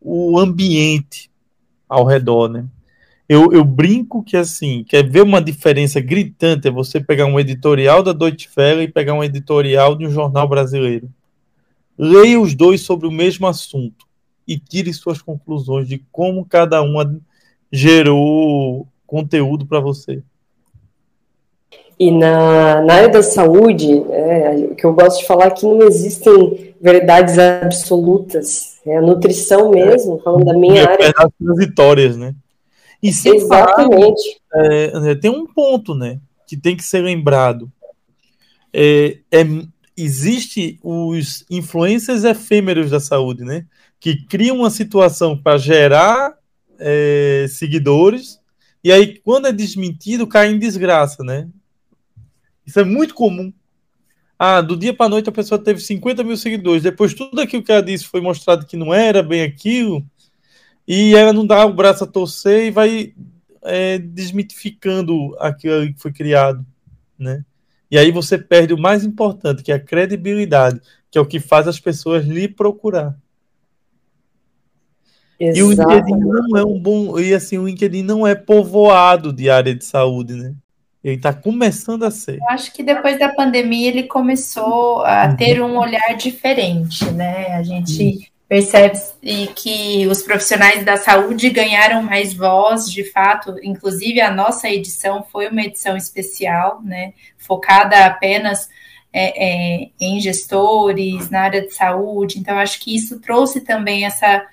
o 0.00 0.38
ambiente 0.38 1.28
ao 1.88 2.04
redor, 2.04 2.48
né? 2.48 2.64
Eu, 3.28 3.52
eu 3.52 3.64
brinco 3.64 4.22
que 4.22 4.36
assim, 4.36 4.84
quer 4.84 5.02
ver 5.02 5.22
uma 5.22 5.42
diferença 5.42 6.00
gritante 6.00 6.68
é 6.68 6.70
você 6.70 7.00
pegar 7.00 7.26
um 7.26 7.40
editorial 7.40 8.04
da 8.04 8.12
Deutsche 8.12 8.48
Welle 8.56 8.82
e 8.82 8.92
pegar 8.92 9.14
um 9.14 9.24
editorial 9.24 9.96
de 9.96 10.06
um 10.06 10.10
jornal 10.10 10.46
brasileiro. 10.46 11.10
Leia 11.98 12.38
os 12.38 12.54
dois 12.54 12.82
sobre 12.82 13.08
o 13.08 13.10
mesmo 13.10 13.48
assunto 13.48 14.06
e 14.46 14.56
tire 14.56 14.92
suas 14.92 15.20
conclusões 15.20 15.88
de 15.88 16.04
como 16.12 16.44
cada 16.44 16.80
uma 16.82 17.18
gerou 17.72 18.86
conteúdo 19.06 19.66
para 19.66 19.80
você. 19.80 20.22
E 21.98 22.10
na, 22.10 22.82
na 22.82 22.94
área 22.94 23.08
da 23.08 23.22
saúde, 23.22 23.92
é, 24.10 24.68
o 24.70 24.74
que 24.74 24.84
eu 24.84 24.92
gosto 24.92 25.20
de 25.20 25.26
falar 25.26 25.46
é 25.46 25.50
que 25.50 25.64
não 25.64 25.82
existem 25.82 26.74
verdades 26.80 27.38
absolutas. 27.38 28.78
É 28.84 28.96
a 28.96 29.00
nutrição 29.00 29.70
mesmo, 29.70 30.18
falando 30.18 30.44
da 30.44 30.54
minha 30.54 30.82
é, 30.82 30.86
área. 30.86 31.06
É 31.06 31.54
vitórias, 31.56 32.16
né? 32.16 32.34
E 33.02 33.08
Exatamente. 33.08 34.40
Falar, 34.50 35.08
é, 35.08 35.14
tem 35.14 35.30
um 35.30 35.46
ponto, 35.46 35.94
né, 35.94 36.18
que 36.46 36.56
tem 36.56 36.76
que 36.76 36.82
ser 36.82 37.00
lembrado. 37.00 37.70
É, 38.72 39.18
é, 39.30 39.44
existe 39.96 40.80
os 40.82 41.44
influências 41.50 42.24
efêmeros 42.24 42.90
da 42.90 42.98
saúde, 42.98 43.44
né, 43.44 43.66
que 44.00 44.24
criam 44.26 44.56
uma 44.56 44.70
situação 44.70 45.36
para 45.36 45.58
gerar 45.58 46.34
é, 46.78 47.46
seguidores 47.48 48.40
e 48.84 48.92
aí 48.92 49.18
quando 49.18 49.48
é 49.48 49.52
desmentido 49.52 50.26
cai 50.26 50.50
em 50.50 50.58
desgraça, 50.58 51.24
né? 51.24 51.48
Isso 52.66 52.78
é 52.78 52.84
muito 52.84 53.14
comum. 53.14 53.52
Ah, 54.38 54.60
do 54.60 54.76
dia 54.76 54.92
para 54.92 55.08
noite 55.08 55.28
a 55.28 55.32
pessoa 55.32 55.58
teve 55.58 55.80
50 55.80 56.22
mil 56.22 56.36
seguidores. 56.36 56.82
Depois 56.82 57.14
tudo 57.14 57.40
aquilo 57.40 57.62
que 57.62 57.72
ela 57.72 57.82
disse 57.82 58.04
foi 58.04 58.20
mostrado 58.20 58.66
que 58.66 58.76
não 58.76 58.92
era 58.92 59.22
bem 59.22 59.42
aquilo 59.42 60.04
e 60.86 61.14
ela 61.14 61.32
não 61.32 61.46
dá 61.46 61.64
o 61.64 61.72
braço 61.72 62.04
a 62.04 62.06
torcer 62.06 62.66
e 62.66 62.70
vai 62.70 63.14
é, 63.62 63.98
desmitificando 63.98 65.34
aquilo 65.38 65.92
que 65.94 66.00
foi 66.00 66.12
criado, 66.12 66.64
né? 67.18 67.44
E 67.90 67.98
aí 67.98 68.10
você 68.10 68.36
perde 68.36 68.74
o 68.74 68.78
mais 68.78 69.04
importante, 69.04 69.62
que 69.62 69.70
é 69.70 69.76
a 69.76 69.80
credibilidade, 69.80 70.80
que 71.10 71.16
é 71.16 71.20
o 71.20 71.26
que 71.26 71.38
faz 71.38 71.68
as 71.68 71.78
pessoas 71.78 72.26
lhe 72.26 72.48
procurar. 72.48 73.16
Exato. 75.38 75.58
E 75.58 75.62
o 75.62 75.70
LinkedIn 75.70 76.18
não 76.18 76.56
é 76.56 76.64
um 76.64 76.78
bom, 76.78 77.18
e 77.18 77.34
assim, 77.34 77.58
o 77.58 77.66
LinkedIn 77.66 78.02
não 78.02 78.26
é 78.26 78.34
povoado 78.34 79.32
de 79.32 79.50
área 79.50 79.74
de 79.74 79.84
saúde, 79.84 80.34
né? 80.34 80.54
Ele 81.02 81.16
está 81.16 81.34
começando 81.34 82.04
a 82.04 82.10
ser. 82.10 82.38
Eu 82.38 82.48
acho 82.48 82.72
que 82.72 82.82
depois 82.82 83.18
da 83.18 83.28
pandemia 83.28 83.88
ele 83.88 84.04
começou 84.04 85.04
a 85.04 85.26
uhum. 85.26 85.36
ter 85.36 85.62
um 85.62 85.76
olhar 85.76 86.16
diferente, 86.16 87.04
né? 87.10 87.48
A 87.56 87.62
gente 87.62 88.32
percebe 88.48 88.98
que 89.54 90.06
os 90.06 90.22
profissionais 90.22 90.84
da 90.84 90.96
saúde 90.96 91.50
ganharam 91.50 92.02
mais 92.02 92.34
voz, 92.34 92.90
de 92.90 93.02
fato, 93.04 93.56
inclusive 93.62 94.20
a 94.20 94.30
nossa 94.30 94.68
edição 94.68 95.24
foi 95.30 95.48
uma 95.48 95.62
edição 95.62 95.96
especial, 95.96 96.80
né, 96.82 97.14
focada 97.38 98.04
apenas 98.04 98.68
é, 99.12 99.82
é, 99.82 99.88
em 100.00 100.20
gestores, 100.20 101.30
na 101.30 101.40
área 101.40 101.62
de 101.62 101.74
saúde, 101.74 102.38
então 102.38 102.58
acho 102.58 102.80
que 102.80 102.94
isso 102.94 103.18
trouxe 103.20 103.60
também 103.60 104.04
essa, 104.04 104.44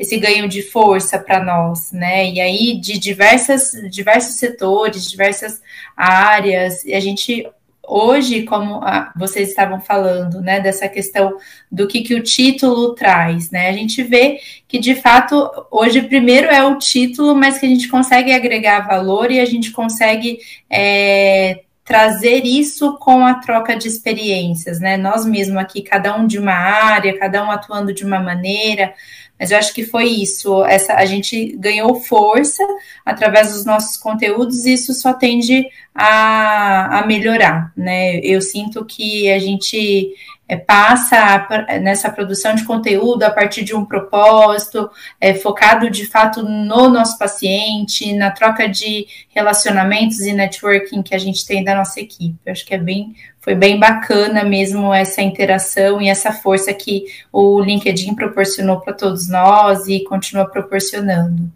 esse 0.00 0.16
ganho 0.16 0.48
de 0.48 0.62
força 0.62 1.18
para 1.18 1.44
nós, 1.44 1.92
né, 1.92 2.26
e 2.30 2.40
aí 2.40 2.80
de 2.80 2.98
diversas, 2.98 3.72
diversos 3.90 4.36
setores, 4.36 5.04
diversas 5.04 5.60
áreas, 5.94 6.82
e 6.84 6.94
a 6.94 7.00
gente 7.00 7.46
hoje, 7.86 8.44
como 8.44 8.80
vocês 9.14 9.48
estavam 9.48 9.78
falando, 9.78 10.40
né, 10.40 10.58
dessa 10.58 10.88
questão 10.88 11.36
do 11.70 11.86
que, 11.86 12.00
que 12.00 12.14
o 12.14 12.22
título 12.22 12.94
traz, 12.94 13.50
né, 13.50 13.68
a 13.68 13.72
gente 13.72 14.02
vê 14.02 14.40
que, 14.66 14.78
de 14.78 14.94
fato, 14.94 15.50
hoje, 15.70 16.00
primeiro 16.00 16.46
é 16.46 16.64
o 16.64 16.78
título, 16.78 17.34
mas 17.34 17.58
que 17.58 17.66
a 17.66 17.68
gente 17.68 17.88
consegue 17.88 18.32
agregar 18.32 18.86
valor 18.86 19.30
e 19.30 19.38
a 19.38 19.44
gente 19.44 19.70
consegue 19.70 20.38
é, 20.70 21.60
trazer 21.84 22.46
isso 22.46 22.96
com 22.98 23.26
a 23.26 23.34
troca 23.34 23.76
de 23.76 23.88
experiências, 23.88 24.80
né, 24.80 24.96
nós 24.96 25.26
mesmos 25.26 25.58
aqui, 25.58 25.82
cada 25.82 26.16
um 26.16 26.26
de 26.26 26.38
uma 26.38 26.54
área, 26.54 27.18
cada 27.18 27.44
um 27.44 27.50
atuando 27.50 27.92
de 27.92 28.02
uma 28.02 28.18
maneira, 28.20 28.94
mas 29.40 29.50
eu 29.50 29.56
acho 29.56 29.72
que 29.72 29.84
foi 29.84 30.04
isso. 30.04 30.62
Essa, 30.66 30.96
a 30.96 31.06
gente 31.06 31.56
ganhou 31.56 31.94
força 31.94 32.62
através 33.06 33.54
dos 33.54 33.64
nossos 33.64 33.96
conteúdos 33.96 34.66
e 34.66 34.74
isso 34.74 34.92
só 34.92 35.14
tende 35.14 35.66
a, 35.94 37.00
a 37.00 37.06
melhorar, 37.06 37.72
né? 37.74 38.18
Eu 38.18 38.42
sinto 38.42 38.84
que 38.84 39.32
a 39.32 39.38
gente 39.38 40.14
é, 40.50 40.56
passa 40.56 41.46
nessa 41.80 42.10
produção 42.10 42.56
de 42.56 42.64
conteúdo 42.64 43.22
a 43.22 43.30
partir 43.30 43.62
de 43.62 43.72
um 43.72 43.84
propósito, 43.84 44.90
é, 45.20 45.32
focado 45.32 45.88
de 45.88 46.04
fato 46.06 46.42
no 46.42 46.88
nosso 46.88 47.16
paciente, 47.16 48.12
na 48.14 48.32
troca 48.32 48.68
de 48.68 49.06
relacionamentos 49.28 50.18
e 50.18 50.32
networking 50.32 51.02
que 51.02 51.14
a 51.14 51.18
gente 51.18 51.46
tem 51.46 51.62
da 51.62 51.76
nossa 51.76 52.00
equipe. 52.00 52.36
Eu 52.44 52.50
acho 52.50 52.66
que 52.66 52.74
é 52.74 52.78
bem 52.78 53.14
foi 53.38 53.54
bem 53.54 53.78
bacana 53.78 54.44
mesmo 54.44 54.92
essa 54.92 55.22
interação 55.22 56.02
e 56.02 56.10
essa 56.10 56.32
força 56.32 56.74
que 56.74 57.06
o 57.32 57.60
LinkedIn 57.60 58.14
proporcionou 58.14 58.80
para 58.80 58.92
todos 58.92 59.30
nós 59.30 59.86
e 59.86 60.00
continua 60.00 60.46
proporcionando. 60.46 61.48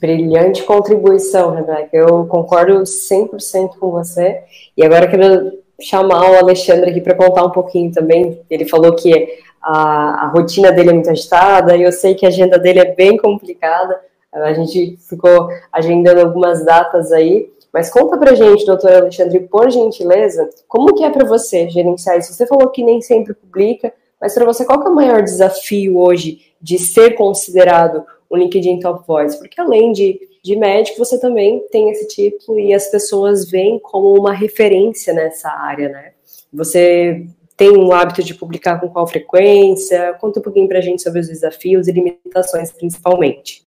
Brilhante 0.00 0.64
contribuição, 0.64 1.54
Rebeca. 1.54 1.96
Eu 1.96 2.26
concordo 2.26 2.82
100% 2.82 3.78
com 3.78 3.90
você. 3.92 4.40
E 4.76 4.84
agora 4.84 5.06
quero 5.06 5.64
chamar 5.80 6.30
o 6.30 6.38
Alexandre 6.38 6.90
aqui 6.90 7.00
para 7.00 7.14
contar 7.14 7.44
um 7.44 7.50
pouquinho 7.50 7.92
também. 7.92 8.40
Ele 8.48 8.64
falou 8.66 8.94
que 8.94 9.40
a, 9.62 10.24
a 10.24 10.28
rotina 10.28 10.72
dele 10.72 10.90
é 10.90 10.92
muito 10.92 11.10
agitada 11.10 11.76
e 11.76 11.82
eu 11.82 11.92
sei 11.92 12.14
que 12.14 12.24
a 12.24 12.28
agenda 12.28 12.58
dele 12.58 12.80
é 12.80 12.94
bem 12.94 13.16
complicada. 13.16 14.00
A 14.32 14.52
gente 14.52 14.96
ficou 15.08 15.48
agendando 15.72 16.20
algumas 16.20 16.64
datas 16.64 17.12
aí. 17.12 17.50
Mas 17.72 17.90
conta 17.90 18.16
pra 18.16 18.34
gente, 18.34 18.64
doutor 18.64 18.90
Alexandre, 18.90 19.40
por 19.40 19.70
gentileza, 19.70 20.48
como 20.66 20.94
que 20.94 21.04
é 21.04 21.10
para 21.10 21.26
você 21.26 21.68
gerenciar 21.68 22.18
isso? 22.18 22.32
Você 22.32 22.46
falou 22.46 22.70
que 22.70 22.82
nem 22.82 23.02
sempre 23.02 23.34
publica, 23.34 23.92
mas 24.18 24.32
para 24.32 24.46
você, 24.46 24.64
qual 24.64 24.82
é 24.82 24.88
o 24.88 24.94
maior 24.94 25.22
desafio 25.22 25.98
hoje 25.98 26.40
de 26.60 26.78
ser 26.78 27.10
considerado 27.16 28.02
um 28.30 28.36
LinkedIn 28.38 28.80
Top 28.80 29.06
Voice? 29.06 29.38
Porque 29.38 29.60
além 29.60 29.92
de, 29.92 30.18
de 30.46 30.54
médico, 30.54 30.98
você 30.98 31.20
também 31.20 31.60
tem 31.72 31.90
esse 31.90 32.06
título 32.06 32.60
e 32.60 32.72
as 32.72 32.88
pessoas 32.88 33.50
veem 33.50 33.80
como 33.80 34.14
uma 34.16 34.32
referência 34.32 35.12
nessa 35.12 35.50
área, 35.50 35.88
né? 35.88 36.12
Você 36.52 37.26
tem 37.56 37.76
o 37.76 37.92
hábito 37.92 38.22
de 38.22 38.32
publicar 38.32 38.78
com 38.78 38.88
qual 38.88 39.08
frequência? 39.08 40.14
Conta 40.20 40.38
um 40.38 40.42
pouquinho 40.42 40.68
para 40.68 40.78
a 40.78 40.80
gente 40.80 41.02
sobre 41.02 41.18
os 41.18 41.26
desafios 41.26 41.88
e 41.88 41.92
limitações, 41.92 42.70
principalmente. 42.70 43.66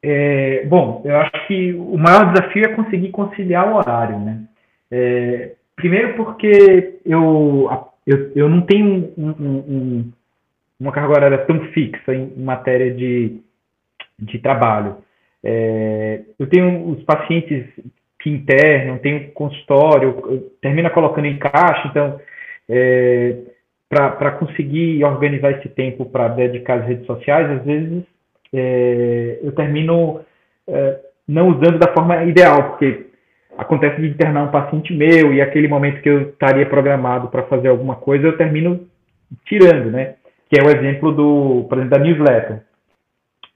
É, 0.00 0.64
bom, 0.66 1.02
eu 1.04 1.16
acho 1.16 1.46
que 1.48 1.72
o 1.72 1.98
maior 1.98 2.32
desafio 2.32 2.64
é 2.66 2.68
conseguir 2.68 3.10
conciliar 3.10 3.72
o 3.72 3.76
horário, 3.76 4.18
né? 4.20 4.44
É, 4.92 5.52
primeiro 5.74 6.14
porque 6.14 7.00
eu, 7.04 7.68
eu, 8.06 8.30
eu 8.36 8.48
não 8.48 8.60
tenho 8.62 9.12
um, 9.18 9.28
um, 9.28 9.56
um, 9.56 10.12
uma 10.80 10.92
carga 10.92 11.12
horária 11.12 11.38
tão 11.38 11.60
fixa 11.66 12.14
em 12.14 12.32
matéria 12.36 12.92
de, 12.92 13.40
de 14.18 14.38
trabalho. 14.38 14.96
É, 15.44 16.22
eu 16.38 16.46
tenho 16.48 16.88
os 16.88 17.02
pacientes 17.04 17.66
que 18.18 18.30
internam, 18.30 18.98
tenho 18.98 19.30
consultório, 19.32 20.50
termina 20.60 20.90
colocando 20.90 21.26
em 21.26 21.38
caixa, 21.38 21.88
então 21.88 22.20
é, 22.68 23.36
para 23.88 24.32
conseguir 24.32 25.04
organizar 25.04 25.52
esse 25.52 25.68
tempo 25.68 26.06
para 26.06 26.28
dedicar 26.28 26.80
às 26.80 26.86
redes 26.86 27.06
sociais, 27.06 27.50
às 27.50 27.64
vezes 27.64 28.04
é, 28.52 29.38
eu 29.42 29.52
termino 29.52 30.20
é, 30.68 31.00
não 31.26 31.48
usando 31.48 31.78
da 31.78 31.92
forma 31.92 32.24
ideal, 32.24 32.70
porque 32.70 33.06
acontece 33.56 34.00
de 34.00 34.08
internar 34.08 34.44
um 34.44 34.50
paciente 34.50 34.92
meu 34.94 35.32
e 35.32 35.40
aquele 35.40 35.68
momento 35.68 36.00
que 36.02 36.08
eu 36.08 36.30
estaria 36.30 36.66
programado 36.66 37.28
para 37.28 37.42
fazer 37.44 37.68
alguma 37.68 37.96
coisa, 37.96 38.26
eu 38.26 38.36
termino 38.36 38.86
tirando, 39.46 39.90
né? 39.90 40.14
Que 40.50 40.60
é 40.60 40.64
o 40.64 40.68
exemplo 40.68 41.12
do, 41.12 41.66
por 41.68 41.78
exemplo, 41.78 41.98
da 41.98 42.04
newsletter. 42.04 42.62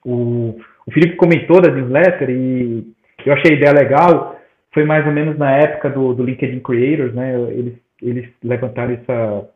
O, 0.04 0.58
o 0.86 0.92
Felipe 0.92 1.16
comentou 1.16 1.60
da 1.60 1.70
newsletter 1.70 2.30
e 2.30 2.86
eu 3.26 3.32
achei 3.32 3.52
a 3.52 3.56
ideia 3.56 3.72
legal. 3.72 4.40
Foi 4.72 4.84
mais 4.84 5.06
ou 5.06 5.12
menos 5.12 5.36
na 5.36 5.50
época 5.56 5.90
do, 5.90 6.14
do 6.14 6.24
LinkedIn 6.24 6.60
Creators, 6.60 7.14
né? 7.14 7.34
Eles, 7.50 7.74
eles 8.00 8.28
levantaram 8.42 8.94
essa, 8.94 9.48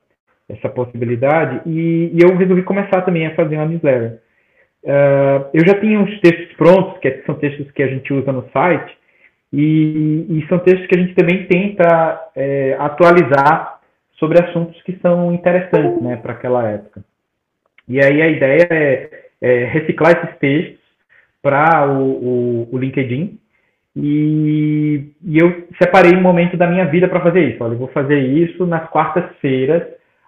essa 0.48 0.68
possibilidade 0.68 1.62
e, 1.66 2.10
e 2.12 2.18
eu 2.20 2.36
resolvi 2.36 2.62
começar 2.62 3.02
também 3.02 3.26
a 3.26 3.34
fazer 3.34 3.56
uma 3.56 3.66
newsletter. 3.66 4.20
Uh, 4.84 5.50
eu 5.52 5.66
já 5.66 5.78
tinha 5.80 5.98
uns 5.98 6.20
textos 6.20 6.56
prontos, 6.56 6.98
que 7.00 7.22
são 7.26 7.34
textos 7.34 7.70
que 7.72 7.82
a 7.82 7.88
gente 7.88 8.12
usa 8.12 8.32
no 8.32 8.48
site, 8.50 8.96
e, 9.52 10.26
e 10.28 10.46
são 10.48 10.58
textos 10.58 10.86
que 10.86 10.96
a 10.96 11.00
gente 11.00 11.14
também 11.14 11.46
tenta 11.46 12.30
é, 12.36 12.76
atualizar 12.78 13.80
sobre 14.18 14.42
assuntos 14.42 14.80
que 14.82 14.98
são 15.00 15.32
interessantes 15.32 16.02
né, 16.02 16.16
para 16.16 16.32
aquela 16.32 16.68
época. 16.68 17.02
E 17.88 18.00
aí 18.00 18.20
a 18.20 18.28
ideia 18.28 18.68
é, 18.70 19.10
é 19.40 19.64
reciclar 19.64 20.12
esses 20.12 20.38
textos 20.38 20.78
para 21.42 21.88
o, 21.88 22.02
o, 22.02 22.68
o, 22.72 22.78
LinkedIn 22.78 23.38
E, 23.96 25.12
e, 25.24 25.38
eu 25.38 25.66
separei 25.80 26.14
um 26.14 26.20
momento 26.20 26.56
da 26.56 26.66
minha 26.66 26.84
vida 26.84 27.08
para 27.08 27.22
fazer 27.22 27.48
isso. 27.48 27.64
Olha, 27.64 27.72
eu 27.72 27.78
vou 27.78 27.88
fazer 27.88 28.18
isso 28.18 28.66
nas 28.66 28.88
quartas-feiras, 28.90 29.82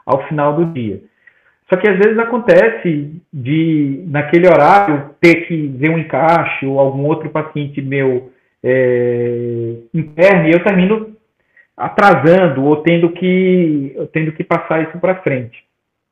ao 0.06 0.26
final 0.28 0.56
do 0.56 0.72
dia. 0.72 1.02
Só 1.68 1.76
que 1.76 1.88
às 1.88 1.96
vezes 1.98 2.18
acontece 2.18 3.12
de, 3.32 4.04
naquele 4.08 4.48
horário, 4.48 5.10
ter 5.20 5.46
que 5.46 5.68
ver 5.68 5.90
um 5.90 5.98
encaixe 5.98 6.66
ou 6.66 6.80
algum 6.80 7.04
outro 7.06 7.30
paciente 7.30 7.80
meu 7.80 8.32
é, 8.62 9.74
interno 9.94 10.48
e 10.48 10.52
eu 10.52 10.64
termino 10.64 11.16
atrasando 11.76 12.64
ou 12.64 12.82
tendo 12.82 13.10
que, 13.10 13.96
tendo 14.12 14.32
que 14.32 14.42
passar 14.42 14.82
isso 14.82 14.98
para 14.98 15.22
frente. 15.22 15.64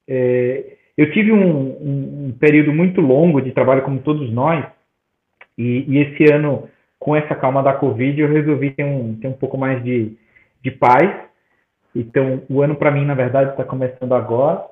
É, 0.08 0.77
eu 0.98 1.12
tive 1.12 1.30
um, 1.30 1.38
um, 1.38 2.26
um, 2.26 2.32
período 2.40 2.72
muito 2.72 3.00
longo 3.00 3.40
de 3.40 3.52
trabalho, 3.52 3.82
como 3.82 4.00
todos 4.00 4.32
nós, 4.32 4.66
e, 5.56 5.84
e, 5.86 5.98
esse 5.98 6.32
ano, 6.32 6.68
com 6.98 7.14
essa 7.14 7.36
calma 7.36 7.62
da 7.62 7.72
Covid, 7.72 8.20
eu 8.20 8.28
resolvi 8.28 8.72
ter 8.72 8.84
um, 8.84 9.14
ter 9.14 9.28
um 9.28 9.32
pouco 9.32 9.56
mais 9.56 9.82
de, 9.84 10.16
de 10.60 10.72
paz. 10.72 11.08
Então, 11.94 12.42
o 12.50 12.62
ano 12.62 12.74
para 12.74 12.90
mim, 12.90 13.04
na 13.04 13.14
verdade, 13.14 13.50
está 13.50 13.62
começando 13.62 14.12
agora. 14.12 14.64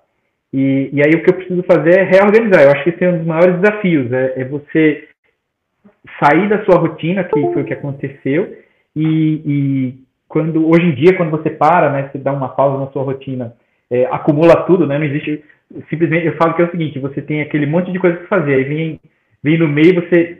E, 0.52 0.90
e, 0.92 1.00
aí 1.00 1.12
o 1.14 1.22
que 1.22 1.30
eu 1.30 1.34
preciso 1.34 1.62
fazer 1.62 2.00
é 2.00 2.02
reorganizar. 2.02 2.64
Eu 2.64 2.72
acho 2.72 2.82
que 2.82 2.90
esse 2.90 3.04
é 3.04 3.08
um 3.08 3.18
dos 3.18 3.26
maiores 3.26 3.60
desafios, 3.60 4.12
é, 4.12 4.40
é 4.40 4.44
você 4.44 5.08
sair 6.20 6.48
da 6.48 6.64
sua 6.64 6.76
rotina, 6.78 7.22
que 7.22 7.40
foi 7.40 7.62
o 7.62 7.64
que 7.64 7.72
aconteceu, 7.72 8.58
e, 8.96 9.42
e, 9.44 9.94
quando 10.28 10.68
hoje 10.68 10.86
em 10.86 10.94
dia, 10.94 11.16
quando 11.16 11.30
você 11.30 11.50
para, 11.50 11.92
né, 11.92 12.10
você 12.10 12.18
dá 12.18 12.32
uma 12.32 12.48
pausa 12.48 12.84
na 12.84 12.90
sua 12.90 13.04
rotina, 13.04 13.54
é, 13.88 14.06
acumula 14.06 14.64
tudo, 14.64 14.86
né, 14.86 14.98
não 14.98 15.04
existe, 15.04 15.44
simplesmente, 15.88 16.26
eu 16.26 16.36
falo 16.36 16.54
que 16.54 16.62
é 16.62 16.64
o 16.64 16.70
seguinte, 16.70 16.98
você 16.98 17.20
tem 17.20 17.40
aquele 17.42 17.66
monte 17.66 17.92
de 17.92 17.98
coisa 17.98 18.16
para 18.16 18.40
fazer, 18.40 18.54
aí 18.54 18.64
vem, 18.64 19.00
vem 19.42 19.58
no 19.58 19.68
meio, 19.68 19.94
você 19.94 20.36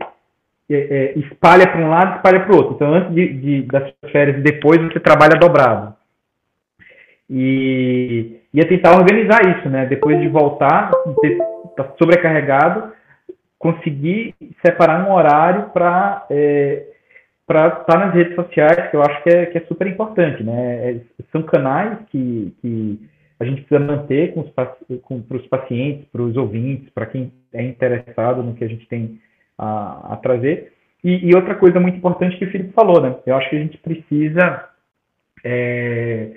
é, 0.71 0.77
é, 0.77 1.19
espalha 1.19 1.67
para 1.67 1.81
um 1.81 1.89
lado, 1.89 2.17
espalha 2.17 2.41
para 2.41 2.53
o 2.53 2.57
outro. 2.57 2.75
Então, 2.75 2.95
antes 2.95 3.15
de, 3.15 3.33
de, 3.33 3.63
das 3.63 3.93
férias 4.11 4.39
e 4.39 4.41
depois, 4.41 4.81
você 4.81 5.01
trabalha 5.01 5.39
dobrado. 5.39 5.95
E 7.29 8.41
ia 8.55 8.63
é 8.63 8.67
tentar 8.67 8.97
organizar 8.97 9.41
isso, 9.59 9.69
né? 9.69 9.87
Depois 9.87 10.21
de 10.21 10.29
voltar, 10.29 10.91
tá 11.77 11.93
sobrecarregado, 11.99 12.93
conseguir 13.59 14.35
separar 14.65 15.07
um 15.07 15.13
horário 15.13 15.71
para 15.71 16.25
é, 16.31 16.85
para 17.47 17.69
estar 17.69 17.85
tá 17.85 17.99
nas 17.99 18.15
redes 18.15 18.35
sociais, 18.35 18.91
que 18.91 18.97
eu 18.97 19.03
acho 19.03 19.23
que 19.23 19.31
é, 19.31 19.47
que 19.47 19.59
é 19.59 19.61
super 19.63 19.87
importante, 19.87 20.43
né? 20.43 20.91
É, 20.91 21.01
são 21.31 21.43
canais 21.43 21.99
que, 22.11 22.55
que 22.61 23.01
a 23.39 23.45
gente 23.45 23.63
precisa 23.63 23.81
manter 23.81 24.33
com 24.33 24.41
os, 24.41 25.01
com, 25.03 25.23
pacientes, 25.51 26.07
para 26.11 26.23
os 26.23 26.37
ouvintes, 26.37 26.89
para 26.91 27.07
quem 27.07 27.33
é 27.53 27.63
interessado 27.63 28.43
no 28.43 28.55
que 28.55 28.65
a 28.65 28.69
gente 28.69 28.87
tem 28.87 29.21
a, 29.59 30.15
a 30.15 30.17
trazer. 30.17 30.73
E, 31.05 31.31
e, 31.31 31.37
outra 31.37 31.55
coisa 31.55 31.79
muito 31.79 31.99
importante 31.99 32.37
que 32.37 32.45
o 32.45 32.51
Felipe 32.51 32.73
falou, 32.73 33.01
né? 33.01 33.15
Eu 33.27 33.37
acho 33.37 33.49
que 33.51 33.57
a 33.57 33.61
gente 33.61 33.79
precisa 33.79 34.69
é, 35.45 36.33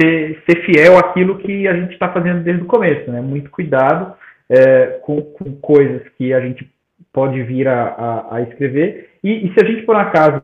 ser, 0.00 0.42
ser 0.48 0.64
fiel 0.64 0.98
àquilo 0.98 1.38
que 1.38 1.66
a 1.68 1.74
gente 1.74 1.92
está 1.92 2.12
fazendo 2.12 2.42
desde 2.42 2.62
o 2.62 2.66
começo, 2.66 3.10
né? 3.10 3.20
Muito 3.20 3.50
cuidado 3.50 4.14
é, 4.50 4.98
com, 5.02 5.22
com, 5.22 5.54
coisas 5.56 6.02
que 6.18 6.34
a 6.34 6.40
gente 6.40 6.68
pode 7.12 7.40
vir 7.44 7.68
a, 7.68 7.84
a, 7.84 8.36
a 8.36 8.42
escrever. 8.42 9.10
E, 9.22 9.46
e, 9.46 9.54
se 9.54 9.64
a 9.64 9.66
gente, 9.66 9.82
por 9.86 9.94
um 9.94 10.00
acaso, 10.00 10.42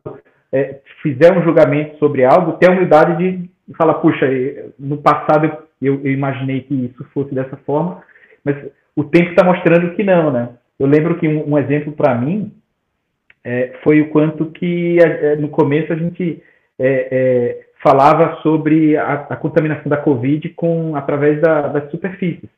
é, 0.53 0.81
fizer 1.03 1.37
um 1.37 1.43
julgamento 1.43 1.99
sobre 1.99 2.25
algo, 2.25 2.53
ter 2.53 2.71
a 2.71 2.73
humildade 2.73 3.17
de 3.17 3.51
falar, 3.77 3.95
puxa, 3.95 4.27
no 4.79 4.99
passado 4.99 5.45
eu, 5.47 5.68
eu 5.87 6.07
imaginei 6.07 6.63
que 6.63 6.75
isso 6.75 7.05
fosse 7.13 7.35
dessa 7.35 7.57
forma, 7.59 8.03
mas 8.45 8.57
o 8.97 9.05
tempo 9.05 9.31
está 9.31 9.45
mostrando 9.45 9.95
que 9.95 10.03
não, 10.03 10.31
né? 10.31 10.51
Eu 10.79 10.87
lembro 10.87 11.19
que 11.19 11.29
um, 11.29 11.53
um 11.53 11.59
exemplo 11.59 11.93
para 11.93 12.15
mim 12.15 12.53
é, 13.45 13.75
foi 13.83 14.01
o 14.01 14.11
quanto 14.11 14.47
que 14.47 14.99
é, 15.01 15.37
no 15.37 15.49
começo 15.49 15.93
a 15.93 15.97
gente 15.97 16.43
é, 16.79 17.09
é, 17.11 17.67
falava 17.83 18.41
sobre 18.43 18.97
a, 18.97 19.27
a, 19.31 19.37
contaminação 19.37 19.89
da 19.89 19.97
Covid 19.97 20.49
com, 20.51 20.95
através 20.97 21.41
da, 21.41 21.69
das 21.69 21.91
superfícies 21.91 22.49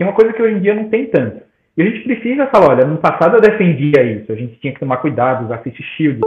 que 0.00 0.02
é 0.02 0.06
uma 0.06 0.14
coisa 0.14 0.32
que 0.32 0.40
hoje 0.40 0.54
em 0.54 0.60
dia 0.60 0.74
não 0.74 0.88
tem 0.88 1.06
tanto. 1.06 1.42
E 1.76 1.82
a 1.82 1.84
gente 1.84 2.04
precisa 2.04 2.46
falar, 2.46 2.70
olha, 2.70 2.86
no 2.86 2.96
passado 2.96 3.36
eu 3.36 3.40
defendia 3.40 4.02
isso, 4.02 4.32
a 4.32 4.34
gente 4.34 4.58
tinha 4.58 4.72
que 4.72 4.80
tomar 4.80 4.96
cuidado, 4.96 5.44
usar 5.44 5.58
face 5.58 5.82
shield 5.94 6.20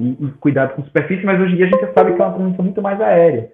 e, 0.00 0.08
e 0.08 0.30
cuidado 0.40 0.74
com 0.74 0.82
superfície, 0.82 1.26
mas 1.26 1.38
hoje 1.38 1.52
em 1.52 1.56
dia 1.56 1.66
a 1.66 1.68
gente 1.68 1.92
sabe 1.92 2.14
que 2.14 2.22
é 2.22 2.24
uma 2.24 2.34
transmissão 2.34 2.64
muito 2.64 2.80
mais 2.80 2.98
aérea. 3.02 3.50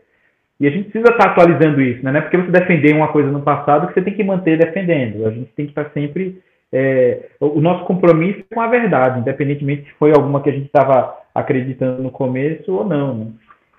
E 0.61 0.66
a 0.66 0.70
gente 0.70 0.90
precisa 0.90 1.12
estar 1.12 1.30
atualizando 1.30 1.80
isso, 1.80 2.05
né? 2.05 2.12
Não 2.12 2.18
é 2.18 2.22
porque 2.22 2.36
você 2.36 2.50
defender 2.50 2.94
uma 2.94 3.09
coisa 3.09 3.30
no 3.30 3.42
passado 3.42 3.88
que 3.88 3.94
você 3.94 4.02
tem 4.02 4.14
que 4.14 4.22
manter 4.22 4.57
defendendo. 4.57 5.26
A 5.26 5.30
gente 5.30 5.50
tem 5.55 5.66
que 5.66 5.72
estar 5.72 5.90
sempre. 5.90 6.40
É, 6.72 7.26
o 7.38 7.61
nosso 7.61 7.84
compromisso 7.84 8.42
com 8.52 8.61
a 8.61 8.66
verdade, 8.66 9.20
independentemente 9.20 9.84
se 9.84 9.92
foi 9.92 10.11
alguma 10.11 10.42
que 10.42 10.50
a 10.50 10.52
gente 10.52 10.66
estava 10.66 11.16
acreditando 11.32 12.02
no 12.02 12.11
começo 12.11 12.72
ou 12.72 12.84
não. 12.84 13.14
Né? 13.14 13.26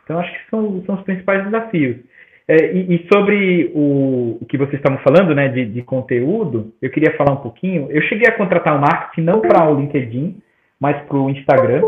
Então, 0.04 0.20
acho 0.20 0.32
que 0.32 0.50
são, 0.50 0.84
são 0.86 0.96
os 0.96 1.02
principais 1.02 1.44
desafios. 1.44 1.98
É, 2.48 2.74
e, 2.74 2.96
e, 2.96 3.08
sobre 3.12 3.72
o, 3.74 4.38
o, 4.40 4.46
que 4.46 4.58
vocês 4.58 4.76
estavam 4.76 5.00
falando, 5.00 5.34
né, 5.34 5.48
de, 5.48 5.66
de, 5.66 5.82
conteúdo, 5.82 6.72
eu 6.80 6.92
queria 6.92 7.18
falar 7.18 7.34
um 7.34 7.42
pouquinho. 7.42 7.88
Eu 7.90 8.02
cheguei 8.04 8.28
a 8.28 8.38
contratar 8.38 8.76
o 8.76 8.78
um 8.78 8.82
marketing 8.82 9.22
não 9.22 9.42
para 9.42 9.68
o 9.68 9.80
LinkedIn, 9.80 10.38
mas 10.80 11.02
para 11.08 11.18
o 11.18 11.30
Instagram. 11.30 11.82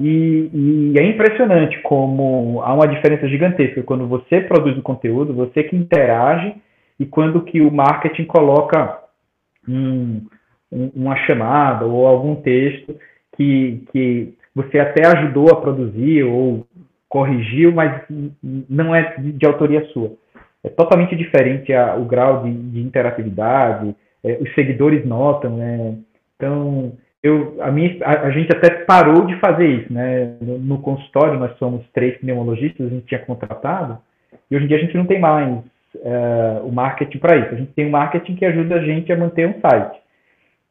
E, 0.00 0.50
e, 0.52 0.98
é 0.98 1.04
impressionante 1.04 1.80
como 1.82 2.60
há 2.62 2.72
uma 2.72 2.88
diferença 2.88 3.28
gigantesca 3.28 3.82
quando 3.82 4.06
você 4.06 4.40
produz 4.40 4.76
o 4.76 4.82
conteúdo, 4.82 5.34
você 5.34 5.62
que 5.62 5.76
interage, 5.76 6.54
e 6.98 7.06
quando 7.06 7.42
que 7.42 7.60
o 7.60 7.70
marketing 7.70 8.24
coloca 8.24 8.98
um, 9.68 10.22
um, 10.70 10.90
uma 10.94 11.16
chamada 11.26 11.84
ou 11.84 12.06
algum 12.06 12.36
texto 12.36 12.96
que, 13.36 13.84
que 13.92 14.34
você 14.54 14.78
até 14.78 15.06
ajudou 15.06 15.50
a 15.50 15.60
produzir 15.60 16.22
ou 16.24 16.66
corrigiu, 17.08 17.72
mas 17.72 18.02
não 18.42 18.94
é 18.94 19.16
de, 19.18 19.46
autoria 19.46 19.84
sua. 19.92 20.12
É 20.64 20.68
totalmente 20.68 21.14
diferente 21.16 21.72
a, 21.72 21.96
o 21.96 22.04
grau 22.04 22.42
de, 22.44 22.52
de 22.52 22.80
interatividade, 22.80 23.94
é, 24.24 24.38
os 24.40 24.54
seguidores 24.54 25.04
notam, 25.04 25.56
né? 25.56 25.96
Então, 26.36 26.92
eu, 27.22 27.56
a, 27.60 27.70
minha, 27.70 27.96
a, 28.04 28.22
a, 28.22 28.30
gente 28.30 28.50
até 28.50 28.68
parou 28.70 29.24
de 29.26 29.38
fazer 29.38 29.66
isso, 29.66 29.92
né? 29.92 30.34
No, 30.40 30.58
no, 30.58 30.78
consultório, 30.78 31.38
nós 31.38 31.56
somos 31.56 31.84
três 31.92 32.18
pneumologistas, 32.18 32.86
a 32.86 32.90
gente 32.90 33.06
tinha 33.06 33.20
contratado, 33.20 33.98
e 34.50 34.56
hoje 34.56 34.64
em 34.64 34.68
dia 34.68 34.76
a 34.76 34.80
gente 34.80 34.96
não 34.96 35.06
tem 35.06 35.20
mais 35.20 35.60
é, 36.02 36.60
o 36.64 36.72
marketing 36.72 37.18
para 37.18 37.36
isso. 37.36 37.54
A 37.54 37.58
gente 37.58 37.72
tem 37.72 37.86
um 37.86 37.90
marketing 37.90 38.34
que 38.34 38.44
ajuda 38.44 38.74
a 38.74 38.84
gente 38.84 39.12
a 39.12 39.16
manter 39.16 39.46
um 39.46 39.60
site. 39.60 40.00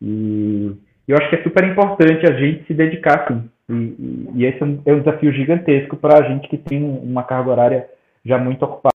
E 0.01 0.71
eu 1.07 1.17
acho 1.17 1.29
que 1.29 1.35
é 1.37 1.43
super 1.43 1.63
importante 1.63 2.25
a 2.25 2.33
gente 2.33 2.65
se 2.65 2.73
dedicar, 2.73 3.27
sim. 3.27 3.49
E, 3.69 4.29
e, 4.35 4.45
esse 4.45 4.61
é 4.61 4.93
um 4.93 4.99
desafio 4.99 5.31
gigantesco 5.31 5.95
para 5.95 6.17
a 6.17 6.23
gente 6.23 6.49
que 6.49 6.57
tem 6.57 6.83
uma 6.83 7.23
carga 7.23 7.51
horária 7.51 7.89
já 8.25 8.37
muito 8.37 8.63
ocupada. 8.65 8.93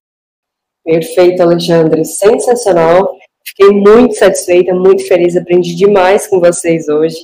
Perfeito, 0.85 1.41
Alexandre. 1.41 2.05
Sensacional. 2.05 3.17
Fiquei 3.45 3.71
muito 3.71 4.13
satisfeita, 4.13 4.75
muito 4.75 5.07
feliz. 5.07 5.35
Aprendi 5.35 5.75
demais 5.75 6.27
com 6.27 6.39
vocês 6.39 6.87
hoje. 6.87 7.15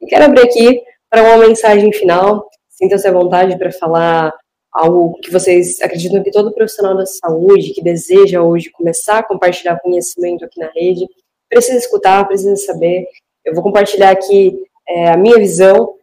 E 0.00 0.06
quero 0.06 0.24
abrir 0.24 0.42
aqui 0.42 0.82
para 1.08 1.22
uma 1.22 1.46
mensagem 1.46 1.92
final. 1.92 2.48
Sintam-se 2.68 3.06
à 3.06 3.12
vontade 3.12 3.58
para 3.58 3.72
falar 3.72 4.32
algo 4.72 5.18
que 5.20 5.30
vocês 5.30 5.80
acreditam 5.80 6.22
que 6.22 6.30
todo 6.30 6.52
profissional 6.52 6.96
da 6.96 7.04
saúde 7.04 7.72
que 7.72 7.82
deseja 7.82 8.40
hoje 8.42 8.70
começar 8.70 9.18
a 9.18 9.22
compartilhar 9.22 9.80
conhecimento 9.80 10.44
aqui 10.44 10.58
na 10.60 10.70
rede 10.70 11.06
precisa 11.48 11.78
escutar, 11.78 12.26
precisa 12.26 12.54
saber. 12.56 13.06
Eu 13.44 13.54
vou 13.54 13.62
compartilhar 13.62 14.10
aqui 14.10 14.62
é, 14.88 15.10
a 15.10 15.16
minha 15.16 15.36
visão 15.36 15.94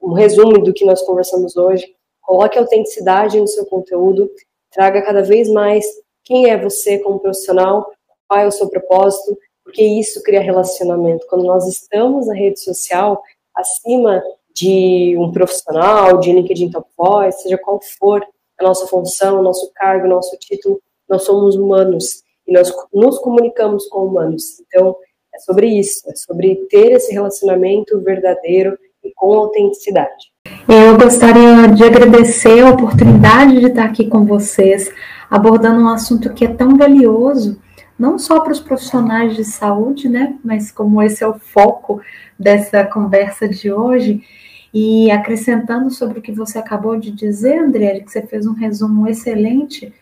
um 0.00 0.12
resumo 0.12 0.58
do 0.62 0.72
que 0.72 0.84
nós 0.84 1.02
conversamos 1.02 1.56
hoje. 1.56 1.86
Coloque 2.22 2.58
autenticidade 2.58 3.40
no 3.40 3.46
seu 3.46 3.66
conteúdo, 3.66 4.30
traga 4.70 5.02
cada 5.02 5.22
vez 5.22 5.48
mais 5.48 5.84
quem 6.24 6.50
é 6.50 6.58
você 6.58 6.98
como 6.98 7.18
profissional, 7.18 7.90
qual 8.26 8.40
é 8.40 8.46
o 8.46 8.52
seu 8.52 8.68
propósito, 8.68 9.36
porque 9.64 9.82
isso 9.82 10.22
cria 10.22 10.40
relacionamento. 10.40 11.26
Quando 11.28 11.44
nós 11.44 11.66
estamos 11.66 12.26
na 12.26 12.34
rede 12.34 12.60
social, 12.60 13.22
acima 13.58 14.22
de 14.54 15.16
um 15.18 15.30
profissional, 15.32 16.18
de 16.18 16.32
LinkedIn 16.32 16.70
Top 16.70 16.88
Voice, 16.96 17.42
seja 17.42 17.58
qual 17.58 17.80
for 17.98 18.24
a 18.58 18.64
nossa 18.64 18.86
função, 18.86 19.42
nosso 19.42 19.70
cargo, 19.74 20.08
nosso 20.08 20.36
título, 20.38 20.80
nós 21.08 21.22
somos 21.22 21.56
humanos 21.56 22.22
e 22.46 22.52
nós 22.52 22.72
nos 22.92 23.18
comunicamos 23.18 23.86
com 23.86 24.06
humanos. 24.06 24.60
Então, 24.66 24.96
é 25.34 25.38
sobre 25.40 25.66
isso, 25.68 26.02
é 26.10 26.14
sobre 26.16 26.56
ter 26.68 26.92
esse 26.92 27.12
relacionamento 27.12 28.00
verdadeiro 28.00 28.76
e 29.04 29.12
com 29.14 29.32
autenticidade. 29.34 30.32
Eu 30.68 30.98
gostaria 30.98 31.68
de 31.68 31.84
agradecer 31.84 32.60
a 32.60 32.70
oportunidade 32.70 33.60
de 33.60 33.66
estar 33.66 33.84
aqui 33.84 34.08
com 34.08 34.24
vocês, 34.24 34.92
abordando 35.30 35.80
um 35.80 35.88
assunto 35.88 36.32
que 36.34 36.44
é 36.44 36.48
tão 36.48 36.76
valioso, 36.76 37.60
não 37.98 38.18
só 38.18 38.40
para 38.40 38.52
os 38.52 38.60
profissionais 38.60 39.34
de 39.34 39.44
saúde, 39.44 40.08
né, 40.08 40.36
mas 40.44 40.70
como 40.70 41.02
esse 41.02 41.24
é 41.24 41.26
o 41.26 41.38
foco 41.38 42.00
dessa 42.38 42.84
conversa 42.84 43.48
de 43.48 43.72
hoje, 43.72 44.22
e 44.72 45.10
acrescentando 45.10 45.90
sobre 45.90 46.18
o 46.18 46.22
que 46.22 46.30
você 46.30 46.58
acabou 46.58 46.98
de 46.98 47.10
dizer, 47.10 47.58
André, 47.58 48.00
que 48.00 48.10
você 48.10 48.22
fez 48.22 48.46
um 48.46 48.52
resumo 48.52 49.08
excelente, 49.08 49.92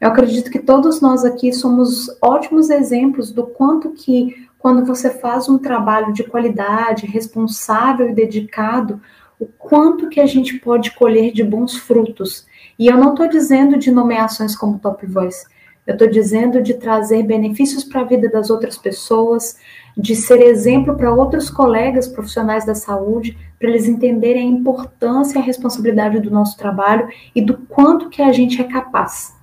eu 0.00 0.08
acredito 0.08 0.50
que 0.50 0.58
todos 0.58 1.00
nós 1.00 1.24
aqui 1.24 1.52
somos 1.52 2.08
ótimos 2.20 2.68
exemplos 2.68 3.30
do 3.30 3.46
quanto 3.46 3.90
que 3.90 4.46
quando 4.58 4.84
você 4.84 5.10
faz 5.10 5.48
um 5.48 5.58
trabalho 5.58 6.12
de 6.12 6.24
qualidade, 6.24 7.06
responsável 7.06 8.08
e 8.08 8.14
dedicado, 8.14 9.00
o 9.38 9.46
quanto 9.46 10.08
que 10.08 10.20
a 10.20 10.26
gente 10.26 10.58
pode 10.58 10.92
colher 10.92 11.32
de 11.32 11.44
bons 11.44 11.76
frutos. 11.76 12.46
E 12.78 12.86
eu 12.86 12.96
não 12.96 13.10
estou 13.10 13.28
dizendo 13.28 13.78
de 13.78 13.90
nomeações 13.90 14.56
como 14.56 14.78
Top 14.78 15.04
Voice, 15.06 15.46
eu 15.86 15.92
estou 15.92 16.08
dizendo 16.08 16.60
de 16.60 16.74
trazer 16.74 17.22
benefícios 17.22 17.84
para 17.84 18.00
a 18.00 18.04
vida 18.04 18.28
das 18.28 18.50
outras 18.50 18.76
pessoas, 18.76 19.56
de 19.96 20.16
ser 20.16 20.42
exemplo 20.42 20.96
para 20.96 21.14
outros 21.14 21.48
colegas 21.48 22.08
profissionais 22.08 22.66
da 22.66 22.74
saúde, 22.74 23.38
para 23.58 23.68
eles 23.68 23.86
entenderem 23.86 24.48
a 24.48 24.50
importância 24.50 25.38
e 25.38 25.42
a 25.42 25.44
responsabilidade 25.44 26.20
do 26.20 26.30
nosso 26.30 26.56
trabalho 26.58 27.08
e 27.34 27.40
do 27.40 27.56
quanto 27.56 28.10
que 28.10 28.20
a 28.20 28.32
gente 28.32 28.60
é 28.60 28.64
capaz. 28.64 29.34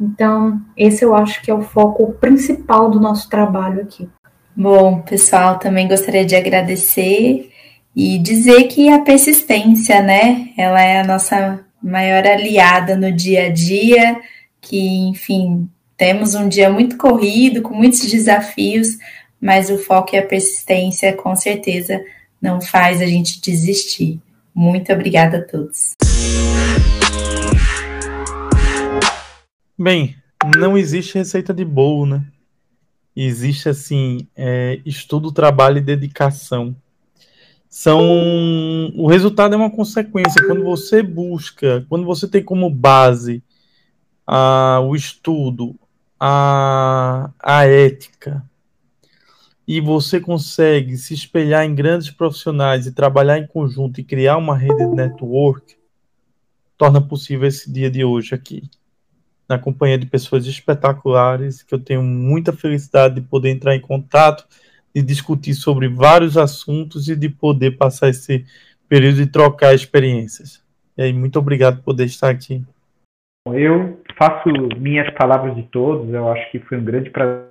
Então, 0.00 0.60
esse 0.76 1.04
eu 1.04 1.14
acho 1.14 1.42
que 1.42 1.50
é 1.50 1.54
o 1.54 1.60
foco 1.60 2.12
principal 2.14 2.88
do 2.88 2.98
nosso 2.98 3.28
trabalho 3.28 3.82
aqui. 3.82 4.08
Bom, 4.56 5.02
pessoal, 5.02 5.58
também 5.58 5.86
gostaria 5.86 6.24
de 6.24 6.34
agradecer 6.34 7.50
e 7.94 8.18
dizer 8.18 8.64
que 8.64 8.88
a 8.88 9.00
persistência, 9.00 10.00
né, 10.00 10.50
ela 10.56 10.80
é 10.80 11.00
a 11.00 11.06
nossa 11.06 11.60
maior 11.82 12.26
aliada 12.26 12.96
no 12.96 13.12
dia 13.12 13.46
a 13.46 13.52
dia, 13.52 14.20
que, 14.60 15.08
enfim, 15.08 15.68
temos 16.00 16.34
um 16.34 16.48
dia 16.48 16.70
muito 16.70 16.96
corrido, 16.96 17.60
com 17.60 17.74
muitos 17.74 18.00
desafios, 18.10 18.96
mas 19.38 19.68
o 19.68 19.76
foco 19.76 20.16
e 20.16 20.18
a 20.18 20.26
persistência, 20.26 21.14
com 21.14 21.36
certeza, 21.36 22.02
não 22.40 22.58
faz 22.58 23.02
a 23.02 23.06
gente 23.06 23.38
desistir. 23.38 24.18
Muito 24.54 24.90
obrigada 24.90 25.36
a 25.36 25.44
todos. 25.44 25.92
Bem, 29.78 30.16
não 30.56 30.78
existe 30.78 31.18
receita 31.18 31.52
de 31.52 31.66
bolo, 31.66 32.06
né? 32.06 32.24
Existe, 33.14 33.68
assim, 33.68 34.26
é, 34.34 34.80
estudo, 34.86 35.30
trabalho 35.30 35.76
e 35.76 35.82
dedicação. 35.82 36.74
São. 37.68 38.00
O 38.96 39.06
resultado 39.06 39.52
é 39.52 39.56
uma 39.58 39.70
consequência. 39.70 40.46
Quando 40.46 40.64
você 40.64 41.02
busca, 41.02 41.84
quando 41.90 42.06
você 42.06 42.26
tem 42.26 42.42
como 42.42 42.70
base 42.70 43.42
ah, 44.26 44.80
o 44.82 44.96
estudo, 44.96 45.76
a, 46.20 47.30
a 47.42 47.64
ética 47.64 48.44
e 49.66 49.80
você 49.80 50.20
consegue 50.20 50.96
se 50.96 51.14
espelhar 51.14 51.64
em 51.64 51.74
grandes 51.74 52.10
profissionais 52.10 52.86
e 52.86 52.92
trabalhar 52.92 53.38
em 53.38 53.46
conjunto 53.46 54.00
e 54.00 54.04
criar 54.04 54.36
uma 54.36 54.56
rede 54.56 54.84
de 54.84 54.94
network, 54.96 55.76
torna 56.76 57.00
possível 57.00 57.46
esse 57.46 57.72
dia 57.72 57.88
de 57.88 58.04
hoje 58.04 58.34
aqui, 58.34 58.68
na 59.48 59.58
companhia 59.58 59.96
de 59.96 60.06
pessoas 60.06 60.44
espetaculares, 60.44 61.62
que 61.62 61.72
eu 61.72 61.78
tenho 61.78 62.02
muita 62.02 62.52
felicidade 62.52 63.14
de 63.14 63.20
poder 63.20 63.50
entrar 63.50 63.76
em 63.76 63.80
contato, 63.80 64.44
de 64.92 65.02
discutir 65.02 65.54
sobre 65.54 65.86
vários 65.88 66.36
assuntos 66.36 67.08
e 67.08 67.14
de 67.14 67.28
poder 67.28 67.78
passar 67.78 68.08
esse 68.08 68.44
período 68.88 69.18
de 69.18 69.26
trocar 69.26 69.72
experiências. 69.72 70.60
E 70.98 71.02
aí, 71.02 71.12
muito 71.12 71.38
obrigado 71.38 71.76
por 71.76 71.84
poder 71.84 72.06
estar 72.06 72.28
aqui. 72.28 72.64
Eu 73.46 74.02
faço 74.20 74.50
minhas 74.76 75.08
palavras 75.14 75.54
de 75.56 75.62
todos, 75.64 76.12
eu 76.12 76.28
acho 76.30 76.50
que 76.50 76.58
foi 76.60 76.76
um 76.76 76.84
grande 76.84 77.08
prazer 77.08 77.46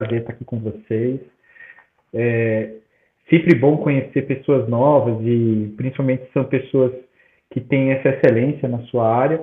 estar 0.00 0.32
aqui 0.32 0.44
com 0.44 0.58
vocês. 0.58 1.20
É 2.14 2.70
sempre 3.28 3.54
bom 3.54 3.78
conhecer 3.78 4.22
pessoas 4.22 4.68
novas 4.68 5.18
e 5.22 5.74
principalmente 5.76 6.30
são 6.32 6.44
pessoas 6.44 6.92
que 7.50 7.60
têm 7.60 7.92
essa 7.92 8.08
excelência 8.08 8.68
na 8.68 8.78
sua 8.84 9.14
área. 9.14 9.40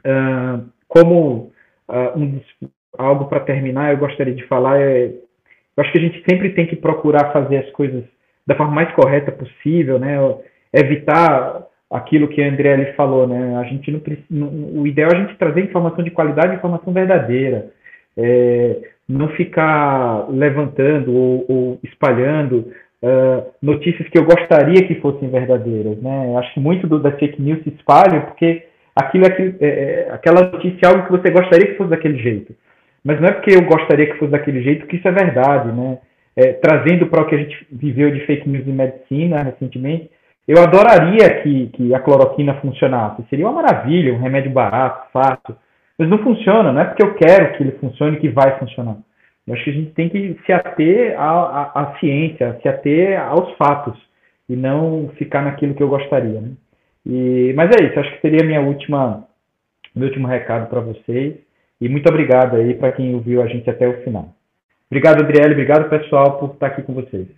Uh, 0.00 0.68
como 0.88 1.52
uh, 1.88 2.18
um, 2.18 2.40
algo 2.98 3.26
para 3.26 3.40
terminar, 3.40 3.92
eu 3.92 3.98
gostaria 3.98 4.34
de 4.34 4.46
falar 4.46 4.80
é, 4.80 5.06
eu 5.06 5.82
acho 5.82 5.92
que 5.92 5.98
a 5.98 6.02
gente 6.02 6.24
sempre 6.28 6.50
tem 6.50 6.66
que 6.66 6.76
procurar 6.76 7.32
fazer 7.32 7.58
as 7.58 7.70
coisas 7.70 8.04
da 8.46 8.54
forma 8.54 8.72
mais 8.72 8.92
correta 8.94 9.30
possível, 9.30 9.98
né? 9.98 10.16
Evitar 10.72 11.66
aquilo 11.90 12.28
que 12.28 12.42
a 12.42 12.48
André 12.48 12.92
falou, 12.96 13.26
né? 13.26 13.56
A 13.56 13.64
gente 13.64 13.90
não, 14.30 14.48
o 14.48 14.86
ideal 14.86 15.10
é 15.12 15.16
a 15.16 15.20
gente 15.20 15.36
trazer 15.36 15.64
informação 15.64 16.04
de 16.04 16.10
qualidade, 16.10 16.54
informação 16.54 16.92
verdadeira, 16.92 17.70
é, 18.16 18.76
não 19.08 19.28
ficar 19.30 20.28
levantando 20.30 21.12
ou, 21.12 21.44
ou 21.48 21.80
espalhando 21.82 22.72
uh, 23.02 23.46
notícias 23.60 24.08
que 24.08 24.18
eu 24.18 24.24
gostaria 24.24 24.86
que 24.86 24.94
fossem 24.96 25.28
verdadeiras, 25.28 26.00
né? 26.00 26.36
Acho 26.36 26.54
que 26.54 26.60
muito 26.60 26.86
do, 26.86 27.00
da 27.00 27.12
fake 27.12 27.42
news 27.42 27.62
se 27.64 27.70
espalha 27.70 28.20
porque 28.20 28.64
aquilo 28.94 29.26
é, 29.26 29.54
é, 29.60 29.66
é, 29.66 30.10
aquela 30.12 30.50
notícia 30.50 30.78
é 30.84 30.88
algo 30.88 31.04
que 31.04 31.12
você 31.12 31.30
gostaria 31.30 31.66
que 31.66 31.76
fosse 31.76 31.90
daquele 31.90 32.18
jeito, 32.18 32.54
mas 33.04 33.20
não 33.20 33.28
é 33.28 33.32
porque 33.32 33.54
eu 33.54 33.62
gostaria 33.62 34.06
que 34.06 34.18
fosse 34.18 34.30
daquele 34.30 34.62
jeito 34.62 34.86
que 34.86 34.96
isso 34.96 35.08
é 35.08 35.12
verdade, 35.12 35.72
né? 35.72 35.98
É, 36.36 36.52
trazendo 36.52 37.08
para 37.08 37.22
o 37.22 37.26
que 37.26 37.34
a 37.34 37.38
gente 37.38 37.66
viveu 37.72 38.10
de 38.12 38.20
fake 38.20 38.48
news 38.48 38.66
em 38.66 38.72
medicina 38.72 39.42
recentemente, 39.42 40.08
eu 40.50 40.60
adoraria 40.64 41.42
que, 41.42 41.68
que 41.68 41.94
a 41.94 42.00
cloroquina 42.00 42.54
funcionasse. 42.54 43.22
Seria 43.30 43.46
uma 43.46 43.62
maravilha, 43.62 44.12
um 44.12 44.18
remédio 44.18 44.50
barato, 44.50 45.08
fácil. 45.12 45.56
Mas 45.96 46.08
não 46.08 46.18
funciona, 46.18 46.72
não 46.72 46.80
é 46.80 46.86
porque 46.86 47.04
eu 47.04 47.14
quero 47.14 47.52
que 47.52 47.62
ele 47.62 47.78
funcione 47.78 48.18
que 48.18 48.28
vai 48.28 48.58
funcionar. 48.58 48.96
Eu 49.46 49.54
acho 49.54 49.62
que 49.62 49.70
a 49.70 49.72
gente 49.72 49.92
tem 49.92 50.08
que 50.08 50.36
se 50.44 50.52
ater 50.52 51.14
à, 51.16 51.30
à, 51.30 51.82
à 51.82 51.98
ciência, 52.00 52.58
se 52.60 52.68
ater 52.68 53.20
aos 53.20 53.56
fatos 53.56 53.96
e 54.48 54.56
não 54.56 55.12
ficar 55.16 55.42
naquilo 55.42 55.72
que 55.72 55.82
eu 55.84 55.88
gostaria. 55.88 56.40
Né? 56.40 56.50
E, 57.06 57.52
mas 57.54 57.70
é 57.70 57.84
isso, 57.84 58.00
acho 58.00 58.12
que 58.14 58.20
seria 58.20 58.44
minha 58.44 58.60
última, 58.60 59.24
meu 59.94 60.08
último 60.08 60.26
recado 60.26 60.68
para 60.68 60.80
vocês. 60.80 61.36
E 61.80 61.88
muito 61.88 62.08
obrigado 62.08 62.56
aí 62.56 62.74
para 62.74 62.90
quem 62.90 63.14
ouviu 63.14 63.40
a 63.40 63.46
gente 63.46 63.70
até 63.70 63.86
o 63.86 64.02
final. 64.02 64.34
Obrigado, 64.90 65.22
Adriele, 65.22 65.52
obrigado 65.52 65.88
pessoal 65.88 66.40
por 66.40 66.54
estar 66.54 66.66
aqui 66.66 66.82
com 66.82 66.92
vocês. 66.92 67.28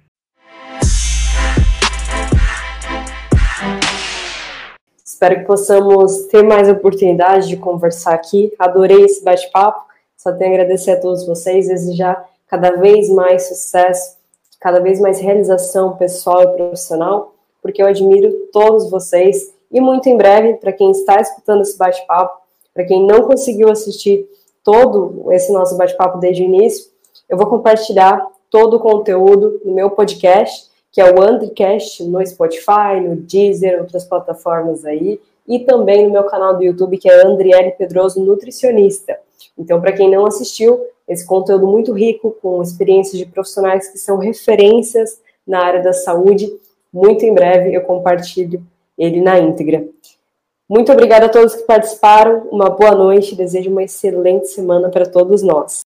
Espero 5.23 5.39
que 5.39 5.47
possamos 5.47 6.25
ter 6.25 6.43
mais 6.43 6.69
oportunidade 6.69 7.47
de 7.47 7.57
conversar 7.57 8.13
aqui. 8.13 8.53
Adorei 8.59 9.05
esse 9.05 9.23
bate-papo. 9.23 9.87
Só 10.17 10.33
tenho 10.33 10.51
a 10.51 10.55
agradecer 10.55 10.91
a 10.91 11.01
todos 11.01 11.25
vocês, 11.25 11.69
desejar 11.69 12.29
cada 12.49 12.73
vez 12.73 13.09
mais 13.09 13.47
sucesso, 13.47 14.17
cada 14.59 14.81
vez 14.81 14.99
mais 14.99 15.21
realização 15.21 15.97
pessoal 15.97 16.43
e 16.43 16.47
profissional, 16.49 17.37
porque 17.63 17.81
eu 17.81 17.87
admiro 17.87 18.33
todos 18.53 18.91
vocês. 18.91 19.55
E 19.71 19.81
muito 19.81 20.09
em 20.09 20.17
breve, 20.17 20.55
para 20.55 20.73
quem 20.73 20.91
está 20.91 21.21
escutando 21.21 21.63
esse 21.63 21.79
bate-papo, 21.79 22.43
para 22.75 22.85
quem 22.85 23.07
não 23.07 23.23
conseguiu 23.23 23.71
assistir 23.71 24.29
todo 24.65 25.31
esse 25.31 25.53
nosso 25.53 25.77
bate-papo 25.77 26.19
desde 26.19 26.43
o 26.43 26.47
início, 26.47 26.91
eu 27.29 27.37
vou 27.37 27.47
compartilhar 27.47 28.27
todo 28.51 28.75
o 28.75 28.81
conteúdo 28.81 29.61
no 29.65 29.73
meu 29.73 29.89
podcast 29.89 30.69
que 30.93 31.01
é 31.01 31.11
o 31.11 31.23
Andricast 31.23 32.05
no 32.05 32.25
Spotify, 32.25 33.01
no 33.03 33.17
Deezer, 33.17 33.81
outras 33.81 34.05
plataformas 34.05 34.85
aí, 34.85 35.19
e 35.49 35.61
também 35.61 36.05
no 36.05 36.13
meu 36.13 36.25
canal 36.25 36.55
do 36.57 36.63
YouTube, 36.63 36.99
que 36.99 37.09
é 37.09 37.27
Andriele 37.27 37.73
Pedroso 37.73 38.23
Nutricionista. 38.23 39.19
Então, 39.59 39.81
para 39.81 39.93
quem 39.93 40.11
não 40.11 40.27
assistiu, 40.27 40.81
esse 41.09 41.27
conteúdo 41.27 41.67
muito 41.67 41.93
rico, 41.93 42.37
com 42.41 42.63
experiências 42.63 43.19
de 43.19 43.27
profissionais 43.27 43.89
que 43.89 43.99
são 43.99 44.19
referências 44.19 45.21
na 45.47 45.65
área 45.65 45.83
da 45.83 45.93
saúde, 45.93 46.53
muito 46.93 47.25
em 47.25 47.35
breve 47.35 47.75
eu 47.75 47.83
compartilho 47.83 48.63
ele 48.97 49.21
na 49.21 49.39
íntegra. 49.39 49.85
Muito 50.69 50.93
obrigada 50.93 51.27
a 51.27 51.29
todos 51.29 51.55
que 51.55 51.65
participaram, 51.65 52.49
uma 52.51 52.71
boa 52.71 52.95
noite, 52.95 53.35
desejo 53.35 53.71
uma 53.71 53.83
excelente 53.83 54.49
semana 54.49 54.89
para 54.91 55.07
todos 55.07 55.43
nós. 55.43 55.81